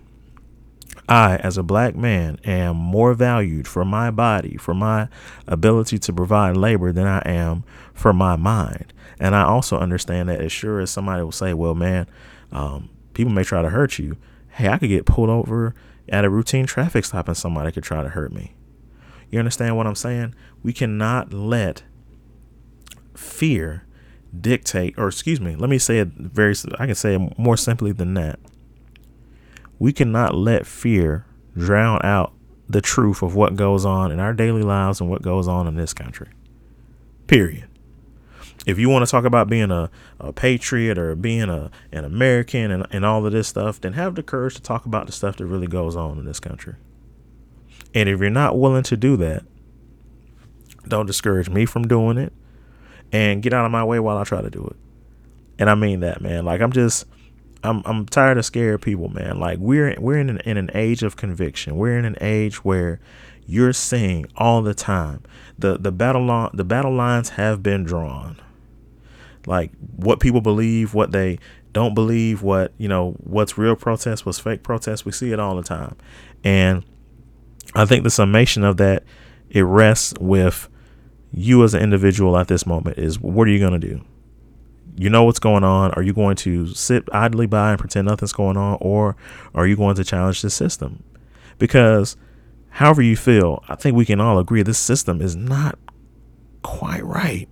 I, 1.08 1.36
as 1.36 1.56
a 1.56 1.62
black 1.62 1.94
man, 1.94 2.38
am 2.44 2.76
more 2.76 3.14
valued 3.14 3.68
for 3.68 3.84
my 3.84 4.10
body, 4.10 4.56
for 4.56 4.74
my 4.74 5.08
ability 5.46 5.98
to 6.00 6.12
provide 6.12 6.56
labor 6.56 6.92
than 6.92 7.06
I 7.06 7.22
am 7.24 7.64
for 7.94 8.12
my 8.12 8.36
mind. 8.36 8.92
And 9.20 9.34
I 9.34 9.42
also 9.44 9.78
understand 9.78 10.28
that 10.28 10.40
as 10.40 10.52
sure 10.52 10.80
as 10.80 10.90
somebody 10.90 11.22
will 11.22 11.32
say, 11.32 11.54
well, 11.54 11.74
man, 11.74 12.06
um, 12.50 12.90
people 13.14 13.32
may 13.32 13.44
try 13.44 13.62
to 13.62 13.70
hurt 13.70 13.98
you. 13.98 14.16
Hey, 14.50 14.68
I 14.68 14.78
could 14.78 14.88
get 14.88 15.06
pulled 15.06 15.30
over 15.30 15.74
at 16.08 16.24
a 16.24 16.30
routine 16.30 16.66
traffic 16.66 17.04
stop 17.04 17.28
and 17.28 17.36
somebody 17.36 17.72
could 17.72 17.84
try 17.84 18.02
to 18.02 18.08
hurt 18.08 18.32
me. 18.32 18.54
You 19.30 19.38
understand 19.38 19.76
what 19.76 19.86
I'm 19.86 19.94
saying? 19.94 20.34
We 20.62 20.72
cannot 20.72 21.32
let 21.32 21.82
fear 23.14 23.84
dictate, 24.38 24.94
or 24.98 25.08
excuse 25.08 25.40
me, 25.40 25.56
let 25.56 25.70
me 25.70 25.78
say 25.78 25.98
it 25.98 26.08
very, 26.08 26.54
I 26.78 26.86
can 26.86 26.94
say 26.94 27.14
it 27.14 27.38
more 27.38 27.56
simply 27.56 27.92
than 27.92 28.14
that. 28.14 28.38
We 29.78 29.92
cannot 29.92 30.34
let 30.34 30.66
fear 30.66 31.26
drown 31.56 32.00
out 32.04 32.32
the 32.68 32.80
truth 32.80 33.22
of 33.22 33.34
what 33.34 33.56
goes 33.56 33.84
on 33.84 34.10
in 34.10 34.18
our 34.18 34.32
daily 34.32 34.62
lives 34.62 35.00
and 35.00 35.08
what 35.08 35.22
goes 35.22 35.46
on 35.46 35.66
in 35.66 35.76
this 35.76 35.94
country. 35.94 36.28
Period. 37.26 37.68
If 38.66 38.78
you 38.78 38.88
want 38.88 39.06
to 39.06 39.10
talk 39.10 39.24
about 39.24 39.48
being 39.48 39.70
a, 39.70 39.90
a 40.18 40.32
patriot 40.32 40.98
or 40.98 41.14
being 41.14 41.48
a, 41.48 41.70
an 41.92 42.04
American 42.04 42.72
and, 42.72 42.86
and 42.90 43.04
all 43.04 43.24
of 43.24 43.32
this 43.32 43.46
stuff, 43.46 43.80
then 43.80 43.92
have 43.92 44.16
the 44.16 44.24
courage 44.24 44.56
to 44.56 44.62
talk 44.62 44.86
about 44.86 45.06
the 45.06 45.12
stuff 45.12 45.36
that 45.36 45.46
really 45.46 45.68
goes 45.68 45.94
on 45.94 46.18
in 46.18 46.24
this 46.24 46.40
country. 46.40 46.74
And 47.94 48.08
if 48.08 48.20
you're 48.20 48.30
not 48.30 48.58
willing 48.58 48.82
to 48.84 48.96
do 48.96 49.16
that, 49.18 49.44
don't 50.88 51.06
discourage 51.06 51.48
me 51.48 51.64
from 51.64 51.86
doing 51.86 52.18
it 52.18 52.32
and 53.12 53.42
get 53.42 53.52
out 53.52 53.64
of 53.64 53.70
my 53.70 53.84
way 53.84 54.00
while 54.00 54.18
I 54.18 54.24
try 54.24 54.42
to 54.42 54.50
do 54.50 54.66
it. 54.66 54.76
And 55.58 55.70
I 55.70 55.74
mean 55.74 56.00
that, 56.00 56.20
man. 56.20 56.44
Like 56.44 56.60
I'm 56.60 56.72
just 56.72 57.06
I'm 57.62 57.82
I'm 57.84 58.06
tired 58.06 58.38
of 58.38 58.44
scared 58.44 58.82
people, 58.82 59.08
man. 59.08 59.38
Like 59.38 59.58
we're 59.58 59.94
we're 59.98 60.18
in 60.18 60.30
an, 60.30 60.38
in 60.38 60.56
an 60.56 60.70
age 60.74 61.02
of 61.02 61.16
conviction. 61.16 61.76
We're 61.76 61.98
in 61.98 62.04
an 62.04 62.16
age 62.20 62.64
where 62.64 63.00
you're 63.46 63.72
seeing 63.72 64.26
all 64.36 64.62
the 64.62 64.74
time 64.74 65.22
the 65.58 65.78
the 65.78 65.92
battle 65.92 66.24
line 66.24 66.50
the 66.52 66.64
battle 66.64 66.94
lines 66.94 67.30
have 67.30 67.62
been 67.62 67.84
drawn. 67.84 68.40
Like 69.46 69.70
what 69.96 70.20
people 70.20 70.40
believe, 70.40 70.94
what 70.94 71.12
they 71.12 71.38
don't 71.72 71.94
believe, 71.94 72.42
what 72.42 72.72
you 72.78 72.88
know, 72.88 73.12
what's 73.18 73.56
real 73.56 73.76
protest, 73.76 74.26
what's 74.26 74.38
fake 74.38 74.62
protest. 74.62 75.04
We 75.04 75.12
see 75.12 75.32
it 75.32 75.38
all 75.38 75.56
the 75.56 75.62
time, 75.62 75.96
and 76.42 76.84
I 77.74 77.84
think 77.84 78.02
the 78.02 78.10
summation 78.10 78.64
of 78.64 78.76
that 78.78 79.04
it 79.50 79.62
rests 79.62 80.14
with 80.20 80.68
you 81.32 81.62
as 81.64 81.74
an 81.74 81.82
individual 81.82 82.36
at 82.36 82.48
this 82.48 82.66
moment 82.66 82.98
is 82.98 83.20
what 83.20 83.46
are 83.46 83.50
you 83.50 83.58
going 83.58 83.78
to 83.78 83.88
do? 83.88 84.02
You 84.96 85.10
know 85.10 85.24
what's 85.24 85.38
going 85.38 85.62
on. 85.62 85.92
Are 85.92 86.02
you 86.02 86.12
going 86.12 86.36
to 86.36 86.68
sit 86.68 87.04
idly 87.12 87.46
by 87.46 87.70
and 87.70 87.78
pretend 87.78 88.08
nothing's 88.08 88.32
going 88.32 88.56
on, 88.56 88.78
or 88.80 89.14
are 89.54 89.66
you 89.66 89.76
going 89.76 89.94
to 89.96 90.04
challenge 90.04 90.42
the 90.42 90.50
system? 90.50 91.02
Because, 91.58 92.16
however 92.70 93.02
you 93.02 93.16
feel, 93.16 93.62
I 93.68 93.74
think 93.74 93.96
we 93.96 94.06
can 94.06 94.20
all 94.20 94.38
agree 94.38 94.62
this 94.62 94.78
system 94.78 95.20
is 95.20 95.36
not 95.36 95.78
quite 96.62 97.04
right. 97.04 97.48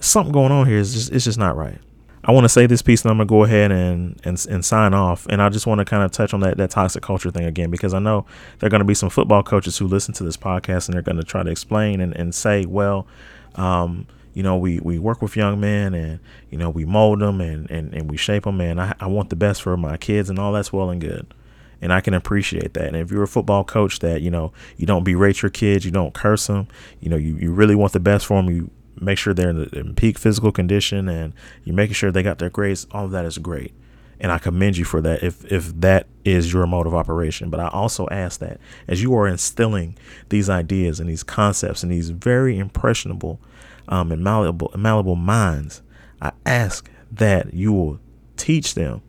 Something 0.00 0.32
going 0.32 0.52
on 0.52 0.66
here 0.66 0.78
is 0.78 0.92
just 0.92 1.12
it's 1.12 1.24
just 1.24 1.38
not 1.38 1.56
right. 1.56 1.78
I 2.26 2.32
want 2.32 2.44
to 2.44 2.48
say 2.48 2.66
this 2.66 2.82
piece 2.82 3.02
and 3.02 3.10
I'm 3.10 3.18
gonna 3.18 3.26
go 3.26 3.44
ahead 3.44 3.70
and, 3.70 4.20
and 4.24 4.46
and 4.48 4.64
sign 4.64 4.92
off. 4.92 5.26
And 5.28 5.40
I 5.42 5.48
just 5.50 5.66
want 5.66 5.78
to 5.80 5.84
kind 5.84 6.02
of 6.02 6.10
touch 6.10 6.34
on 6.34 6.40
that 6.40 6.56
that 6.56 6.70
toxic 6.70 7.02
culture 7.02 7.30
thing 7.30 7.44
again 7.44 7.70
because 7.70 7.94
I 7.94 7.98
know 7.98 8.26
there 8.58 8.66
are 8.66 8.70
gonna 8.70 8.84
be 8.84 8.94
some 8.94 9.10
football 9.10 9.42
coaches 9.42 9.78
who 9.78 9.86
listen 9.86 10.14
to 10.14 10.24
this 10.24 10.36
podcast 10.36 10.88
and 10.88 10.94
they're 10.94 11.02
gonna 11.02 11.22
try 11.22 11.42
to 11.42 11.50
explain 11.50 12.00
and, 12.00 12.14
and 12.16 12.34
say, 12.34 12.66
well, 12.66 13.06
um, 13.54 14.06
you 14.34 14.42
know, 14.42 14.56
we, 14.56 14.80
we 14.80 14.98
work 14.98 15.22
with 15.22 15.36
young 15.36 15.60
men 15.60 15.94
and, 15.94 16.18
you 16.50 16.58
know, 16.58 16.68
we 16.68 16.84
mold 16.84 17.20
them 17.20 17.40
and, 17.40 17.70
and, 17.70 17.94
and 17.94 18.10
we 18.10 18.16
shape 18.16 18.44
them. 18.44 18.60
And 18.60 18.80
I, 18.80 18.94
I 19.00 19.06
want 19.06 19.30
the 19.30 19.36
best 19.36 19.62
for 19.62 19.76
my 19.76 19.96
kids 19.96 20.28
and 20.28 20.38
all 20.38 20.52
that's 20.52 20.72
well 20.72 20.90
and 20.90 21.00
good. 21.00 21.32
And 21.80 21.92
I 21.92 22.00
can 22.00 22.14
appreciate 22.14 22.74
that. 22.74 22.88
And 22.88 22.96
if 22.96 23.10
you're 23.10 23.22
a 23.22 23.28
football 23.28 23.62
coach 23.62 24.00
that, 24.00 24.22
you 24.22 24.30
know, 24.30 24.52
you 24.76 24.86
don't 24.86 25.04
berate 25.04 25.42
your 25.42 25.50
kids, 25.50 25.84
you 25.84 25.90
don't 25.90 26.14
curse 26.14 26.48
them, 26.48 26.66
you 27.00 27.08
know, 27.08 27.16
you, 27.16 27.36
you 27.36 27.52
really 27.52 27.74
want 27.74 27.92
the 27.92 28.00
best 28.00 28.26
for 28.26 28.42
them, 28.42 28.52
you 28.52 28.70
make 29.00 29.18
sure 29.18 29.34
they're 29.34 29.50
in, 29.50 29.56
the, 29.56 29.78
in 29.78 29.94
peak 29.94 30.18
physical 30.18 30.50
condition 30.50 31.08
and 31.08 31.32
you're 31.62 31.76
making 31.76 31.94
sure 31.94 32.10
they 32.10 32.22
got 32.22 32.38
their 32.38 32.50
grades, 32.50 32.86
all 32.90 33.04
of 33.04 33.10
that 33.12 33.24
is 33.24 33.38
great. 33.38 33.72
And 34.20 34.32
I 34.32 34.38
commend 34.38 34.76
you 34.76 34.84
for 34.84 35.00
that 35.02 35.22
if 35.22 35.44
if 35.52 35.78
that 35.80 36.06
is 36.24 36.52
your 36.52 36.66
mode 36.66 36.86
of 36.86 36.94
operation. 36.94 37.50
But 37.50 37.60
I 37.60 37.68
also 37.68 38.08
ask 38.10 38.40
that 38.40 38.58
as 38.86 39.02
you 39.02 39.14
are 39.14 39.26
instilling 39.26 39.98
these 40.28 40.48
ideas 40.48 41.00
and 41.00 41.10
these 41.10 41.24
concepts 41.24 41.82
and 41.82 41.90
these 41.90 42.10
very 42.10 42.56
impressionable 42.56 43.40
um, 43.88 44.12
and 44.12 44.22
malleable, 44.22 44.72
malleable 44.76 45.16
minds, 45.16 45.82
I 46.20 46.32
ask 46.46 46.90
that 47.12 47.54
you 47.54 47.72
will 47.72 48.00
teach 48.36 48.74
them 48.74 49.02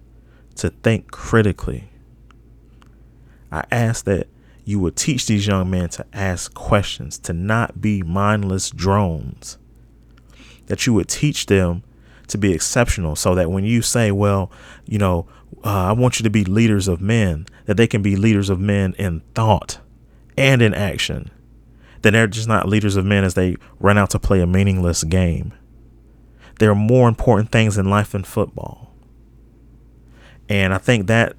to 0.56 0.70
think 0.70 1.12
critically. 1.12 1.90
I 3.52 3.64
ask 3.72 4.06
that 4.06 4.28
you 4.64 4.80
will 4.80 4.92
teach 4.92 5.28
these 5.28 5.48
young 5.48 5.70
men 5.70 5.90
to 5.90 6.06
ask 6.14 6.54
questions, 6.54 7.18
to 7.20 7.34
not 7.34 7.80
be 7.82 8.02
mindless 8.02 8.70
drones 8.70 9.58
that 10.68 10.86
you 10.86 10.94
would 10.94 11.08
teach 11.08 11.46
them 11.46 11.84
to 12.28 12.38
be 12.38 12.54
exceptional 12.54 13.16
so 13.16 13.36
that 13.36 13.52
when 13.52 13.64
you 13.64 13.82
say, 13.82 14.12
well, 14.12 14.52
you 14.86 14.98
know, 14.98 15.28
uh, 15.64 15.86
I 15.86 15.92
want 15.92 16.20
you 16.20 16.24
to 16.24 16.30
be 16.30 16.44
leaders 16.44 16.88
of 16.88 17.02
men, 17.02 17.46
that 17.66 17.78
they 17.78 17.88
can 17.88 18.02
be 18.02 18.16
leaders 18.16 18.50
of 18.50 18.60
men 18.60 18.96
in 18.98 19.22
thought 19.34 19.80
and 20.38 20.62
in 20.62 20.74
action. 20.74 21.30
Then 22.06 22.14
they're 22.14 22.28
just 22.28 22.48
not 22.48 22.70
leaders 22.70 22.98
of 22.98 23.04
men 23.04 23.24
as 23.24 23.34
they 23.34 23.56
run 23.80 23.98
out 23.98 24.12
to 24.12 24.20
play 24.20 24.40
a 24.40 24.46
meaningless 24.46 25.04
game. 25.04 25.56
There 26.60 26.70
are 26.70 26.76
more 26.76 27.10
important 27.10 27.52
things 27.52 27.80
in 27.80 27.90
life 27.90 28.12
than 28.12 28.24
football. 28.24 28.94
And 30.48 30.72
I 30.72 30.78
think 30.78 31.08
that 31.08 31.36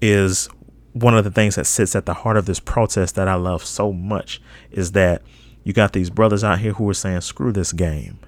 is 0.00 0.48
one 0.92 1.16
of 1.16 1.24
the 1.24 1.32
things 1.32 1.56
that 1.56 1.66
sits 1.66 1.96
at 1.96 2.06
the 2.06 2.14
heart 2.14 2.36
of 2.36 2.46
this 2.46 2.60
protest 2.60 3.16
that 3.16 3.26
I 3.26 3.34
love 3.34 3.64
so 3.64 3.92
much 3.92 4.40
is 4.70 4.92
that 4.92 5.22
you 5.64 5.72
got 5.72 5.94
these 5.94 6.10
brothers 6.10 6.44
out 6.44 6.60
here 6.60 6.74
who 6.74 6.88
are 6.88 6.94
saying, 6.94 7.22
screw 7.22 7.50
this 7.50 7.72
game 7.72 8.20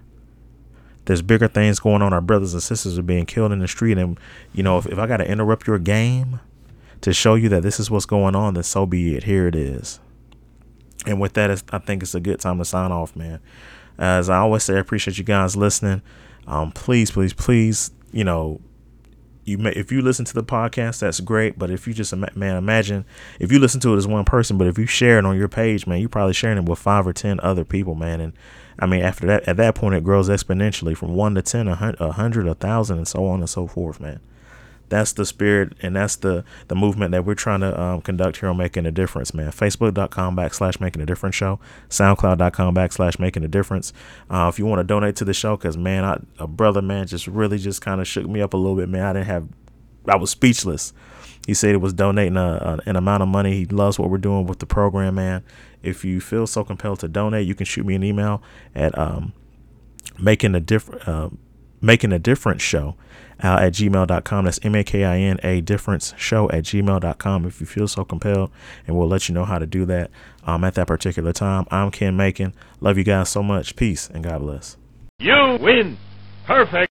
there's 1.04 1.22
bigger 1.22 1.46
things 1.46 1.78
going 1.78 2.02
on. 2.02 2.12
Our 2.12 2.20
brothers 2.20 2.52
and 2.52 2.60
sisters 2.60 2.98
are 2.98 3.02
being 3.02 3.26
killed 3.26 3.52
in 3.52 3.60
the 3.60 3.68
street. 3.68 3.96
And, 3.96 4.18
you 4.52 4.64
know, 4.64 4.76
if, 4.76 4.86
if 4.86 4.98
I 4.98 5.06
got 5.06 5.18
to 5.18 5.30
interrupt 5.30 5.68
your 5.68 5.78
game 5.78 6.40
to 7.02 7.12
show 7.12 7.36
you 7.36 7.48
that 7.50 7.62
this 7.62 7.78
is 7.78 7.92
what's 7.92 8.06
going 8.06 8.34
on, 8.34 8.54
then 8.54 8.64
so 8.64 8.86
be 8.86 9.14
it. 9.14 9.22
Here 9.22 9.46
it 9.46 9.54
is. 9.54 10.00
And 11.06 11.20
with 11.20 11.34
that, 11.34 11.62
I 11.70 11.78
think 11.78 12.02
it's 12.02 12.14
a 12.14 12.20
good 12.20 12.40
time 12.40 12.58
to 12.58 12.64
sign 12.64 12.92
off, 12.92 13.14
man. 13.16 13.40
As 13.98 14.28
I 14.28 14.38
always 14.38 14.64
say, 14.64 14.74
I 14.74 14.78
appreciate 14.78 15.16
you 15.18 15.24
guys 15.24 15.56
listening. 15.56 16.02
Um, 16.46 16.72
please, 16.72 17.10
please, 17.10 17.32
please, 17.32 17.90
you 18.12 18.24
know, 18.24 18.60
you 19.44 19.58
may, 19.58 19.70
if 19.70 19.92
you 19.92 20.02
listen 20.02 20.24
to 20.24 20.34
the 20.34 20.42
podcast, 20.42 20.98
that's 20.98 21.20
great. 21.20 21.58
But 21.58 21.70
if 21.70 21.86
you 21.86 21.94
just 21.94 22.14
man, 22.14 22.56
imagine 22.56 23.04
if 23.38 23.52
you 23.52 23.60
listen 23.60 23.80
to 23.80 23.94
it 23.94 23.96
as 23.96 24.06
one 24.06 24.24
person, 24.24 24.58
but 24.58 24.66
if 24.66 24.76
you 24.76 24.86
share 24.86 25.18
it 25.18 25.24
on 25.24 25.38
your 25.38 25.48
page, 25.48 25.86
man, 25.86 26.00
you're 26.00 26.08
probably 26.08 26.34
sharing 26.34 26.58
it 26.58 26.64
with 26.64 26.80
five 26.80 27.06
or 27.06 27.12
ten 27.12 27.38
other 27.40 27.64
people, 27.64 27.94
man. 27.94 28.20
And 28.20 28.32
I 28.78 28.86
mean, 28.86 29.02
after 29.02 29.24
that, 29.28 29.46
at 29.48 29.56
that 29.58 29.76
point, 29.76 29.94
it 29.94 30.04
grows 30.04 30.28
exponentially 30.28 30.96
from 30.96 31.14
one 31.14 31.36
to 31.36 31.42
ten, 31.42 31.68
a 31.68 31.76
hundred, 31.76 32.48
a 32.48 32.54
thousand, 32.54 32.98
and 32.98 33.08
so 33.08 33.26
on 33.26 33.38
and 33.38 33.48
so 33.48 33.68
forth, 33.68 34.00
man. 34.00 34.20
That's 34.88 35.12
the 35.12 35.26
spirit, 35.26 35.72
and 35.82 35.96
that's 35.96 36.16
the 36.16 36.44
the 36.68 36.76
movement 36.76 37.10
that 37.12 37.24
we're 37.24 37.34
trying 37.34 37.60
to 37.60 37.80
um, 37.80 38.00
conduct 38.02 38.38
here 38.38 38.48
on 38.48 38.56
Making 38.56 38.86
a 38.86 38.92
Difference, 38.92 39.34
man. 39.34 39.50
Facebook.com 39.50 40.36
backslash 40.36 40.80
Making 40.80 41.02
a 41.02 41.06
Difference 41.06 41.34
Show, 41.34 41.58
SoundCloud.com 41.88 42.74
backslash 42.74 43.18
Making 43.18 43.44
a 43.44 43.48
Difference. 43.48 43.92
Uh, 44.30 44.48
if 44.52 44.58
you 44.58 44.66
want 44.66 44.78
to 44.78 44.84
donate 44.84 45.16
to 45.16 45.24
the 45.24 45.34
show, 45.34 45.56
because 45.56 45.76
man, 45.76 46.04
I, 46.04 46.20
a 46.38 46.46
brother, 46.46 46.82
man, 46.82 47.06
just 47.06 47.26
really 47.26 47.58
just 47.58 47.82
kind 47.82 48.00
of 48.00 48.06
shook 48.06 48.26
me 48.26 48.40
up 48.40 48.54
a 48.54 48.56
little 48.56 48.76
bit, 48.76 48.88
man. 48.88 49.04
I 49.04 49.12
didn't 49.14 49.26
have, 49.26 49.48
I 50.08 50.16
was 50.16 50.30
speechless. 50.30 50.92
He 51.46 51.54
said 51.54 51.74
it 51.74 51.78
was 51.78 51.92
donating 51.92 52.36
a, 52.36 52.80
a, 52.86 52.88
an 52.88 52.96
amount 52.96 53.22
of 53.22 53.28
money. 53.28 53.52
He 53.52 53.64
loves 53.66 53.98
what 53.98 54.10
we're 54.10 54.18
doing 54.18 54.46
with 54.46 54.60
the 54.60 54.66
program, 54.66 55.16
man. 55.16 55.44
If 55.82 56.04
you 56.04 56.20
feel 56.20 56.46
so 56.46 56.64
compelled 56.64 57.00
to 57.00 57.08
donate, 57.08 57.46
you 57.46 57.54
can 57.54 57.66
shoot 57.66 57.86
me 57.86 57.94
an 57.94 58.02
email 58.02 58.42
at 58.74 58.96
um, 58.98 59.32
making 60.18 60.54
a 60.54 60.60
different 60.60 61.06
uh, 61.06 61.30
making 61.80 62.12
a 62.12 62.18
difference 62.18 62.62
show 62.62 62.96
uh, 63.42 63.58
at 63.60 63.72
gmail.com. 63.72 64.44
That's 64.44 64.58
M 64.62 64.74
A 64.74 64.84
K 64.84 65.04
I 65.04 65.18
N 65.18 65.38
A 65.42 65.60
difference 65.60 66.14
show 66.16 66.50
at 66.50 66.64
gmail.com 66.64 67.44
if 67.46 67.60
you 67.60 67.66
feel 67.66 67.88
so 67.88 68.04
compelled, 68.04 68.50
and 68.86 68.96
we'll 68.96 69.08
let 69.08 69.28
you 69.28 69.34
know 69.34 69.44
how 69.44 69.58
to 69.58 69.66
do 69.66 69.84
that 69.86 70.10
um, 70.44 70.64
at 70.64 70.74
that 70.74 70.86
particular 70.86 71.32
time. 71.32 71.66
I'm 71.70 71.90
Ken 71.90 72.16
Macon. 72.16 72.54
Love 72.80 72.98
you 72.98 73.04
guys 73.04 73.28
so 73.28 73.42
much. 73.42 73.76
Peace 73.76 74.08
and 74.08 74.24
God 74.24 74.40
bless. 74.40 74.76
You 75.18 75.58
win. 75.60 75.96
Perfect. 76.44 76.92